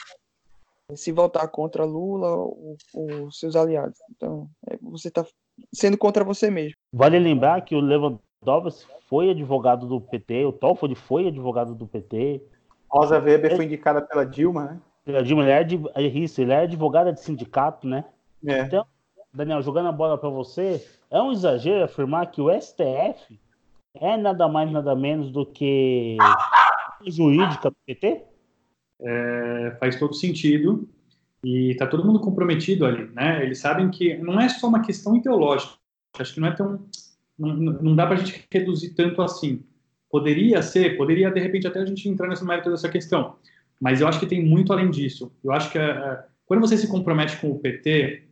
se 0.93 1.13
voltar 1.13 1.49
contra 1.49 1.85
Lula 1.85 2.29
ou, 2.37 2.77
ou 2.93 3.31
seus 3.31 3.57
aliados. 3.57 3.99
Então, 4.11 4.49
é, 4.69 4.77
você 4.83 5.09
está 5.09 5.25
sendo 5.73 5.97
contra 5.97 6.25
você 6.25 6.51
mesmo. 6.51 6.75
Vale 6.93 7.19
lembrar 7.19 7.63
que 7.63 7.75
o 7.75 7.81
Lewandowski 7.81 8.87
foi 9.09 9.31
advogado 9.31 9.87
do 9.87 10.01
PT, 10.01 10.45
o 10.45 10.53
Toffoli 10.53 10.95
foi 10.95 11.29
advogado 11.29 11.75
do 11.75 11.87
PT. 11.87 12.43
Rosa 12.91 13.19
Weber 13.19 13.53
é, 13.53 13.57
foi 13.57 13.65
indicada 13.65 14.03
pela 14.03 14.25
Dilma, 14.25 14.65
né? 14.65 14.81
Pela 15.05 15.23
Dilma, 15.23 15.43
ele 15.43 15.53
é, 15.95 16.03
é 16.03 16.07
isso, 16.07 16.41
ele 16.41 16.53
é 16.53 16.63
advogada 16.63 17.13
de 17.13 17.21
sindicato, 17.21 17.87
né? 17.87 18.05
É. 18.47 18.61
Então, 18.61 18.87
Daniel, 19.33 19.63
jogando 19.63 19.89
a 19.89 19.93
bola 19.93 20.19
para 20.19 20.29
você, 20.29 20.87
é 21.11 21.21
um 21.21 21.33
exagero 21.33 21.85
afirmar 21.85 22.31
que 22.31 22.41
o 22.41 22.51
STF 22.51 23.39
é 23.95 24.17
nada 24.17 24.49
mais, 24.49 24.71
nada 24.71 24.95
menos 24.95 25.31
do 25.31 25.45
que 25.47 26.17
jurídica 27.07 27.71
do 27.71 27.77
PT? 27.87 28.25
É, 29.05 29.77
faz 29.79 29.97
todo 29.99 30.15
sentido 30.15 30.89
e 31.45 31.73
está 31.73 31.87
todo 31.87 32.05
mundo 32.05 32.21
comprometido 32.21 32.87
ali, 32.87 33.05
né? 33.13 33.45
Eles 33.45 33.59
sabem 33.59 33.91
que 33.91 34.17
não 34.17 34.41
é 34.41 34.49
só 34.49 34.67
uma 34.67 34.83
questão 34.83 35.15
ideológica. 35.15 35.75
Acho 36.19 36.35
que 36.35 36.41
não 36.41 36.49
é 36.49 36.53
tão, 36.53 36.87
não, 37.39 37.55
não 37.55 37.95
dá 37.95 38.07
para 38.07 38.17
a 38.17 38.19
gente 38.19 38.47
reduzir 38.51 38.95
tanto 38.95 39.21
assim. 39.21 39.63
Poderia 40.11 40.63
ser, 40.63 40.97
poderia 40.97 41.31
de 41.31 41.41
repente 41.41 41.67
até 41.67 41.81
a 41.81 41.87
gente 41.87 42.09
entrar 42.09 42.29
nesse 42.29 42.45
mérito 42.45 42.71
dessa 42.71 42.89
questão, 42.89 43.37
mas 43.81 44.01
eu 44.01 44.09
acho 44.09 44.21
que 44.21 44.27
tem 44.27 44.43
muito 44.43 44.73
além 44.73 44.91
disso. 44.91 45.33
Eu 45.43 45.53
acho 45.53 45.71
que 45.71 45.79
é, 45.79 46.25
quando 46.47 46.61
você 46.61 46.77
se 46.77 46.89
compromete 46.89 47.37
com 47.39 47.51
o 47.51 47.59
PT, 47.59 48.23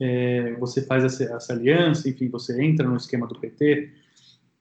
é, 0.00 0.52
você 0.54 0.82
faz 0.82 1.04
essa, 1.04 1.24
essa, 1.24 1.52
aliança, 1.52 2.08
enfim, 2.08 2.28
você 2.28 2.60
entra 2.62 2.86
no 2.86 2.96
esquema 2.96 3.26
do 3.26 3.38
PT, 3.38 3.92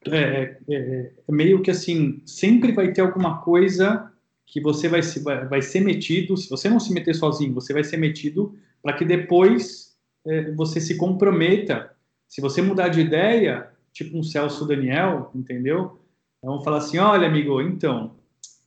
é, 0.07 0.57
é, 0.69 0.75
é, 0.77 1.11
meio 1.29 1.61
que 1.61 1.71
assim, 1.71 2.21
sempre 2.25 2.71
vai 2.71 2.91
ter 2.93 3.01
alguma 3.01 3.41
coisa 3.41 4.11
que 4.45 4.61
você 4.61 4.87
vai, 4.87 5.01
se, 5.01 5.19
vai, 5.19 5.45
vai 5.47 5.61
ser 5.61 5.81
metido, 5.81 6.37
se 6.37 6.49
você 6.49 6.69
não 6.69 6.79
se 6.79 6.93
meter 6.93 7.13
sozinho, 7.15 7.53
você 7.53 7.73
vai 7.73 7.83
ser 7.83 7.97
metido 7.97 8.55
para 8.81 8.93
que 8.93 9.03
depois 9.03 9.95
é, 10.25 10.51
você 10.51 10.79
se 10.79 10.97
comprometa. 10.97 11.91
Se 12.27 12.41
você 12.41 12.61
mudar 12.61 12.89
de 12.89 13.01
ideia, 13.01 13.69
tipo 13.91 14.17
um 14.17 14.23
Celso 14.23 14.65
Daniel, 14.65 15.31
entendeu? 15.33 15.99
Vamos 16.43 16.63
falar 16.63 16.77
assim, 16.77 16.97
olha, 16.97 17.27
amigo, 17.27 17.59
então, 17.61 18.15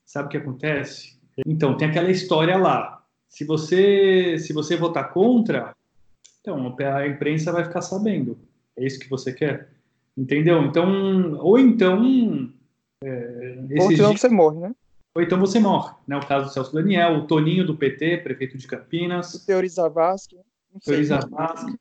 sabe 0.05 0.27
o 0.27 0.31
que 0.31 0.37
acontece? 0.37 1.17
Então, 1.47 1.77
tem 1.77 1.89
aquela 1.89 2.11
história 2.11 2.57
lá. 2.57 3.05
Se 3.29 3.45
você, 3.45 4.37
se 4.39 4.53
você 4.53 4.77
votar 4.77 5.13
contra, 5.13 5.75
então, 6.41 6.75
a 6.79 7.07
imprensa 7.07 7.53
vai 7.53 7.65
ficar 7.65 7.83
sabendo. 7.83 8.39
É 8.77 8.87
isso 8.87 8.99
que 8.99 9.09
você 9.09 9.33
quer? 9.33 9.69
Entendeu? 10.17 10.63
Então, 10.65 11.35
ou 11.39 11.59
então. 11.59 12.51
É, 13.05 13.59
ou 13.79 13.89
senão 13.89 14.11
dias... 14.11 14.21
você 14.21 14.29
morre, 14.29 14.59
né? 14.59 14.75
Ou 15.19 15.23
então 15.23 15.41
você 15.41 15.59
morre. 15.59 15.93
Né? 16.07 16.17
O 16.17 16.25
caso 16.25 16.47
do 16.47 16.53
Celso 16.53 16.73
Daniel, 16.73 17.17
o 17.17 17.27
Toninho 17.27 17.67
do 17.67 17.77
PT, 17.77 18.19
prefeito 18.19 18.57
de 18.57 18.69
Campinas. 18.69 19.35
O 19.35 19.45
Teori 19.45 19.69
Zavascki. 19.69 20.37
O 20.73 20.79
Teori 20.79 21.05
Zavascki, 21.05 21.77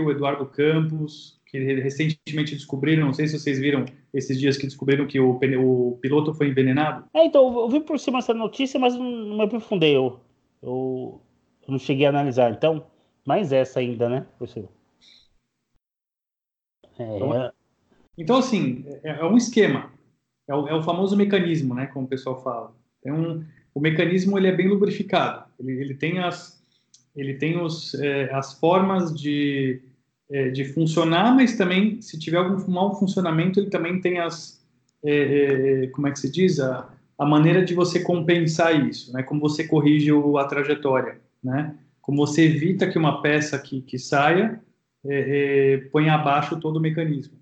o 0.00 0.10
Eduardo 0.10 0.46
Campos, 0.46 1.38
que 1.44 1.58
recentemente 1.58 2.54
descobriram, 2.54 3.04
não 3.04 3.12
sei 3.12 3.28
se 3.28 3.38
vocês 3.38 3.58
viram 3.58 3.84
esses 4.14 4.40
dias 4.40 4.56
que 4.56 4.64
descobriram 4.64 5.06
que 5.06 5.20
o, 5.20 5.38
o 5.38 5.98
piloto 5.98 6.32
foi 6.32 6.48
envenenado. 6.48 7.04
É, 7.12 7.26
então, 7.26 7.60
eu 7.60 7.68
vi 7.68 7.80
por 7.80 7.98
cima 7.98 8.20
essa 8.20 8.32
notícia, 8.32 8.80
mas 8.80 8.94
não 8.94 9.36
me 9.36 9.42
aprofundei. 9.42 9.94
Eu, 9.94 10.18
eu, 10.62 11.20
eu 11.66 11.72
não 11.72 11.78
cheguei 11.78 12.06
a 12.06 12.08
analisar. 12.08 12.50
Então, 12.52 12.86
mais 13.22 13.52
essa 13.52 13.80
ainda, 13.80 14.08
né, 14.08 14.26
professor? 14.38 14.66
É... 16.98 17.16
Então, 17.16 17.52
então, 18.16 18.36
assim, 18.38 18.82
é, 19.04 19.10
é, 19.20 19.24
um 19.26 19.36
esquema. 19.36 19.92
É 20.48 20.54
o, 20.54 20.66
é 20.66 20.74
o, 20.74 20.82
famoso 20.82 21.14
mecanismo, 21.14 21.74
né, 21.74 21.86
como 21.88 22.06
o 22.06 22.08
pessoal 22.08 22.42
fala. 22.42 22.77
Um, 23.06 23.44
o 23.74 23.80
mecanismo 23.80 24.38
ele 24.38 24.48
é 24.48 24.52
bem 24.52 24.68
lubrificado. 24.68 25.44
Ele, 25.58 25.72
ele 25.72 25.94
tem 25.94 26.18
as 26.18 26.58
ele 27.18 27.34
tem 27.34 27.60
os, 27.60 27.94
é, 27.94 28.32
as 28.32 28.54
formas 28.60 29.12
de, 29.12 29.82
é, 30.30 30.50
de 30.50 30.64
funcionar, 30.64 31.34
mas 31.34 31.56
também, 31.56 32.00
se 32.00 32.16
tiver 32.16 32.38
algum 32.38 32.70
mau 32.70 32.96
funcionamento, 32.96 33.58
ele 33.58 33.70
também 33.70 34.00
tem 34.00 34.20
as, 34.20 34.64
é, 35.02 35.88
como 35.88 36.06
é 36.06 36.12
que 36.12 36.18
se 36.20 36.30
diz, 36.30 36.60
a, 36.60 36.88
a 37.18 37.26
maneira 37.26 37.64
de 37.64 37.74
você 37.74 38.00
compensar 38.00 38.88
isso, 38.88 39.12
né? 39.12 39.24
Como 39.24 39.40
você 39.40 39.66
corrige 39.66 40.12
o, 40.12 40.38
a 40.38 40.44
trajetória, 40.44 41.18
né? 41.42 41.74
Como 42.00 42.24
você 42.24 42.44
evita 42.44 42.88
que 42.88 42.96
uma 42.96 43.20
peça 43.20 43.58
que, 43.58 43.82
que 43.82 43.98
saia 43.98 44.60
põe 45.90 46.08
abaixo 46.10 46.60
todo 46.60 46.76
o 46.76 46.80
mecanismo. 46.80 47.37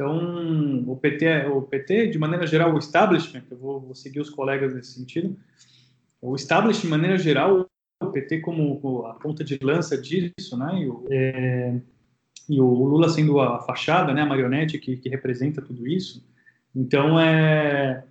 Então, 0.00 0.82
o 0.86 0.96
PT, 0.96 1.46
o 1.48 1.60
PT, 1.60 2.06
de 2.06 2.18
maneira 2.18 2.46
geral, 2.46 2.74
o 2.74 2.78
establishment, 2.78 3.42
eu 3.50 3.58
vou, 3.58 3.80
vou 3.80 3.94
seguir 3.94 4.18
os 4.18 4.30
colegas 4.30 4.74
nesse 4.74 4.94
sentido, 4.94 5.36
o 6.22 6.34
establishment, 6.34 6.84
de 6.84 6.88
maneira 6.88 7.18
geral, 7.18 7.66
o 8.02 8.06
PT 8.06 8.40
como 8.40 9.04
a 9.04 9.12
ponta 9.12 9.44
de 9.44 9.58
lança 9.62 10.00
disso, 10.00 10.56
né? 10.56 10.80
E 10.80 10.88
o, 10.88 11.04
é, 11.10 11.78
e 12.48 12.58
o 12.58 12.64
Lula 12.64 13.10
sendo 13.10 13.40
a 13.40 13.60
fachada, 13.60 14.14
né? 14.14 14.22
A 14.22 14.26
marionete 14.26 14.78
que, 14.78 14.96
que 14.96 15.10
representa 15.10 15.60
tudo 15.60 15.86
isso. 15.86 16.26
Então, 16.74 17.20
é, 17.20 18.02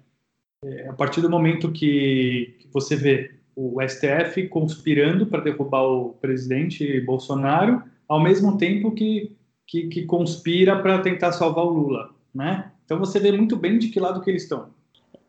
é 0.64 0.90
a 0.90 0.94
partir 0.94 1.22
do 1.22 1.30
momento 1.30 1.72
que, 1.72 2.56
que 2.60 2.68
você 2.72 2.96
vê 2.96 3.32
o 3.56 3.82
STF 3.82 4.48
conspirando 4.50 5.26
para 5.26 5.42
derrubar 5.42 5.82
o 5.82 6.14
presidente 6.14 7.02
Bolsonaro, 7.02 7.82
ao 8.08 8.22
mesmo 8.22 8.60
tempo 8.60 8.92
que, 8.92 9.36
que, 9.70 9.88
que 9.88 10.06
conspira 10.06 10.82
para 10.82 11.00
tentar 11.00 11.32
salvar 11.32 11.64
o 11.64 11.70
Lula, 11.70 12.10
né? 12.34 12.72
Então 12.84 12.98
você 12.98 13.20
vê 13.20 13.32
muito 13.32 13.56
bem 13.56 13.78
de 13.78 13.90
que 13.90 14.00
lado 14.00 14.20
que 14.20 14.30
eles 14.30 14.42
estão. 14.42 14.70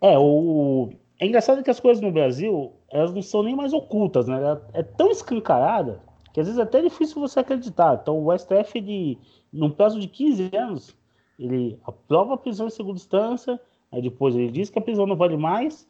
É, 0.01 0.19
o... 0.19 0.89
é 1.21 1.27
engraçado 1.27 1.63
que 1.63 1.71
as 1.71 1.79
coisas 1.79 2.03
no 2.03 2.11
Brasil, 2.11 2.73
elas 2.91 3.13
não 3.13 3.21
são 3.21 3.43
nem 3.43 3.55
mais 3.55 3.75
ocultas, 3.75 4.27
né? 4.27 4.59
É 4.73 4.83
tão 4.83 5.11
escancarada 5.11 6.01
que 6.33 6.41
às 6.41 6.47
vezes 6.47 6.59
é 6.59 6.63
até 6.63 6.81
difícil 6.81 7.21
você 7.21 7.41
acreditar. 7.41 7.99
Então 8.01 8.25
o 8.25 8.37
STF, 8.37 8.81
de, 8.81 9.19
num 9.53 9.69
prazo 9.69 10.01
de 10.01 10.09
15 10.09 10.51
anos, 10.57 10.97
ele 11.39 11.79
aprova 11.85 12.35
a 12.35 12.39
prisão 12.39 12.67
em 12.67 12.71
segunda 12.71 12.97
instância, 12.97 13.61
aí 13.93 14.01
depois 14.01 14.35
ele 14.35 14.51
diz 14.51 14.71
que 14.71 14.79
a 14.79 14.83
prisão 14.83 15.07
não 15.07 15.17
vale 15.17 15.37
mais, 15.37 15.87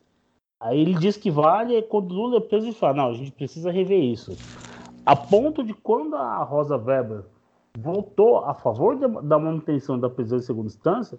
aí 0.59 0.81
ele 0.81 0.95
diz 0.95 1.17
que 1.17 1.31
vale, 1.31 1.77
e 1.77 1.83
quando 1.83 2.11
o 2.11 2.15
Lula 2.15 2.39
é 2.39 2.41
preso, 2.41 2.67
ele 2.67 2.75
fala, 2.75 2.95
não, 2.95 3.11
a 3.11 3.15
gente 3.15 3.31
precisa 3.31 3.71
rever 3.71 4.03
isso. 4.03 4.37
A 5.07 5.15
ponto 5.15 5.63
de 5.63 5.73
quando 5.73 6.17
a 6.17 6.43
Rosa 6.43 6.77
Weber 6.77 7.25
votou 7.79 8.45
a 8.45 8.55
favor 8.55 8.97
de, 8.97 9.07
da 9.27 9.39
manutenção 9.39 9.99
da 9.99 10.11
prisão 10.11 10.39
em 10.39 10.43
segunda 10.43 10.69
instância, 10.69 11.19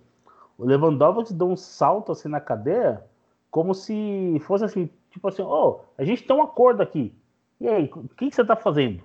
o 0.58 0.66
Lewandowski 0.66 1.34
deu 1.34 1.48
um 1.48 1.56
salto 1.56 2.12
assim 2.12 2.30
na 2.30 2.40
cadeira, 2.40 3.08
como 3.50 3.74
se 3.74 4.40
fosse 4.42 4.64
assim, 4.64 4.90
tipo 5.10 5.28
assim, 5.28 5.42
oh, 5.42 5.80
a 5.98 6.04
gente 6.04 6.24
tem 6.24 6.36
um 6.36 6.42
acordo 6.42 6.82
aqui. 6.82 7.16
E 7.60 7.68
aí, 7.68 7.92
o 7.94 8.08
que, 8.10 8.30
que 8.30 8.36
você 8.36 8.42
está 8.42 8.56
fazendo? 8.56 9.04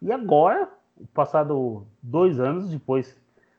E 0.00 0.12
agora, 0.12 0.68
passado 1.12 1.86
dois 2.02 2.38
anos 2.38 2.70
depois 2.70 3.16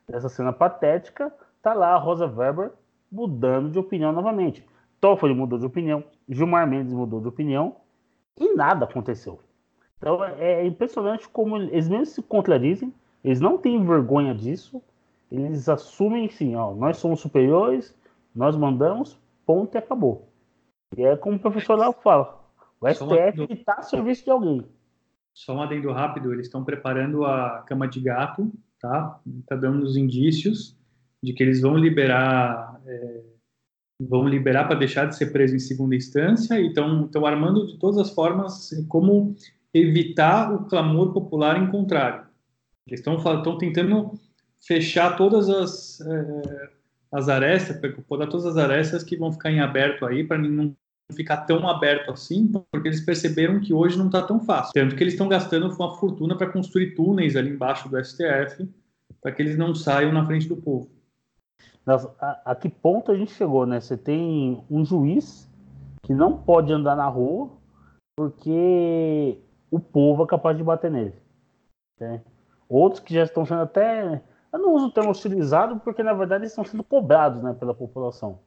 dessa 0.08 0.30
cena 0.30 0.54
patética, 0.54 1.34
tá 1.62 1.74
lá 1.74 1.93
a 1.93 1.97
Rosa 1.97 2.26
Weber 2.26 2.72
mudando 3.12 3.70
de 3.70 3.80
opinião 3.80 4.12
novamente. 4.12 4.66
Toffoli 5.00 5.34
mudou 5.34 5.58
de 5.58 5.66
opinião, 5.66 6.04
Gilmar 6.28 6.68
Mendes 6.68 6.93
mudou 6.93 7.22
de 7.22 7.28
opinião 7.28 7.76
e 8.38 8.54
nada 8.56 8.86
aconteceu. 8.86 9.39
Então 10.00 10.24
é, 10.24 10.62
é 10.62 10.66
impressionante 10.66 11.28
como 11.30 11.58
eles 11.58 11.88
mesmo 11.88 12.06
se 12.06 12.22
contradizem, 12.22 12.93
eles 13.24 13.39
não 13.39 13.58
têm 13.58 13.86
vergonha 13.86 14.34
disso, 14.34 14.82
eles 15.32 15.68
assumem 15.70 16.30
sim, 16.30 16.56
ó, 16.56 16.74
nós 16.74 16.97
somos 16.97 17.20
superiores, 17.20 17.93
nós 18.34 18.56
mandamos, 18.56 19.20
ponto 19.45 19.76
e 19.76 19.78
acabou. 19.78 20.28
E 20.97 21.04
é 21.04 21.16
como 21.16 21.36
o 21.36 21.39
professor 21.39 21.78
lá 21.78 21.91
fala, 21.91 22.39
o 22.82 22.88
STF 22.88 23.54
está 23.54 23.74
a 23.74 23.82
serviço 23.82 24.24
de 24.24 24.32
alguém. 24.32 24.66
Só 25.34 25.54
um 25.54 25.62
adendo 25.62 25.91
rápido, 25.91 26.34
eles 26.34 26.47
estão 26.47 26.64
preparando 26.64 27.26
a 27.26 27.64
cama 27.68 27.88
de 27.88 28.00
gato, 28.00 28.52
tá? 28.80 29.20
Está 29.41 29.56
dando 29.56 29.84
os 29.84 29.95
indícios 29.95 30.78
de 31.22 31.34
que 31.34 31.43
eles 31.43 31.62
vão 31.62 31.78
liberar 31.78 32.82
é, 32.88 33.22
vão 34.02 34.28
liberar 34.28 34.66
para 34.66 34.80
deixar 34.80 35.06
de 35.06 35.18
ser 35.18 35.32
preso 35.32 35.56
em 35.56 35.60
segunda 35.60 35.95
instância 35.95 36.60
e 36.60 36.68
estão 36.68 37.26
armando 37.26 37.68
de 37.68 37.78
todas 37.78 37.97
as 37.97 38.10
formas 38.10 38.70
como 38.88 39.36
evitar 39.74 40.54
o 40.54 40.66
clamor 40.66 41.14
popular 41.14 41.62
em 41.62 41.70
contrário. 41.70 42.26
Eles 42.88 43.00
estão 43.00 43.58
tentando 43.58 44.14
fechar 44.60 45.16
todas 45.16 45.50
as, 45.50 46.02
é, 46.02 46.70
as 47.12 47.30
arestas, 47.30 47.80
podar 48.08 48.28
todas 48.28 48.46
as 48.46 48.58
arestas 48.58 49.04
que 49.04 49.16
vão 49.16 49.32
ficar 49.32 49.52
em 49.52 49.60
aberto 49.60 50.06
aí, 50.06 50.24
para 50.24 50.38
não 50.38 50.76
ficar 51.16 51.38
tão 51.38 51.68
aberto 51.68 52.12
assim, 52.12 52.48
porque 52.72 52.88
eles 52.88 53.02
perceberam 53.02 53.60
que 53.60 53.74
hoje 53.74 53.98
não 53.98 54.08
está 54.08 54.22
tão 54.22 54.40
fácil. 54.40 54.74
Tanto 54.74 54.96
que 54.96 55.04
eles 55.04 55.14
estão 55.14 55.28
gastando 55.28 55.68
uma 55.68 55.98
fortuna 55.98 56.36
para 56.36 56.52
construir 56.52 56.96
túneis 56.96 57.36
ali 57.36 57.50
embaixo 57.50 57.90
do 57.90 58.04
STF, 58.04 58.68
para 59.22 59.32
que 59.32 59.42
eles 59.42 59.58
não 59.58 59.74
saiam 59.74 60.12
na 60.12 60.26
frente 60.26 60.48
do 60.48 60.58
povo. 60.58 60.90
a, 61.88 62.52
a 62.52 62.56
que 62.56 62.70
ponto 62.70 63.12
a 63.12 63.18
gente 63.18 63.34
chegou, 63.34 63.66
né? 63.66 63.80
Você 63.80 63.98
tem 63.98 64.64
um 64.70 64.86
juiz 64.86 65.50
que 66.04 66.14
não 66.14 66.38
pode 66.38 66.72
andar 66.72 66.96
na 66.96 67.08
rua 67.08 67.50
porque 68.16 69.38
o 69.72 69.80
povo 69.80 70.24
é 70.24 70.28
capaz 70.28 70.58
de 70.58 70.64
bater 70.64 70.92
nele. 70.92 71.14
Né? 72.00 72.22
Outros 72.68 73.02
que 73.02 73.14
já 73.14 73.24
estão 73.24 73.46
sendo 73.46 73.62
até. 73.62 74.22
Eu 74.52 74.60
não 74.60 74.74
uso 74.74 74.88
o 74.88 74.92
termo 74.92 75.12
hostilizado 75.12 75.80
porque, 75.80 76.02
na 76.02 76.14
verdade, 76.14 76.42
eles 76.44 76.52
estão 76.52 76.64
sendo 76.64 76.84
cobrados 76.84 77.42
né, 77.42 77.54
pela 77.54 77.74
população. 77.74 78.40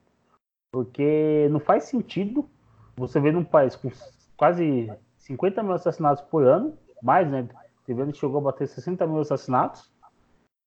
Porque 0.73 1.49
não 1.51 1.61
faz 1.61 1.85
sentido 1.85 2.49
você 2.97 3.21
ver 3.21 3.33
num 3.33 3.45
país 3.45 3.77
com 3.77 3.91
quase 4.37 4.93
50 5.19 5.63
mil 5.63 5.73
assassinatos 5.73 6.25
por 6.25 6.45
ano, 6.45 6.77
mais, 7.03 7.31
né? 7.31 7.49
Teve 7.85 8.13
que 8.13 8.19
chegou 8.19 8.39
a 8.39 8.45
bater 8.45 8.67
60 8.67 9.07
mil 9.07 9.21
assassinatos, 9.21 9.91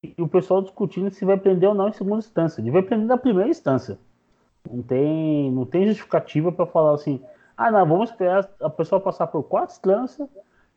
e 0.02 0.22
o 0.22 0.28
pessoal 0.28 0.62
discutindo 0.62 1.10
se 1.10 1.24
vai 1.24 1.36
prender 1.36 1.68
ou 1.68 1.74
não 1.74 1.88
em 1.88 1.92
segunda 1.92 2.18
instância. 2.18 2.62
Devia 2.62 2.82
prender 2.82 3.06
na 3.06 3.16
primeira 3.16 3.50
instância. 3.50 3.98
Não 4.70 4.82
tem, 4.82 5.50
não 5.50 5.64
tem 5.64 5.86
justificativa 5.86 6.52
para 6.52 6.66
falar 6.66 6.94
assim, 6.94 7.22
ah, 7.56 7.70
não, 7.70 7.86
vamos 7.86 8.10
esperar 8.10 8.48
a 8.60 8.68
pessoa 8.68 9.00
passar 9.00 9.26
por 9.28 9.42
quatro 9.44 9.74
instâncias, 9.74 10.28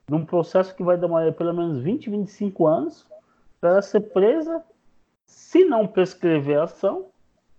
num 0.07 0.25
processo 0.25 0.73
que 0.73 0.83
vai 0.83 0.97
demorar 0.97 1.31
pelo 1.33 1.53
menos 1.53 1.79
20, 1.83 2.09
25 2.09 2.67
anos, 2.67 3.05
para 3.59 3.71
ela 3.71 3.81
ser 3.81 3.99
presa. 3.99 4.63
Se 5.25 5.63
não 5.65 5.85
prescrever 5.85 6.57
a 6.57 6.63
ação, 6.63 7.07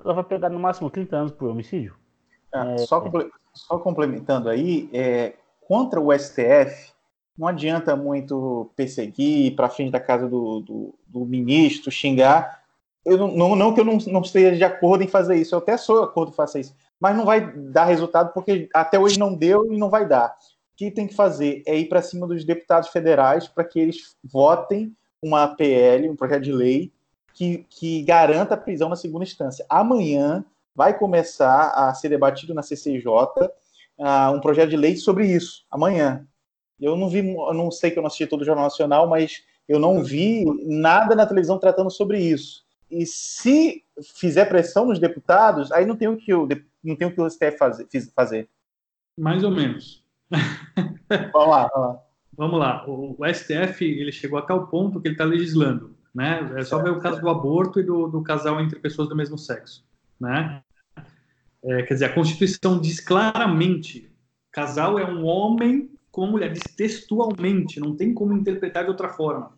ela 0.02 0.14
vai 0.14 0.24
pegar 0.24 0.48
no 0.48 0.58
máximo 0.58 0.90
30 0.90 1.16
anos 1.16 1.32
por 1.32 1.48
homicídio. 1.48 1.94
É, 2.52 2.74
é, 2.74 2.78
só, 2.78 3.02
só, 3.52 3.78
complementando 3.78 4.48
aí, 4.48 4.88
é, 4.92 5.34
contra 5.60 6.00
o 6.00 6.12
STF, 6.16 6.92
não 7.36 7.46
adianta 7.46 7.94
muito 7.94 8.70
perseguir 8.74 9.54
para 9.54 9.68
frente 9.68 9.92
da 9.92 10.00
casa 10.00 10.26
do, 10.28 10.60
do, 10.60 10.94
do, 11.06 11.24
ministro, 11.24 11.90
xingar. 11.90 12.62
Eu 13.04 13.16
não, 13.16 13.28
não, 13.28 13.56
não 13.56 13.74
que 13.74 13.80
eu 13.80 13.84
não, 13.84 13.98
não 14.08 14.20
esteja 14.20 14.56
de 14.56 14.64
acordo 14.64 15.04
em 15.04 15.08
fazer 15.08 15.36
isso, 15.36 15.54
eu 15.54 15.58
até 15.58 15.76
sou 15.76 16.00
de 16.00 16.04
acordo 16.04 16.32
em 16.32 16.34
fazer 16.34 16.60
isso, 16.60 16.74
mas 17.00 17.16
não 17.16 17.24
vai 17.24 17.50
dar 17.52 17.84
resultado 17.84 18.32
porque 18.34 18.68
até 18.74 18.98
hoje 18.98 19.18
não 19.18 19.34
deu 19.34 19.72
e 19.72 19.78
não 19.78 19.88
vai 19.88 20.06
dar. 20.06 20.36
O 20.74 20.76
que 20.76 20.90
tem 20.90 21.06
que 21.06 21.14
fazer 21.14 21.62
é 21.66 21.76
ir 21.76 21.88
para 21.88 22.02
cima 22.02 22.26
dos 22.26 22.44
deputados 22.44 22.90
federais 22.90 23.48
para 23.48 23.64
que 23.64 23.80
eles 23.80 24.16
votem 24.22 24.94
uma 25.22 25.48
PL, 25.48 26.08
um 26.08 26.16
projeto 26.16 26.42
de 26.42 26.52
lei, 26.52 26.92
que, 27.34 27.66
que 27.70 28.02
garanta 28.02 28.54
a 28.54 28.58
prisão 28.58 28.88
na 28.88 28.96
segunda 28.96 29.24
instância. 29.24 29.64
Amanhã 29.68 30.44
vai 30.74 30.96
começar 30.96 31.70
a 31.70 31.92
ser 31.94 32.08
debatido 32.08 32.54
na 32.54 32.62
CCJ 32.62 33.06
uh, 33.06 33.50
ah, 33.98 34.30
um 34.30 34.40
projeto 34.40 34.70
de 34.70 34.76
lei 34.76 34.96
sobre 34.96 35.26
isso. 35.26 35.64
Amanhã. 35.70 36.26
Eu 36.80 36.96
não 36.96 37.08
vi, 37.10 37.18
eu 37.18 37.54
não 37.54 37.70
sei 37.70 37.90
que 37.90 37.98
eu 37.98 38.02
não 38.02 38.06
assisti 38.06 38.26
todo 38.26 38.40
o 38.40 38.44
Jornal 38.44 38.64
Nacional, 38.64 39.06
mas 39.06 39.42
eu 39.68 39.78
não 39.78 40.02
vi 40.02 40.44
nada 40.64 41.14
na 41.14 41.26
televisão 41.26 41.58
tratando 41.58 41.90
sobre 41.90 42.18
isso. 42.18 42.64
E 42.90 43.06
se 43.06 43.84
fizer 44.16 44.46
pressão 44.46 44.86
nos 44.86 44.98
deputados, 44.98 45.70
aí 45.70 45.86
não 45.86 45.96
tem 45.96 46.08
o 46.08 46.16
que 46.16 46.34
o, 46.34 46.48
não 46.82 46.96
tem 46.96 47.06
o, 47.06 47.14
que 47.14 47.20
o 47.20 47.30
STF 47.30 47.56
fazer, 47.56 47.86
fazer. 48.14 48.48
Mais 49.18 49.44
ou 49.44 49.50
menos. 49.50 50.04
vamos 51.32 51.48
lá, 51.48 51.68
vamos 51.68 51.88
lá. 51.88 52.02
Vamos 52.36 52.58
lá. 52.58 52.88
O, 52.88 53.16
o 53.18 53.34
STF 53.34 53.84
ele 53.84 54.12
chegou 54.12 54.38
a 54.38 54.42
tal 54.42 54.66
ponto 54.68 55.00
que 55.00 55.08
ele 55.08 55.14
está 55.14 55.24
legislando, 55.24 55.94
né? 56.14 56.52
É 56.56 56.64
só 56.64 56.82
ver 56.82 56.90
o 56.90 57.00
caso 57.00 57.20
do 57.20 57.28
aborto 57.28 57.80
e 57.80 57.82
do, 57.82 58.08
do 58.08 58.22
casal 58.22 58.60
entre 58.60 58.78
pessoas 58.78 59.08
do 59.08 59.16
mesmo 59.16 59.36
sexo, 59.36 59.84
né? 60.18 60.62
É, 61.62 61.82
quer 61.82 61.94
dizer, 61.94 62.06
a 62.06 62.14
Constituição 62.14 62.80
diz 62.80 62.98
claramente: 62.98 64.10
casal 64.50 64.98
é 64.98 65.04
um 65.04 65.26
homem 65.26 65.90
com 66.10 66.22
uma 66.22 66.30
mulher, 66.30 66.52
diz 66.52 66.62
textualmente, 66.74 67.78
não 67.78 67.94
tem 67.94 68.14
como 68.14 68.32
interpretar 68.32 68.84
de 68.84 68.90
outra 68.90 69.10
forma. 69.10 69.52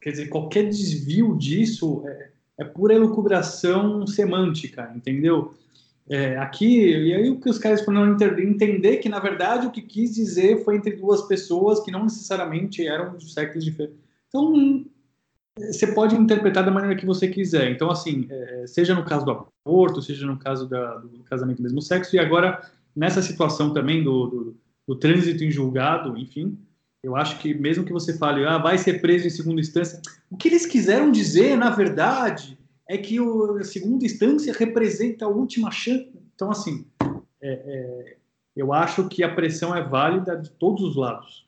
Quer 0.00 0.10
dizer, 0.10 0.28
qualquer 0.28 0.68
desvio 0.68 1.36
disso 1.36 2.04
é, 2.06 2.31
é 2.62 2.64
pura 2.64 2.94
elucubração 2.94 4.06
semântica, 4.06 4.92
entendeu? 4.94 5.54
É, 6.08 6.36
aqui, 6.38 6.90
e 6.90 7.14
aí 7.14 7.30
o 7.30 7.40
que 7.40 7.48
os 7.48 7.58
caras 7.58 7.84
foram 7.84 8.16
entender 8.38 8.96
que, 8.96 9.08
na 9.08 9.20
verdade, 9.20 9.66
o 9.66 9.70
que 9.70 9.82
quis 9.82 10.14
dizer 10.14 10.64
foi 10.64 10.76
entre 10.76 10.96
duas 10.96 11.22
pessoas 11.22 11.80
que 11.80 11.90
não 11.90 12.04
necessariamente 12.04 12.86
eram 12.86 13.16
de 13.16 13.32
sexos 13.32 13.64
diferentes. 13.64 13.98
Então, 14.28 14.84
você 15.56 15.86
pode 15.88 16.16
interpretar 16.16 16.64
da 16.64 16.70
maneira 16.70 16.96
que 16.96 17.06
você 17.06 17.28
quiser. 17.28 17.70
Então, 17.70 17.90
assim, 17.90 18.26
é, 18.30 18.66
seja 18.66 18.94
no 18.94 19.04
caso 19.04 19.24
do 19.24 19.46
aborto, 19.64 20.02
seja 20.02 20.26
no 20.26 20.38
caso 20.38 20.68
da, 20.68 20.96
do 20.96 21.22
casamento 21.24 21.58
do 21.58 21.62
mesmo 21.62 21.80
sexo, 21.80 22.16
e 22.16 22.18
agora, 22.18 22.60
nessa 22.96 23.22
situação 23.22 23.72
também 23.72 24.02
do, 24.02 24.26
do, 24.26 24.56
do 24.88 24.96
trânsito 24.96 25.44
em 25.44 25.50
julgado, 25.50 26.16
enfim, 26.18 26.58
eu 27.02 27.16
acho 27.16 27.38
que 27.38 27.52
mesmo 27.52 27.84
que 27.84 27.92
você 27.92 28.16
fale, 28.16 28.46
ah, 28.46 28.58
vai 28.58 28.78
ser 28.78 29.00
preso 29.00 29.26
em 29.26 29.30
segunda 29.30 29.60
instância, 29.60 30.00
o 30.30 30.36
que 30.36 30.48
eles 30.48 30.64
quiseram 30.64 31.10
dizer, 31.10 31.56
na 31.56 31.70
verdade, 31.70 32.56
é 32.88 32.96
que 32.96 33.18
o, 33.18 33.56
a 33.56 33.64
segunda 33.64 34.04
instância 34.04 34.52
representa 34.52 35.24
a 35.24 35.28
última 35.28 35.70
chance. 35.70 36.12
Então, 36.34 36.50
assim, 36.50 36.86
é, 37.40 37.52
é, 37.52 38.16
eu 38.54 38.72
acho 38.72 39.08
que 39.08 39.24
a 39.24 39.34
pressão 39.34 39.74
é 39.74 39.82
válida 39.82 40.36
de 40.36 40.50
todos 40.50 40.82
os 40.82 40.96
lados. 40.96 41.46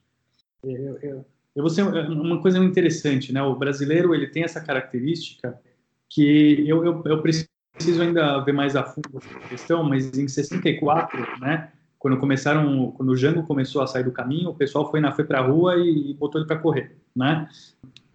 É, 0.65 0.71
eu, 0.71 0.99
eu, 1.03 1.25
eu 1.55 1.63
vou 1.63 1.71
ser 1.71 1.83
uma 1.83 2.43
coisa 2.43 2.59
interessante, 2.59 3.33
né? 3.33 3.41
O 3.43 3.55
brasileiro 3.55 4.15
ele 4.15 4.27
tem 4.27 4.43
essa 4.43 4.61
característica 4.61 5.61
que 6.09 6.69
eu, 6.69 6.85
eu, 6.85 7.03
eu 7.05 7.23
preciso 7.23 8.03
ainda 8.03 8.41
ver 8.41 8.53
mais 8.53 8.75
a 8.75 8.83
fundo 8.83 9.19
essa 9.19 9.49
questão, 9.49 9.85
mas 9.85 10.17
em 10.19 10.27
64, 10.27 11.41
né? 11.41 11.71
Quando 12.05 12.19
começaram, 12.19 12.91
quando 12.91 13.09
o 13.13 13.17
Django 13.17 13.45
começou 13.45 13.81
a 13.81 13.87
sair 13.87 14.05
do 14.05 14.13
caminho, 14.13 14.51
o 14.51 14.55
pessoal 14.55 14.91
foi 14.91 15.01
na 15.01 15.11
foi 15.11 15.25
para 15.25 15.39
a 15.39 15.47
rua 15.47 15.77
e, 15.79 16.11
e 16.11 16.13
botou 16.13 16.39
ele 16.39 16.47
para 16.47 16.59
correr, 16.59 16.95
né? 17.17 17.49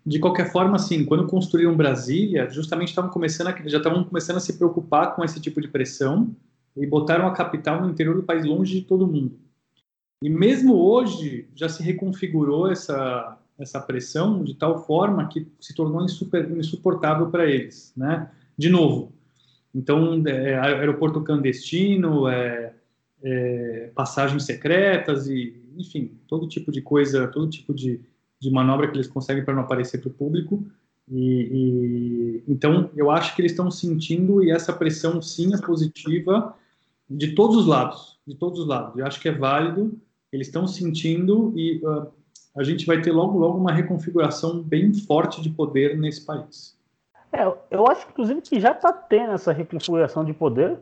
De 0.05 0.19
qualquer 0.19 0.51
forma, 0.51 0.75
assim, 0.75 1.03
quando 1.03 1.25
construíram 1.25 1.75
Brasília, 1.75 2.47
justamente 2.51 2.89
estavam 2.89 3.09
começando, 3.09 3.47
a, 3.47 3.67
já 3.67 3.79
estavam 3.79 4.03
começando 4.03 4.37
a 4.37 4.41
se 4.41 4.59
preocupar 4.59 5.15
com 5.15 5.25
esse 5.25 5.41
tipo 5.41 5.59
de 5.59 5.67
pressão 5.67 6.29
e 6.77 6.85
botaram 6.85 7.25
a 7.25 7.33
capital 7.33 7.81
no 7.81 7.89
interior 7.89 8.15
do 8.15 8.21
país, 8.21 8.45
longe 8.45 8.79
de 8.79 8.85
todo 8.85 9.07
mundo. 9.07 9.39
E 10.23 10.29
mesmo 10.29 10.75
hoje 10.75 11.47
já 11.55 11.67
se 11.67 11.81
reconfigurou 11.81 12.71
essa 12.71 13.39
essa 13.57 13.81
pressão 13.81 14.43
de 14.43 14.53
tal 14.53 14.85
forma 14.85 15.27
que 15.27 15.47
se 15.59 15.73
tornou 15.73 16.05
insuper, 16.05 16.47
insuportável 16.51 17.31
para 17.31 17.47
eles, 17.47 17.91
né? 17.97 18.29
De 18.55 18.69
novo, 18.69 19.11
então 19.73 20.21
é, 20.27 20.59
aeroporto 20.59 21.21
clandestino, 21.21 22.27
é, 22.27 22.68
é, 23.23 23.91
passagens 23.93 24.43
secretas 24.43 25.27
e, 25.27 25.55
enfim, 25.77 26.17
todo 26.27 26.47
tipo 26.47 26.71
de 26.71 26.81
coisa, 26.81 27.27
todo 27.27 27.49
tipo 27.49 27.73
de, 27.73 27.99
de 28.39 28.51
manobra 28.51 28.87
que 28.87 28.95
eles 28.95 29.07
conseguem 29.07 29.43
para 29.43 29.53
não 29.53 29.63
aparecer 29.63 29.99
para 29.99 30.09
o 30.09 30.13
público. 30.13 30.65
E, 31.11 32.43
e, 32.43 32.43
então, 32.47 32.89
eu 32.95 33.09
acho 33.09 33.35
que 33.35 33.41
eles 33.41 33.51
estão 33.51 33.69
sentindo 33.71 34.43
e 34.43 34.51
essa 34.51 34.71
pressão 34.71 35.21
sim 35.21 35.53
é 35.53 35.57
positiva 35.61 36.55
de 37.09 37.33
todos 37.33 37.57
os 37.57 37.65
lados, 37.65 38.19
de 38.25 38.35
todos 38.35 38.59
os 38.59 38.67
lados. 38.67 38.97
Eu 38.97 39.05
acho 39.05 39.19
que 39.19 39.27
é 39.27 39.31
válido. 39.31 39.99
Eles 40.31 40.47
estão 40.47 40.67
sentindo 40.67 41.51
e 41.55 41.83
uh, 41.83 42.07
a 42.55 42.63
gente 42.63 42.85
vai 42.85 43.01
ter 43.01 43.11
logo 43.11 43.37
logo 43.39 43.57
uma 43.57 43.71
reconfiguração 43.71 44.61
bem 44.61 44.93
forte 44.93 45.41
de 45.41 45.49
poder 45.49 45.97
nesse 45.97 46.23
país. 46.25 46.77
É, 47.31 47.43
eu 47.71 47.87
acho 47.87 48.07
inclusive 48.09 48.41
que 48.41 48.59
já 48.59 48.71
está 48.71 48.91
tendo 48.91 49.33
essa 49.33 49.51
reconfiguração 49.51 50.23
de 50.23 50.33
poder, 50.33 50.79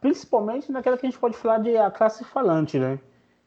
principalmente 0.00 0.70
naquela 0.70 0.96
que 0.96 1.06
a 1.06 1.10
gente 1.10 1.18
pode 1.18 1.36
falar 1.36 1.58
de 1.58 1.76
a 1.76 1.90
classe 1.90 2.24
falante, 2.24 2.78
né? 2.78 2.98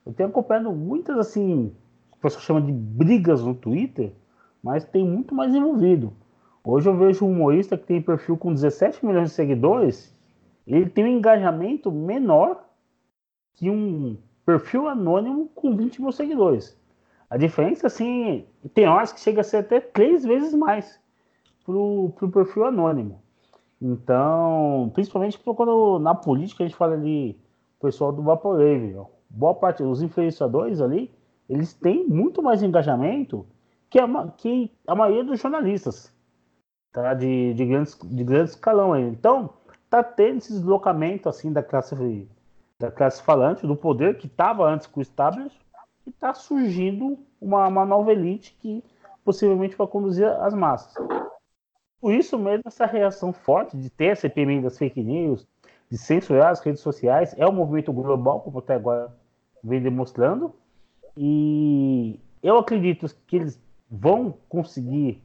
Eu 0.06 0.14
tenho 0.14 0.30
acompanhado 0.30 0.72
muitas, 0.72 1.18
assim, 1.18 1.74
o 2.12 2.18
pessoal 2.18 2.42
chama 2.42 2.62
de 2.62 2.72
brigas 2.72 3.44
no 3.44 3.54
Twitter, 3.54 4.12
mas 4.64 4.84
tem 4.84 5.06
muito 5.06 5.34
mais 5.34 5.54
envolvido. 5.54 6.14
Hoje 6.64 6.88
eu 6.88 6.98
vejo 6.98 7.26
um 7.26 7.32
humorista 7.32 7.78
que 7.78 7.86
tem 7.86 8.02
perfil 8.02 8.38
com 8.38 8.54
17 8.54 9.06
milhões 9.06 9.30
de 9.30 9.36
seguidores, 9.36 10.16
ele 10.66 10.90
tem 10.90 11.04
um 11.04 11.18
engajamento 11.18 11.92
menor 11.92 12.64
que 13.54 13.70
um 13.70 14.18
perfil 14.46 14.88
anônimo 14.88 15.50
com 15.56 15.76
20 15.76 16.02
mil 16.02 16.12
seguidores. 16.12 16.78
A 17.30 17.38
diferença, 17.38 17.88
assim, 17.88 18.46
tem 18.74 18.88
horas 18.88 19.12
que 19.12 19.20
chega 19.20 19.42
a 19.42 19.44
ser 19.44 19.58
até 19.58 19.80
três 19.80 20.24
vezes 20.24 20.54
mais 20.54 21.00
pro, 21.66 22.12
pro 22.18 22.30
perfil 22.30 22.66
anônimo. 22.66 23.22
Então, 23.82 24.92
principalmente 24.94 25.40
quando 25.40 25.98
na 25.98 26.14
política 26.14 26.64
a 26.64 26.68
gente 26.68 26.78
fala 26.78 26.96
o 26.96 27.36
pessoal 27.82 28.12
do 28.12 28.22
Vaporwave, 28.22 28.96
boa 29.28 29.56
parte 29.56 29.82
dos 29.82 30.04
influenciadores 30.04 30.80
ali, 30.80 31.12
eles 31.50 31.74
têm 31.74 32.08
muito 32.08 32.44
mais 32.44 32.62
engajamento 32.62 33.46
que 33.90 34.00
a, 34.00 34.28
que 34.38 34.72
a 34.86 34.94
maioria 34.94 35.24
dos 35.24 35.40
jornalistas, 35.40 36.14
tá? 36.92 37.14
De, 37.16 37.54
de, 37.56 37.66
grandes, 37.66 37.98
de 38.04 38.24
grande 38.24 38.52
escalão 38.52 38.94
aí. 38.94 39.04
Então, 39.04 39.50
tá 39.90 40.04
tendo 40.04 40.38
esse 40.38 40.54
deslocamento 40.54 41.28
assim 41.28 41.52
da 41.52 41.64
classe 41.64 41.96
da 42.80 42.92
classe 42.92 43.22
falante, 43.22 43.68
do 43.68 43.76
poder 43.76 44.18
que 44.18 44.28
estava 44.28 44.68
antes 44.68 44.88
com 44.88 45.00
o 45.00 45.04
establishment, 45.04 45.52
e 46.06 46.10
está 46.10 46.34
surgindo 46.34 47.18
uma, 47.40 47.68
uma 47.68 47.86
nova 47.86 48.12
elite 48.12 48.58
que 48.60 48.84
possivelmente 49.24 49.76
vai 49.76 49.88
conduzir 49.88 50.26
as 50.26 50.54
massas. 50.54 50.94
Por 52.02 52.16
isso 52.16 52.38
mesmo, 52.40 52.64
essa 52.66 52.88
reação 52.88 53.32
forte 53.32 53.78
de 53.78 53.88
ter 53.92 54.10
a 54.10 54.16
CPMI 54.16 54.62
das 54.62 54.76
fake 54.76 55.04
news, 55.04 55.48
de 55.88 56.00
censurar 56.00 56.50
as 56.50 56.60
redes 56.60 56.82
sociais, 56.82 57.36
é 57.38 57.48
um 57.48 57.52
movimento 57.52 57.94
global, 57.94 58.40
como 58.42 58.58
até 58.58 58.74
agora 58.74 59.16
vem 59.64 59.80
demonstrando. 59.80 60.56
E 61.16 62.20
eu 62.42 62.58
acredito 62.58 63.06
que 63.28 63.36
eles 63.36 63.62
vão 63.90 64.34
conseguir 64.50 65.22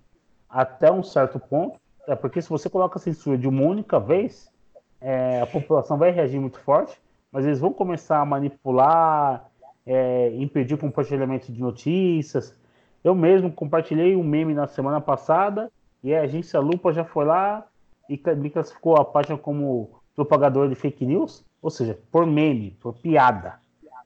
até 0.51 0.93
um 0.93 1.03
certo 1.03 1.41
ponto, 1.41 1.81
é 2.07 2.15
porque 2.15 2.43
se 2.43 2.49
você 2.51 2.69
coloca 2.69 2.99
a 2.99 3.03
censura 3.03 3.39
de 3.39 3.49
uma 3.49 3.63
única 3.63 3.99
vez, 3.99 4.53
é, 5.01 5.41
a 5.41 5.47
população 5.47 5.97
vai 5.97 6.11
reagir 6.11 6.39
muito 6.39 6.61
forte, 6.61 7.01
mas 7.33 7.47
eles 7.47 7.59
vão 7.59 7.73
começar 7.73 8.21
a 8.21 8.25
manipular, 8.25 9.49
é, 9.87 10.31
impedir 10.37 10.75
o 10.75 10.79
compartilhamento 10.79 11.51
de 11.51 11.61
notícias. 11.61 12.55
Eu 13.03 13.15
mesmo 13.15 13.51
compartilhei 13.51 14.15
um 14.15 14.23
meme 14.23 14.53
na 14.53 14.67
semana 14.67 15.01
passada 15.01 15.71
e 16.07 16.15
a 16.15 16.23
agência 16.23 16.61
Lupa 16.61 16.93
já 16.93 17.05
foi 17.05 17.25
lá 17.25 17.67
e 18.09 18.23
me 18.37 18.49
classificou 18.49 18.97
a 18.97 19.05
página 19.05 19.37
como 19.37 20.01
propagador 20.15 20.69
de 20.69 20.77
fake 20.77 21.05
news, 21.05 21.45
ou 21.61 21.69
seja, 21.69 21.99
por 22.13 22.25
meme, 22.25 22.71
por 22.81 22.95
piada. 22.95 23.59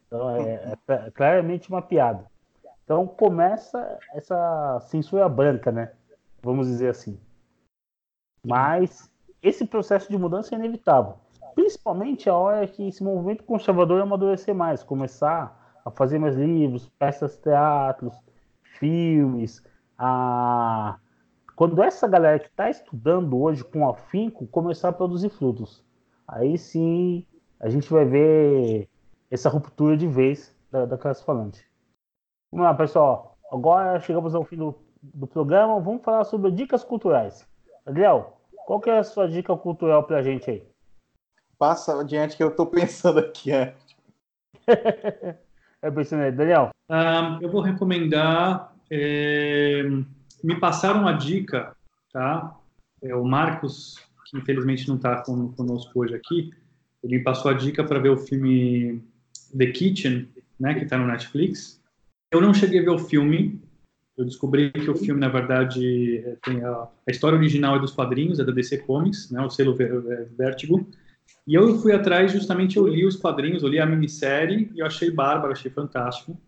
Então 0.07 0.35
é, 0.35 0.79
é, 0.89 1.11
claramente 1.11 1.69
uma 1.69 1.83
piada. 1.83 2.25
Então 2.83 3.07
começa 3.07 3.99
essa 4.15 4.81
censura 4.89 5.29
branca, 5.29 5.71
né? 5.71 5.93
Vamos 6.43 6.69
dizer 6.69 6.89
assim. 6.89 7.21
Mas 8.47 9.13
esse 9.43 9.67
processo 9.67 10.11
de 10.11 10.17
mudança 10.17 10.55
é 10.55 10.59
inevitável. 10.59 11.17
Principalmente 11.55 12.31
a 12.31 12.35
hora 12.35 12.67
que 12.67 12.89
esse 12.89 13.05
movimento 13.05 13.45
conservador 13.45 14.01
amadurecer 14.01 14.55
mais, 14.55 14.83
começar 14.83 15.79
a 15.85 15.91
fazer 15.91 16.19
mais 16.19 16.35
livros, 16.35 16.89
peças, 16.99 17.37
teatros, 17.37 18.17
filmes, 18.79 19.63
a 19.99 20.99
quando 21.61 21.83
essa 21.83 22.09
galera 22.09 22.39
que 22.39 22.47
está 22.47 22.71
estudando 22.71 23.39
hoje 23.39 23.63
com 23.63 23.87
afinco 23.87 24.47
começar 24.47 24.89
a 24.89 24.93
produzir 24.95 25.29
frutos, 25.29 25.85
aí 26.27 26.57
sim 26.57 27.27
a 27.61 27.69
gente 27.69 27.91
vai 27.91 28.07
ver 28.07 28.89
essa 29.31 29.51
ruptura 29.51 29.95
de 29.95 30.07
vez 30.07 30.57
da, 30.73 30.87
da 30.87 30.97
classe 30.97 31.23
falante. 31.23 31.63
Vamos 32.51 32.65
lá, 32.65 32.73
pessoal. 32.73 33.37
Agora 33.53 34.01
chegamos 34.01 34.35
ao 34.35 34.43
fim 34.43 34.57
do, 34.57 34.75
do 35.03 35.27
programa. 35.27 35.79
Vamos 35.81 36.03
falar 36.03 36.25
sobre 36.25 36.51
dicas 36.51 36.83
culturais. 36.83 37.47
Adriel, 37.85 38.41
qual 38.65 38.81
que 38.81 38.89
é 38.89 38.97
a 38.97 39.05
sua 39.05 39.29
dica 39.29 39.55
cultural 39.55 40.05
para 40.05 40.21
a 40.21 40.23
gente 40.23 40.51
aí? 40.51 40.67
Passa 41.59 42.01
adiante 42.01 42.39
que 42.39 42.43
eu 42.43 42.49
estou 42.49 42.65
pensando 42.69 43.19
aqui. 43.19 43.53
É, 43.53 43.75
é 45.83 45.91
pensando 45.91 46.23
aí. 46.23 46.33
Daniel? 46.33 46.71
Um, 46.89 47.43
eu 47.43 47.53
vou 47.53 47.61
recomendar... 47.61 48.73
É 48.91 49.83
me 50.43 50.59
passaram 50.59 51.07
a 51.07 51.13
dica, 51.13 51.75
tá? 52.13 52.57
É, 53.03 53.15
o 53.15 53.25
Marcos, 53.25 53.99
que 54.27 54.37
infelizmente 54.37 54.89
não 54.89 54.97
está 54.97 55.23
conosco 55.23 56.01
hoje 56.01 56.15
aqui, 56.15 56.51
ele 57.03 57.19
me 57.19 57.25
passou 57.25 57.51
a 57.51 57.55
dica 57.55 57.83
para 57.83 57.99
ver 57.99 58.11
o 58.11 58.17
filme 58.17 59.03
The 59.57 59.67
Kitchen, 59.67 60.29
né, 60.59 60.75
que 60.75 60.85
está 60.85 60.99
no 60.99 61.07
Netflix. 61.07 61.81
Eu 62.31 62.41
não 62.41 62.53
cheguei 62.53 62.81
a 62.81 62.83
ver 62.83 62.91
o 62.91 62.99
filme. 62.99 63.61
Eu 64.17 64.25
descobri 64.25 64.71
que 64.71 64.91
o 64.91 64.95
filme, 64.95 65.19
na 65.19 65.29
verdade, 65.29 66.19
é, 66.19 66.37
tem 66.43 66.63
a, 66.63 66.89
a 67.07 67.11
história 67.11 67.39
original 67.39 67.77
é 67.77 67.79
dos 67.79 67.93
quadrinhos, 67.93 68.39
é 68.39 68.45
da 68.45 68.53
DC 68.53 68.79
Comics, 68.79 69.31
né, 69.31 69.41
o 69.41 69.49
selo 69.49 69.75
Vertigo. 70.37 70.87
E 71.47 71.55
eu 71.55 71.79
fui 71.79 71.93
atrás, 71.93 72.33
justamente 72.33 72.77
eu 72.77 72.87
li 72.87 73.07
os 73.07 73.17
quadrinhos, 73.17 73.63
eu 73.63 73.69
li 73.69 73.81
a 73.81 73.87
minissérie 73.87 74.71
e 74.75 74.81
eu 74.81 74.87
achei 74.87 75.11
bárbaro, 75.11 75.53
achei 75.53 75.71
fantástico. 75.71 76.39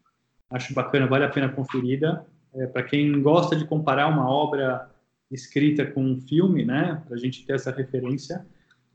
Acho 0.50 0.74
bacana, 0.74 1.06
vale 1.06 1.24
a 1.24 1.30
pena 1.30 1.48
conferida. 1.48 2.26
É, 2.54 2.66
para 2.66 2.82
quem 2.82 3.20
gosta 3.22 3.56
de 3.56 3.64
comparar 3.64 4.08
uma 4.08 4.28
obra 4.28 4.90
escrita 5.30 5.86
com 5.86 6.04
um 6.04 6.20
filme, 6.20 6.64
né, 6.64 7.02
para 7.06 7.16
a 7.16 7.18
gente 7.18 7.44
ter 7.46 7.54
essa 7.54 7.70
referência. 7.70 8.44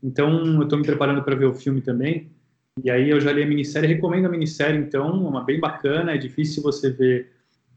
Então, 0.02 0.46
eu 0.54 0.62
estou 0.62 0.78
me 0.78 0.84
preparando 0.84 1.22
para 1.22 1.34
ver 1.34 1.46
o 1.46 1.54
filme 1.54 1.80
também. 1.80 2.30
E 2.82 2.90
aí 2.90 3.10
eu 3.10 3.20
já 3.20 3.32
li 3.32 3.42
a 3.42 3.46
minissérie, 3.46 3.88
recomendo 3.88 4.26
a 4.26 4.28
minissérie, 4.28 4.78
então, 4.78 5.10
uma 5.10 5.42
bem 5.42 5.58
bacana. 5.58 6.12
É 6.12 6.18
difícil 6.18 6.62
você 6.62 6.90
ver 6.90 7.32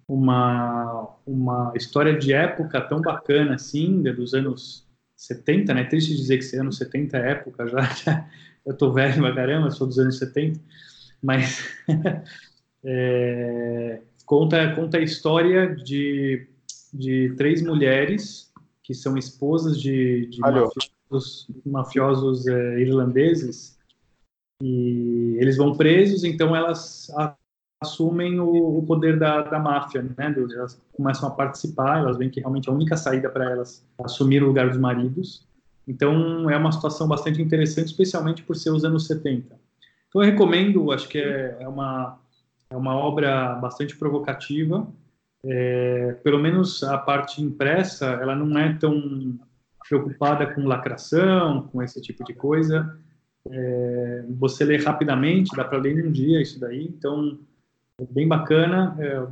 uma, 0.08 1.16
uma 1.26 1.74
história 1.76 2.16
de 2.18 2.34
época 2.34 2.80
tão 2.82 3.02
bacana 3.02 3.56
assim, 3.56 4.04
dos 4.04 4.34
anos 4.34 4.86
70, 5.16 5.74
né? 5.74 5.84
Triste 5.86 6.16
dizer 6.16 6.38
que 6.38 6.56
anos 6.56 6.78
70 6.78 7.18
é 7.18 7.32
época 7.32 7.68
já, 7.68 7.82
já 7.94 8.30
eu 8.66 8.76
tô 8.76 8.92
velho 8.92 9.22
pra 9.22 9.34
caramba, 9.34 9.72
sou 9.72 9.88
dos 9.88 9.98
anos 9.98 10.18
70, 10.18 10.60
mas 11.22 11.64
é, 12.84 14.02
conta, 14.32 14.74
conta 14.76 14.98
a 14.98 15.02
história 15.02 15.76
de, 15.76 16.48
de 16.94 17.34
três 17.36 17.62
mulheres 17.62 18.50
que 18.82 18.94
são 18.94 19.18
esposas 19.18 19.78
de, 19.78 20.28
de 20.28 20.40
mafiosos, 20.40 21.48
mafiosos 21.66 22.48
é, 22.48 22.80
irlandeses 22.80 23.78
e 24.64 25.36
eles 25.38 25.58
vão 25.58 25.76
presos, 25.76 26.24
então 26.24 26.56
elas 26.56 27.12
assumem 27.82 28.40
o, 28.40 28.78
o 28.78 28.84
poder 28.84 29.20
da, 29.20 29.42
da 29.42 29.60
máfia, 29.60 30.02
né? 30.02 30.34
Elas 30.56 30.82
começam 30.94 31.28
a 31.28 31.32
participar, 31.32 32.00
elas 32.00 32.18
veem 32.18 32.30
que 32.30 32.40
realmente 32.40 32.70
a 32.70 32.74
única 32.74 32.96
saída 32.96 33.30
para 33.30 33.52
elas 33.52 33.86
é 34.00 34.06
assumir 34.06 34.42
o 34.42 34.48
lugar 34.48 34.70
dos 34.70 34.78
maridos. 34.78 35.46
Então 35.86 36.50
é 36.50 36.56
uma 36.56 36.72
situação 36.72 37.06
bastante 37.06 37.42
interessante, 37.42 37.88
especialmente 37.88 38.44
por 38.44 38.56
ser 38.56 38.70
os 38.70 38.86
anos 38.86 39.08
70. 39.08 39.60
Então 40.08 40.22
eu 40.22 40.32
recomendo, 40.32 40.90
acho 40.94 41.10
que 41.10 41.18
é, 41.18 41.58
é 41.60 41.68
uma 41.68 42.18
é 42.72 42.76
uma 42.76 42.96
obra 42.96 43.56
bastante 43.56 43.96
provocativa. 43.96 44.88
É, 45.44 46.14
pelo 46.24 46.40
menos 46.40 46.84
a 46.84 46.98
parte 46.98 47.42
impressa, 47.42 48.06
ela 48.06 48.36
não 48.36 48.58
é 48.58 48.74
tão 48.74 49.40
preocupada 49.88 50.46
com 50.54 50.66
lacração, 50.66 51.68
com 51.68 51.84
esse 51.84 52.02
tipo 52.02 52.24
de 52.24 52.34
coisa. 52.34 52.98
É, 53.50 54.26
você 54.30 54.64
lê 54.64 54.78
rapidamente, 54.78 55.56
dá 55.56 55.66
para 55.66 55.80
ler 55.80 55.98
em 55.98 56.08
um 56.08 56.12
dia 56.12 56.42
isso 56.42 56.60
daí. 56.60 56.86
Então 56.86 57.38
é 58.00 58.06
bem 58.06 58.28
bacana, 58.28 58.96
é, 59.00 59.28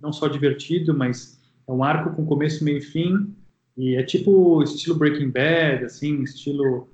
não 0.00 0.12
só 0.12 0.28
divertido, 0.28 0.94
mas 0.94 1.40
é 1.66 1.72
um 1.72 1.82
arco 1.82 2.14
com 2.14 2.26
começo, 2.26 2.64
meio 2.64 2.78
e 2.78 2.82
fim, 2.82 3.34
e 3.76 3.96
é 3.96 4.02
tipo 4.02 4.62
estilo 4.62 4.98
Breaking 4.98 5.30
Bad, 5.30 5.84
assim, 5.84 6.22
estilo 6.22 6.88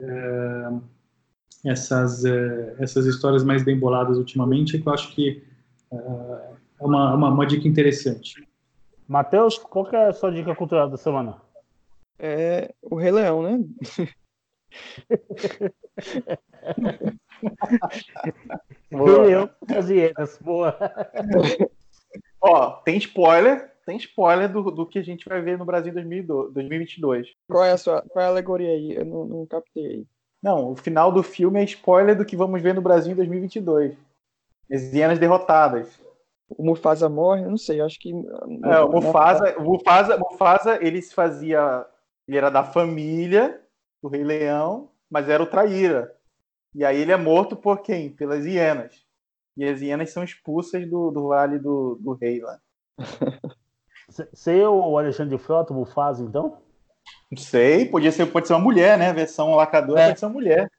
é, 0.00 0.70
essas 1.64 2.24
é, 2.24 2.76
essas 2.78 3.06
histórias 3.06 3.44
mais 3.44 3.64
bem 3.64 3.78
boladas 3.78 4.16
ultimamente, 4.16 4.78
que 4.78 4.86
eu 4.86 4.92
acho 4.92 5.14
que 5.14 5.42
é, 5.92 5.96
é 5.96 6.84
uma, 6.84 7.14
uma, 7.14 7.28
uma 7.28 7.46
dica 7.46 7.68
interessante. 7.68 8.46
Matheus, 9.06 9.58
qual 9.58 9.84
que 9.84 9.96
é 9.96 10.06
a 10.06 10.12
sua 10.12 10.30
dica 10.30 10.54
cultural 10.54 10.88
da 10.88 10.96
semana? 10.96 11.36
É 12.18 12.72
o 12.82 12.96
Rei 12.96 13.10
Leão, 13.10 13.42
né? 13.42 13.64
Boa. 18.90 19.56
as 19.68 19.88
hienas, 19.88 20.38
boa. 20.38 20.76
Ó, 22.42 22.70
tem 22.82 22.96
spoiler, 22.98 23.72
tem 23.86 23.96
spoiler 23.96 24.50
do, 24.50 24.70
do 24.70 24.86
que 24.86 24.98
a 24.98 25.02
gente 25.02 25.28
vai 25.28 25.40
ver 25.40 25.58
no 25.58 25.64
Brasil 25.64 25.96
em 25.96 26.24
2022. 26.24 27.28
Qual 27.48 27.64
é 27.64 27.72
a 27.72 27.78
sua 27.78 28.02
qual 28.02 28.22
é 28.22 28.26
a 28.26 28.30
alegoria 28.30 28.70
aí? 28.70 28.96
Eu 28.96 29.04
não, 29.04 29.24
não 29.26 29.46
captei. 29.46 30.06
Não, 30.42 30.72
o 30.72 30.76
final 30.76 31.12
do 31.12 31.22
filme 31.22 31.60
é 31.60 31.64
spoiler 31.64 32.16
do 32.16 32.24
que 32.24 32.36
vamos 32.36 32.62
ver 32.62 32.74
no 32.74 32.80
Brasil 32.80 33.12
em 33.12 33.16
2022. 33.16 33.96
As 34.72 34.92
hienas 34.92 35.18
derrotadas. 35.18 36.00
O 36.48 36.64
Mufasa 36.64 37.08
morre? 37.08 37.44
Eu 37.44 37.50
não 37.50 37.58
sei, 37.58 37.80
acho 37.80 37.98
que. 37.98 38.10
É, 38.10 38.80
o 38.80 38.90
Mufasa, 38.90 39.58
o 39.58 39.64
Mufasa, 39.64 40.16
Mufasa, 40.16 40.78
ele 40.84 41.00
se 41.02 41.14
fazia. 41.14 41.86
Ele 42.26 42.38
era 42.38 42.50
da 42.50 42.64
família 42.64 43.60
do 44.02 44.08
Rei 44.08 44.24
Leão, 44.24 44.88
mas 45.10 45.28
era 45.28 45.42
o 45.42 45.46
traíra. 45.46 46.14
E 46.74 46.84
aí 46.84 47.00
ele 47.00 47.12
é 47.12 47.16
morto 47.16 47.56
por 47.56 47.82
quem? 47.82 48.10
Pelas 48.10 48.44
hienas. 48.44 49.04
E 49.56 49.64
as 49.64 49.80
hienas 49.80 50.10
são 50.10 50.22
expulsas 50.22 50.88
do, 50.88 51.10
do 51.10 51.28
Vale 51.28 51.58
do, 51.58 51.96
do 52.00 52.14
Rei 52.14 52.40
lá. 52.40 52.58
Ser 54.32 54.66
o 54.66 54.98
Alexandre 54.98 55.38
Frota, 55.38 55.72
o 55.72 55.76
Mufasa, 55.76 56.22
então? 56.22 56.58
Não 57.30 57.38
sei, 57.38 57.86
podia 57.86 58.10
ser, 58.10 58.26
pode 58.26 58.46
ser 58.46 58.54
uma 58.54 58.60
mulher, 58.60 58.98
né? 58.98 59.12
Versão 59.12 59.54
lacadora 59.54 60.00
é. 60.00 60.06
pode 60.08 60.20
ser 60.20 60.26
uma 60.26 60.32
mulher. 60.32 60.70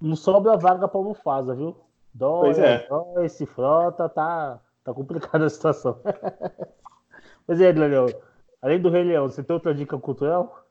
Não 0.00 0.16
sobra 0.16 0.56
vaga 0.56 0.88
para 0.88 1.00
o 1.00 1.04
Mufasa, 1.04 1.54
viu? 1.54 1.76
Dói, 2.14 2.40
pois 2.40 2.58
é. 2.58 2.86
Dói, 2.88 3.26
esse 3.26 3.44
Frota, 3.44 4.08
tá, 4.08 4.58
tá 4.82 4.94
complicada 4.94 5.44
a 5.46 5.50
situação. 5.50 6.00
Mas 7.46 7.60
é, 7.60 7.70
Leão, 7.72 8.06
além 8.62 8.80
do 8.80 8.88
Rei 8.88 9.04
Leão, 9.04 9.28
você 9.28 9.42
tem 9.42 9.52
outra 9.52 9.74
dica 9.74 9.98
cultural? 9.98 10.64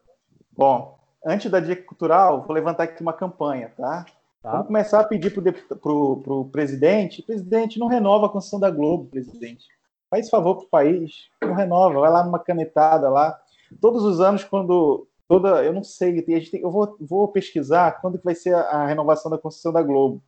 Bom, 0.57 0.97
antes 1.25 1.51
da 1.51 1.59
dica 1.59 1.83
cultural, 1.83 2.43
vou 2.43 2.55
levantar 2.55 2.83
aqui 2.83 3.01
uma 3.01 3.13
campanha, 3.13 3.71
tá? 3.77 4.05
Tá. 4.41 4.51
Vamos 4.51 4.67
começar 4.67 5.01
a 5.01 5.03
pedir 5.03 5.31
para 5.31 5.91
o 5.91 6.49
presidente. 6.51 7.21
Presidente, 7.21 7.77
não 7.77 7.87
renova 7.87 8.27
a 8.27 8.29
Constituição 8.29 8.59
da 8.59 8.71
Globo, 8.71 9.09
presidente. 9.09 9.65
Faz 10.09 10.29
favor 10.29 10.55
para 10.55 10.65
o 10.65 10.69
país, 10.69 11.29
não 11.41 11.53
renova, 11.53 11.99
vai 11.99 12.09
lá 12.09 12.23
numa 12.23 12.39
canetada 12.39 13.09
lá. 13.09 13.37
Todos 13.79 14.03
os 14.03 14.19
anos, 14.19 14.43
quando. 14.43 15.07
Toda, 15.29 15.63
eu 15.63 15.71
não 15.71 15.83
sei, 15.83 16.23
tem, 16.23 16.43
eu 16.59 16.71
vou, 16.71 16.97
vou 16.99 17.27
pesquisar 17.27 18.01
quando 18.01 18.17
que 18.17 18.25
vai 18.25 18.33
ser 18.33 18.55
a, 18.55 18.61
a 18.61 18.87
renovação 18.87 19.29
da 19.29 19.37
Constituição 19.37 19.71
da 19.71 19.83
Globo. 19.83 20.23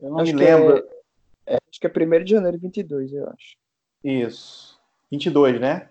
Eu 0.00 0.10
não 0.10 0.18
acho 0.18 0.34
me 0.34 0.38
lembro. 0.44 0.84
É, 1.46 1.54
é, 1.54 1.58
acho 1.70 1.80
que 1.80 1.86
é 1.86 1.90
1 1.90 2.24
de 2.24 2.30
janeiro 2.32 2.56
de 2.56 2.62
22, 2.64 3.12
eu 3.12 3.28
acho. 3.28 3.56
Isso. 4.02 4.80
22, 5.12 5.60
né? 5.60 5.88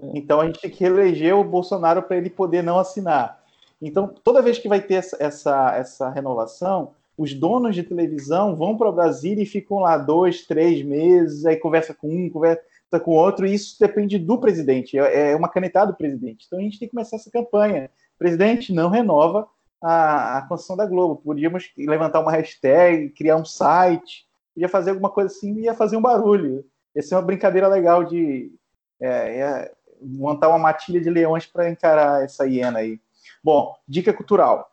É. 0.00 0.10
Então 0.14 0.40
a 0.40 0.46
gente 0.46 0.58
tem 0.58 0.70
que 0.70 0.82
reeleger 0.82 1.36
o 1.36 1.44
Bolsonaro 1.44 2.02
para 2.02 2.16
ele 2.16 2.30
poder 2.30 2.62
não 2.62 2.78
assinar. 2.78 3.44
Então, 3.78 4.08
toda 4.24 4.40
vez 4.40 4.58
que 4.58 4.68
vai 4.68 4.80
ter 4.80 4.94
essa, 4.94 5.18
essa, 5.20 5.76
essa 5.76 6.08
renovação, 6.08 6.94
os 7.18 7.34
donos 7.34 7.74
de 7.74 7.82
televisão 7.82 8.56
vão 8.56 8.74
para 8.74 8.90
Brasília 8.90 9.42
e 9.42 9.46
ficam 9.46 9.80
lá 9.80 9.98
dois, 9.98 10.46
três 10.46 10.82
meses, 10.82 11.44
aí 11.44 11.56
conversa 11.56 11.92
com 11.92 12.08
um, 12.08 12.30
conversa 12.30 12.62
com 13.00 13.12
outro, 13.12 13.46
e 13.46 13.54
isso 13.54 13.76
depende 13.78 14.18
do 14.18 14.38
presidente, 14.38 14.98
é, 14.98 15.30
é 15.30 15.36
uma 15.36 15.48
canetada 15.48 15.92
do 15.92 15.96
presidente. 15.96 16.44
Então 16.46 16.58
a 16.58 16.62
gente 16.62 16.78
tem 16.78 16.88
que 16.88 16.94
começar 16.94 17.16
essa 17.16 17.30
campanha. 17.30 17.90
presidente 18.18 18.72
não 18.72 18.90
renova 18.90 19.48
a, 19.82 20.38
a 20.38 20.42
Constituição 20.42 20.76
da 20.76 20.86
Globo. 20.86 21.16
Podíamos 21.16 21.70
levantar 21.76 22.20
uma 22.20 22.32
hashtag, 22.32 23.10
criar 23.10 23.36
um 23.36 23.44
site, 23.44 24.26
ia 24.56 24.68
fazer 24.68 24.90
alguma 24.90 25.10
coisa 25.10 25.34
assim 25.34 25.60
ia 25.60 25.74
fazer 25.74 25.96
um 25.96 26.02
barulho. 26.02 26.64
Ia 26.94 27.02
ser 27.02 27.14
uma 27.14 27.22
brincadeira 27.22 27.66
legal 27.68 28.04
de 28.04 28.52
é, 29.00 29.72
montar 30.00 30.48
uma 30.48 30.58
matilha 30.58 31.00
de 31.00 31.10
leões 31.10 31.46
para 31.46 31.70
encarar 31.70 32.22
essa 32.22 32.46
hiena 32.46 32.80
aí. 32.80 33.00
Bom, 33.42 33.74
dica 33.88 34.12
cultural. 34.12 34.70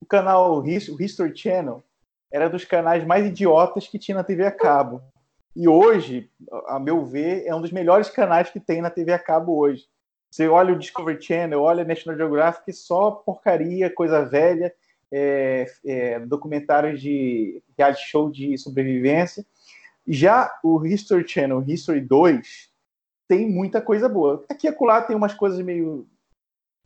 O 0.00 0.06
canal 0.06 0.60
o 0.60 0.66
History 0.68 1.36
Channel 1.36 1.82
era 2.32 2.48
dos 2.48 2.64
canais 2.64 3.04
mais 3.04 3.26
idiotas 3.26 3.86
que 3.86 3.98
tinha 3.98 4.16
na 4.16 4.24
TV 4.24 4.44
a 4.46 4.50
cabo. 4.50 5.02
E 5.54 5.66
hoje, 5.66 6.30
a 6.66 6.78
meu 6.78 7.04
ver, 7.04 7.44
é 7.44 7.54
um 7.54 7.60
dos 7.60 7.72
melhores 7.72 8.08
canais 8.08 8.50
que 8.50 8.60
tem 8.60 8.80
na 8.80 8.90
TV 8.90 9.12
a 9.12 9.18
cabo 9.18 9.56
hoje. 9.58 9.88
Você 10.30 10.46
olha 10.46 10.72
o 10.72 10.78
Discovery 10.78 11.20
Channel, 11.20 11.60
olha 11.60 11.84
National 11.84 12.16
Geographic, 12.16 12.72
só 12.72 13.10
porcaria, 13.10 13.92
coisa 13.92 14.24
velha, 14.24 14.72
é, 15.10 15.66
é, 15.84 16.20
documentários 16.20 17.00
de 17.00 17.60
reality 17.76 18.02
show 18.06 18.30
de 18.30 18.56
sobrevivência. 18.56 19.44
Já 20.06 20.56
o 20.62 20.86
History 20.86 21.26
Channel, 21.26 21.64
History 21.66 22.00
2, 22.00 22.70
tem 23.26 23.50
muita 23.50 23.82
coisa 23.82 24.08
boa. 24.08 24.44
Aqui 24.48 24.68
e 24.68 24.70
acolá 24.70 25.02
tem 25.02 25.16
umas 25.16 25.34
coisas 25.34 25.58
meio 25.60 26.06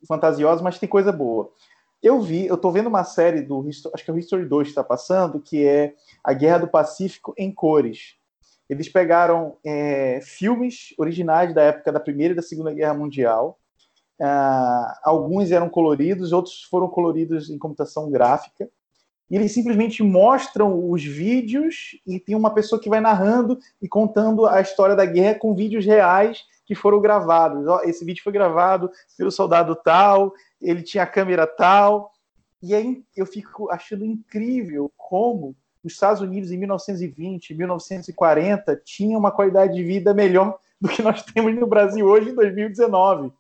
fantasiosos, 0.08 0.62
mas 0.62 0.78
tem 0.78 0.88
coisa 0.88 1.12
boa. 1.12 1.52
Eu 2.02 2.20
vi, 2.20 2.46
eu 2.46 2.56
tô 2.56 2.70
vendo 2.70 2.86
uma 2.86 3.04
série 3.04 3.42
do 3.42 3.66
acho 3.94 4.04
que 4.04 4.10
é 4.10 4.14
o 4.14 4.18
History 4.18 4.46
2 4.46 4.68
que 4.68 4.70
está 4.70 4.84
passando, 4.84 5.40
que 5.40 5.66
é 5.66 5.94
a 6.22 6.32
Guerra 6.32 6.58
do 6.58 6.68
Pacífico 6.68 7.34
em 7.36 7.52
cores. 7.52 8.16
Eles 8.68 8.88
pegaram 8.88 9.56
é, 9.64 10.20
filmes 10.22 10.94
originais 10.98 11.54
da 11.54 11.62
época 11.62 11.92
da 11.92 12.00
Primeira 12.00 12.32
e 12.32 12.36
da 12.36 12.42
Segunda 12.42 12.72
Guerra 12.72 12.94
Mundial. 12.94 13.58
Uh, 14.18 14.94
alguns 15.02 15.50
eram 15.50 15.68
coloridos, 15.68 16.32
outros 16.32 16.62
foram 16.62 16.88
coloridos 16.88 17.50
em 17.50 17.58
computação 17.58 18.10
gráfica. 18.10 18.68
E 19.30 19.36
eles 19.36 19.52
simplesmente 19.52 20.02
mostram 20.02 20.90
os 20.90 21.02
vídeos 21.02 21.98
e 22.06 22.20
tem 22.20 22.36
uma 22.36 22.52
pessoa 22.52 22.80
que 22.80 22.88
vai 22.88 23.00
narrando 23.00 23.58
e 23.80 23.88
contando 23.88 24.46
a 24.46 24.60
história 24.60 24.94
da 24.94 25.04
guerra 25.04 25.38
com 25.38 25.54
vídeos 25.54 25.84
reais 25.84 26.44
que 26.64 26.74
foram 26.74 27.00
gravados. 27.00 27.64
Esse 27.84 28.04
vídeo 28.04 28.22
foi 28.22 28.32
gravado 28.32 28.90
pelo 29.16 29.30
soldado 29.30 29.74
tal, 29.76 30.32
ele 30.60 30.82
tinha 30.82 31.02
a 31.02 31.06
câmera 31.06 31.46
tal. 31.46 32.12
E 32.62 32.74
aí 32.74 33.02
eu 33.16 33.26
fico 33.26 33.70
achando 33.70 34.04
incrível 34.04 34.90
como 34.96 35.54
os 35.84 35.92
Estados 35.92 36.22
Unidos 36.22 36.50
em 36.50 36.56
1920, 36.56 37.54
1940 37.54 38.80
tinham 38.84 39.20
uma 39.20 39.30
qualidade 39.30 39.74
de 39.74 39.84
vida 39.84 40.14
melhor 40.14 40.58
do 40.80 40.88
que 40.88 41.02
nós 41.02 41.22
temos 41.22 41.54
no 41.54 41.66
Brasil 41.66 42.06
hoje 42.06 42.30
em 42.30 42.34
2019. 42.34 43.30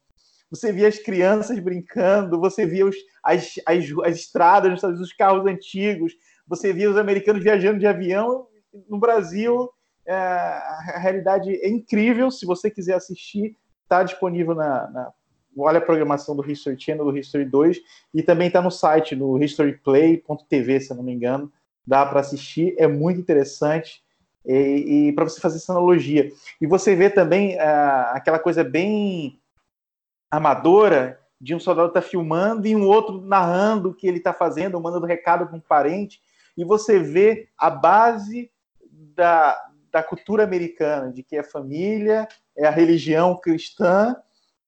Você 0.50 0.70
via 0.70 0.86
as 0.86 0.98
crianças 0.98 1.58
brincando, 1.58 2.38
você 2.38 2.66
via 2.66 2.86
os, 2.86 2.94
as, 3.22 3.54
as, 3.66 3.84
as 4.04 4.16
estradas, 4.16 4.82
os 4.82 5.12
carros 5.12 5.46
antigos, 5.46 6.12
você 6.46 6.72
via 6.72 6.90
os 6.90 6.96
americanos 6.96 7.42
viajando 7.42 7.80
de 7.80 7.86
avião. 7.86 8.46
No 8.88 8.98
Brasil, 8.98 9.70
é, 10.06 10.14
a 10.14 10.98
realidade 10.98 11.50
é 11.50 11.68
incrível. 11.68 12.30
Se 12.30 12.44
você 12.44 12.70
quiser 12.70 12.94
assistir, 12.94 13.56
está 13.82 14.02
disponível 14.02 14.54
na, 14.54 14.90
na, 14.90 15.12
olha 15.56 15.78
a 15.78 15.84
programação 15.84 16.36
do 16.36 16.48
History 16.48 16.78
Channel, 16.78 17.04
do 17.04 17.16
History 17.16 17.46
2, 17.46 17.80
e 18.12 18.22
também 18.22 18.48
está 18.48 18.60
no 18.60 18.70
site, 18.70 19.16
no 19.16 19.42
historyplay.tv, 19.42 20.80
se 20.80 20.92
eu 20.92 20.96
não 20.96 21.02
me 21.02 21.12
engano. 21.12 21.50
Dá 21.86 22.04
para 22.06 22.20
assistir, 22.20 22.74
é 22.78 22.86
muito 22.86 23.20
interessante. 23.20 24.02
E, 24.46 25.08
e 25.08 25.12
para 25.12 25.24
você 25.24 25.40
fazer 25.40 25.56
essa 25.56 25.72
analogia. 25.72 26.30
E 26.60 26.66
você 26.66 26.94
vê 26.94 27.08
também 27.08 27.56
uh, 27.56 28.12
aquela 28.12 28.38
coisa 28.38 28.62
bem 28.62 29.40
amadora 30.30 31.18
de 31.40 31.54
um 31.54 31.60
soldado 31.60 31.92
tá 31.92 32.00
filmando 32.00 32.66
e 32.66 32.74
um 32.74 32.86
outro 32.86 33.20
narrando 33.20 33.90
o 33.90 33.94
que 33.94 34.06
ele 34.06 34.18
está 34.18 34.32
fazendo, 34.32 34.80
mandando 34.80 35.06
recado 35.06 35.46
para 35.46 35.56
um 35.56 35.60
parente, 35.60 36.20
e 36.56 36.64
você 36.64 36.98
vê 36.98 37.48
a 37.58 37.68
base 37.68 38.50
da, 38.90 39.58
da 39.90 40.02
cultura 40.02 40.44
americana, 40.44 41.12
de 41.12 41.22
que 41.22 41.36
é 41.36 41.42
família, 41.42 42.26
é 42.56 42.66
a 42.66 42.70
religião 42.70 43.36
cristã, 43.36 44.16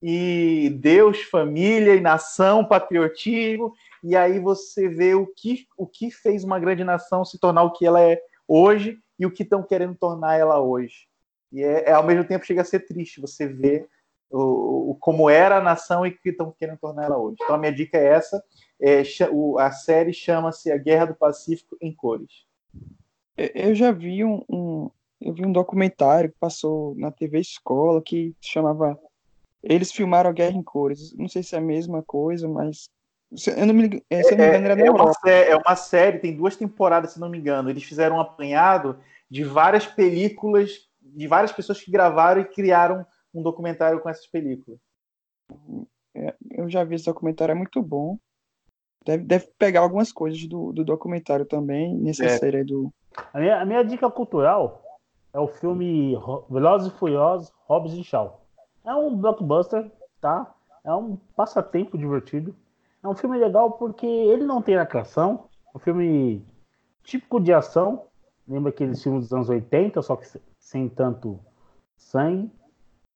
e 0.03 0.71
Deus, 0.79 1.23
família 1.23 1.95
e 1.95 2.01
nação, 2.01 2.65
patriotismo, 2.65 3.73
e 4.07 4.17
aí 4.17 4.39
você 4.39 4.89
vê 4.89 5.15
o 5.15 5.27
que, 5.27 5.67
o 5.77 5.87
que 5.87 6.11
fez 6.11 6.45
uma 6.45 6.61
grande 6.61 6.85
nação 6.85 7.25
se 7.25 7.39
tornar 7.39 7.65
o 7.65 7.73
que 7.73 7.85
ela 7.85 8.01
é 8.01 8.23
hoje 8.47 9.01
e 9.19 9.27
o 9.27 9.31
que 9.31 9.43
estão 9.43 9.63
querendo 9.63 9.97
tornar 9.97 10.37
ela 10.37 10.61
hoje. 10.61 11.09
E 11.53 11.63
é, 11.63 11.89
é, 11.89 11.93
ao 11.93 12.05
mesmo 12.05 12.25
tempo 12.25 12.45
chega 12.45 12.63
a 12.63 12.65
ser 12.65 12.87
triste 12.87 13.21
você 13.21 13.49
ver 13.49 13.89
o, 14.31 14.91
o 14.91 14.95
como 15.01 15.29
era 15.29 15.57
a 15.57 15.63
nação 15.63 16.07
e 16.07 16.11
o 16.11 16.19
que 16.19 16.29
estão 16.29 16.53
querendo 16.53 16.79
tornar 16.79 17.07
ela 17.07 17.19
hoje. 17.19 17.37
Então 17.43 17.57
a 17.57 17.59
minha 17.59 17.73
dica 17.73 17.99
é 17.99 18.07
essa. 18.07 18.43
É, 18.81 19.03
a 19.59 19.71
série 19.73 20.13
chama-se 20.13 20.71
A 20.71 20.77
Guerra 20.77 21.07
do 21.07 21.15
Pacífico 21.15 21.77
em 21.81 21.93
cores. 21.93 22.47
Eu 23.37 23.75
já 23.75 23.91
vi 23.91 24.25
um, 24.25 24.43
um, 24.49 24.91
eu 25.21 25.33
vi 25.35 25.45
um 25.45 25.53
documentário 25.53 26.31
que 26.31 26.39
passou 26.39 26.95
na 26.97 27.11
TV 27.11 27.41
Escola 27.41 28.01
que 28.01 28.35
chamava 28.41 28.99
eles 29.69 29.91
filmaram 29.91 30.31
a 30.31 30.33
Guerra 30.33 30.57
em 30.57 30.63
Cores. 30.63 31.13
Não 31.15 31.29
sei 31.29 31.43
se 31.43 31.57
é 31.57 31.59
a 31.59 31.61
mesma 31.61 32.01
coisa, 32.03 32.49
mas 32.49 32.89
eu 33.33 33.67
não 33.67 33.75
me, 33.75 34.03
é, 34.09 34.23
se 34.23 34.33
eu 34.33 34.39
não 34.39 34.45
me 34.45 34.51
engano, 34.51 34.67
era 34.67 34.81
é, 34.81 34.87
é, 34.87 34.91
uma, 34.91 35.13
é 35.31 35.57
uma 35.57 35.77
série, 35.77 36.19
tem 36.19 36.37
duas 36.37 36.57
temporadas, 36.57 37.13
se 37.13 37.21
não 37.21 37.29
me 37.29 37.39
engano. 37.39 37.69
Eles 37.69 37.83
fizeram 37.83 38.17
um 38.17 38.21
apanhado 38.21 38.99
de 39.29 39.43
várias 39.45 39.87
películas, 39.87 40.89
de 41.01 41.27
várias 41.27 41.53
pessoas 41.53 41.81
que 41.81 41.91
gravaram 41.91 42.41
e 42.41 42.45
criaram 42.45 43.05
um 43.35 43.43
documentário 43.43 44.01
com 44.01 44.09
essas 44.09 44.27
películas. 44.27 44.79
É, 46.15 46.35
eu 46.53 46.69
já 46.69 46.85
vi 46.85 46.95
esse 46.95 47.07
documentário, 47.07 47.53
é 47.53 47.57
muito 47.57 47.83
bom. 47.83 48.19
Deve, 49.05 49.25
deve 49.25 49.47
pegar 49.59 49.81
algumas 49.81 50.11
coisas 50.11 50.45
do, 50.47 50.73
do 50.73 50.85
documentário 50.85 51.45
também, 51.45 51.97
nessa 51.97 52.25
é. 52.25 52.39
série 52.39 52.65
do. 52.65 52.93
A 53.33 53.39
minha, 53.39 53.61
a 53.61 53.65
minha 53.65 53.83
dica 53.83 54.11
cultural 54.11 54.83
é 55.33 55.39
o 55.39 55.47
filme 55.47 56.17
Velozes 56.49 56.93
e 56.93 56.97
Furiosos, 56.97 57.53
Hobbs 57.67 57.93
e 57.93 58.03
Shaw. 58.03 58.43
É 58.85 58.95
um 58.95 59.17
blockbuster, 59.17 59.91
tá? 60.21 60.55
É 60.85 60.93
um 60.95 61.17
passatempo 61.37 61.99
divertido. 61.99 62.55
É 63.07 63.09
um 63.09 63.15
filme 63.15 63.39
legal 63.39 63.71
porque 63.71 64.05
ele 64.05 64.45
não 64.45 64.61
tem 64.61 64.77
atração. 64.77 65.45
É 65.73 65.77
um 65.77 65.79
filme 65.79 66.45
típico 67.05 67.39
de 67.39 67.53
ação. 67.53 68.07
Lembra 68.49 68.71
aqueles 68.71 69.01
filmes 69.01 69.23
dos 69.23 69.33
anos 69.33 69.49
80, 69.49 70.03
só 70.03 70.17
que 70.17 70.27
sem 70.59 70.89
tanto 70.89 71.39
sangue. 71.97 72.51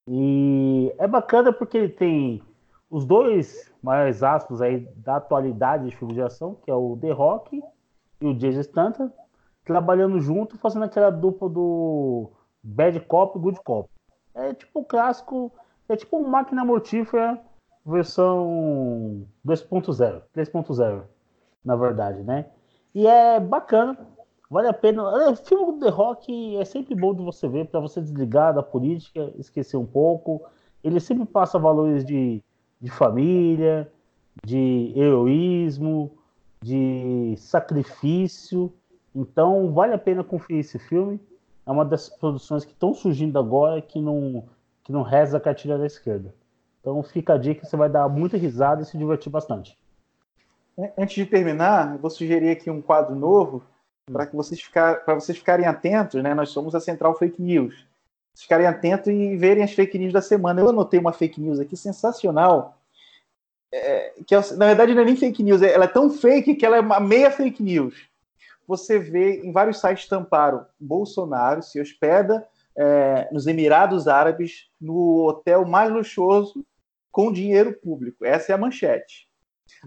E 0.06 0.94
é 0.96 1.08
bacana 1.08 1.52
porque 1.52 1.76
ele 1.76 1.88
tem 1.88 2.40
os 2.88 3.04
dois 3.04 3.72
maiores 3.82 4.22
aspas 4.22 4.62
aí 4.62 4.78
da 4.94 5.16
atualidade 5.16 5.86
de 5.86 5.96
filmes 5.96 6.14
de 6.14 6.22
ação, 6.22 6.54
que 6.54 6.70
é 6.70 6.74
o 6.74 6.96
The 6.96 7.10
Rock 7.10 7.60
e 8.20 8.26
o 8.26 8.34
Jason 8.34 8.62
Statham, 8.62 9.12
trabalhando 9.64 10.20
junto, 10.20 10.56
fazendo 10.56 10.84
aquela 10.84 11.10
dupla 11.10 11.48
do 11.48 12.30
Bad 12.62 13.00
Cop 13.00 13.36
e 13.36 13.42
Good 13.42 13.60
Cop. 13.64 13.90
É 14.36 14.54
tipo 14.54 14.80
o 14.82 14.84
clássico, 14.84 15.50
é 15.88 15.96
tipo 15.96 16.16
um 16.16 16.28
máquina 16.28 16.64
mortífera 16.64 17.40
versão 17.84 19.26
2.0, 19.46 20.22
3.0, 20.34 21.02
na 21.64 21.76
verdade, 21.76 22.22
né? 22.22 22.46
E 22.94 23.06
é 23.06 23.38
bacana, 23.38 23.96
vale 24.50 24.68
a 24.68 24.72
pena. 24.72 25.02
O 25.30 25.36
filme 25.36 25.72
do 25.72 25.80
The 25.80 25.90
Rock 25.90 26.56
é 26.56 26.64
sempre 26.64 26.94
bom 26.94 27.14
de 27.14 27.22
você 27.22 27.48
ver, 27.48 27.66
para 27.66 27.80
você 27.80 28.00
desligar 28.00 28.54
da 28.54 28.62
política, 28.62 29.32
esquecer 29.38 29.76
um 29.76 29.86
pouco. 29.86 30.42
Ele 30.82 30.98
sempre 30.98 31.24
passa 31.26 31.58
valores 31.58 32.04
de, 32.04 32.42
de 32.80 32.90
família, 32.90 33.90
de 34.44 34.92
heroísmo, 34.96 36.10
de 36.62 37.34
sacrifício. 37.36 38.72
Então, 39.14 39.72
vale 39.72 39.94
a 39.94 39.98
pena 39.98 40.24
conferir 40.24 40.60
esse 40.60 40.78
filme. 40.78 41.20
É 41.66 41.70
uma 41.70 41.84
das 41.84 42.08
produções 42.08 42.64
que 42.64 42.72
estão 42.72 42.92
surgindo 42.94 43.38
agora 43.38 43.80
que 43.80 44.00
não, 44.00 44.44
que 44.82 44.92
não 44.92 45.02
reza 45.02 45.36
a 45.36 45.40
cartilha 45.40 45.78
da 45.78 45.86
esquerda. 45.86 46.34
Então, 46.80 47.02
fica 47.02 47.34
a 47.34 47.38
dica, 47.38 47.66
você 47.66 47.76
vai 47.76 47.88
dar 47.88 48.08
muita 48.08 48.36
risada 48.36 48.82
e 48.82 48.86
se 48.86 48.96
divertir 48.96 49.30
bastante. 49.30 49.76
Antes 50.96 51.14
de 51.14 51.26
terminar, 51.26 51.92
eu 51.94 51.98
vou 51.98 52.10
sugerir 52.10 52.50
aqui 52.50 52.70
um 52.70 52.80
quadro 52.80 53.14
novo 53.14 53.62
para 54.10 54.26
que 54.26 54.34
vocês 54.34 54.60
ficar, 54.60 55.04
para 55.04 55.14
vocês 55.14 55.36
ficarem 55.36 55.66
atentos, 55.66 56.22
né? 56.22 56.34
Nós 56.34 56.50
somos 56.50 56.74
a 56.74 56.80
Central 56.80 57.16
Fake 57.16 57.40
News. 57.40 57.74
Vocês 58.32 58.42
ficarem 58.42 58.66
atentos 58.66 59.08
e 59.08 59.36
verem 59.36 59.62
as 59.62 59.72
fake 59.72 59.98
news 59.98 60.12
da 60.12 60.22
semana. 60.22 60.60
Eu 60.60 60.68
anotei 60.68 60.98
uma 60.98 61.12
fake 61.12 61.40
news 61.40 61.60
aqui 61.60 61.76
sensacional. 61.76 62.78
É, 63.72 64.14
que 64.26 64.34
é, 64.34 64.40
na 64.56 64.66
verdade 64.66 64.94
não 64.94 65.02
é 65.02 65.04
nem 65.04 65.16
fake 65.16 65.42
news, 65.44 65.62
ela 65.62 65.84
é 65.84 65.88
tão 65.88 66.10
fake 66.10 66.56
que 66.56 66.66
ela 66.66 66.76
é 66.76 66.80
uma 66.80 66.98
meia 66.98 67.30
fake 67.30 67.62
news. 67.62 68.08
Você 68.66 68.98
vê 68.98 69.42
em 69.42 69.52
vários 69.52 69.80
sites 69.80 70.08
tamparam 70.08 70.66
Bolsonaro 70.78 71.62
se 71.62 71.80
hospeda 71.80 72.46
é, 72.76 73.28
nos 73.30 73.46
Emirados 73.46 74.08
Árabes 74.08 74.68
no 74.80 75.26
hotel 75.26 75.64
mais 75.64 75.92
luxuoso 75.92 76.64
com 77.10 77.32
dinheiro 77.32 77.72
público. 77.72 78.24
Essa 78.24 78.52
é 78.52 78.54
a 78.54 78.58
manchete. 78.58 79.28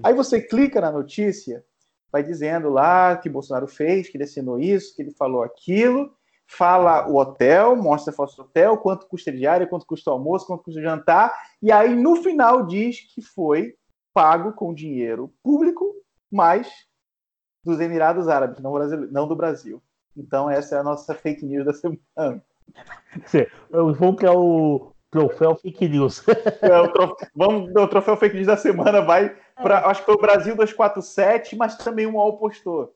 Aí 0.03 0.13
você 0.13 0.41
clica 0.41 0.81
na 0.81 0.91
notícia, 0.91 1.63
vai 2.11 2.23
dizendo 2.23 2.69
lá 2.69 3.17
que 3.17 3.29
Bolsonaro 3.29 3.67
fez, 3.67 4.09
que 4.09 4.17
ele 4.17 4.23
assinou 4.23 4.59
isso, 4.59 4.95
que 4.95 5.01
ele 5.01 5.11
falou 5.11 5.43
aquilo, 5.43 6.15
fala 6.47 7.07
o 7.07 7.15
hotel, 7.15 7.75
mostra 7.75 8.13
a 8.13 8.15
foto 8.15 8.35
do 8.35 8.41
hotel, 8.43 8.77
quanto 8.77 9.07
custa 9.07 9.31
diária, 9.31 9.67
quanto 9.67 9.85
custa 9.85 10.09
o 10.09 10.13
almoço, 10.13 10.45
quanto 10.45 10.63
custa 10.63 10.79
o 10.79 10.83
jantar, 10.83 11.33
e 11.61 11.71
aí 11.71 11.95
no 11.95 12.17
final 12.17 12.65
diz 12.65 13.01
que 13.13 13.21
foi 13.21 13.75
pago 14.13 14.53
com 14.53 14.73
dinheiro 14.73 15.33
público, 15.41 15.93
mas 16.31 16.71
dos 17.63 17.79
Emirados 17.79 18.27
Árabes, 18.27 18.61
não, 18.61 18.73
não 19.11 19.27
do 19.27 19.35
Brasil. 19.35 19.81
Então 20.15 20.49
essa 20.49 20.75
é 20.75 20.79
a 20.79 20.83
nossa 20.83 21.15
fake 21.15 21.45
news 21.45 21.65
da 21.65 21.73
semana. 21.73 22.43
Vamos 23.71 24.17
criar 24.17 24.33
o 24.33 24.92
troféu 25.13 25.55
fake 25.55 25.87
news. 25.87 26.25
É, 26.61 26.79
o 26.79 26.87
troféu, 26.91 27.27
vamos, 27.35 27.75
o 27.75 27.87
troféu 27.87 28.17
fake 28.17 28.35
news 28.35 28.47
da 28.47 28.57
semana 28.57 29.01
vai 29.01 29.35
para, 29.55 29.79
é. 29.79 29.85
acho 29.85 30.01
que 30.01 30.05
foi 30.07 30.15
o 30.15 30.21
Brasil 30.21 30.55
247, 30.55 31.55
mas 31.55 31.77
também 31.77 32.07
um 32.07 32.19
All 32.19 32.37
postou. 32.37 32.95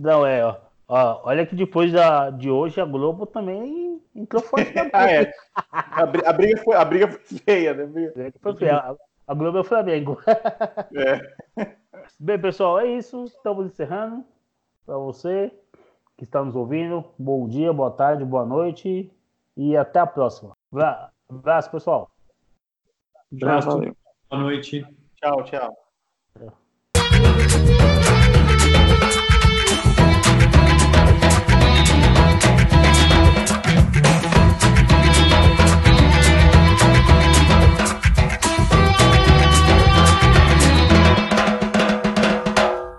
Não, 0.00 0.26
é, 0.26 0.44
ó, 0.44 0.56
ó, 0.88 1.22
olha 1.24 1.46
que 1.46 1.54
depois 1.54 1.90
da, 1.92 2.30
de 2.30 2.50
hoje 2.50 2.80
a 2.80 2.84
Globo 2.84 3.24
também 3.24 4.00
entrou 4.14 4.42
forte 4.42 4.74
na 4.74 4.82
ah, 4.92 5.10
é. 5.10 5.32
a, 5.54 6.02
a, 6.02 6.32
briga 6.32 6.62
foi, 6.62 6.76
a 6.76 6.84
briga 6.84 7.08
foi 7.08 7.38
feia, 7.38 7.74
né? 7.74 8.32
Foi 8.40 8.56
feia. 8.56 8.76
A, 8.76 8.96
a 9.28 9.34
Globo 9.34 9.58
é 9.58 9.60
o 9.60 9.64
Flamengo. 9.64 10.18
É. 10.94 11.76
Bem, 12.18 12.38
pessoal, 12.38 12.78
é 12.78 12.86
isso. 12.86 13.24
Estamos 13.24 13.66
encerrando. 13.66 14.24
Para 14.84 14.98
você 14.98 15.52
que 16.16 16.24
está 16.24 16.44
nos 16.44 16.54
ouvindo, 16.54 17.04
bom 17.18 17.48
dia, 17.48 17.72
boa 17.72 17.90
tarde, 17.90 18.24
boa 18.24 18.44
noite 18.44 19.10
e 19.56 19.76
até 19.76 20.00
a 20.00 20.06
próxima. 20.06 20.56
Abraço, 21.28 21.70
pessoal. 21.70 22.10
Abraço. 23.34 23.78
Boa 24.30 24.42
noite. 24.42 24.86
Tchau, 25.16 25.44
tchau. 25.44 25.76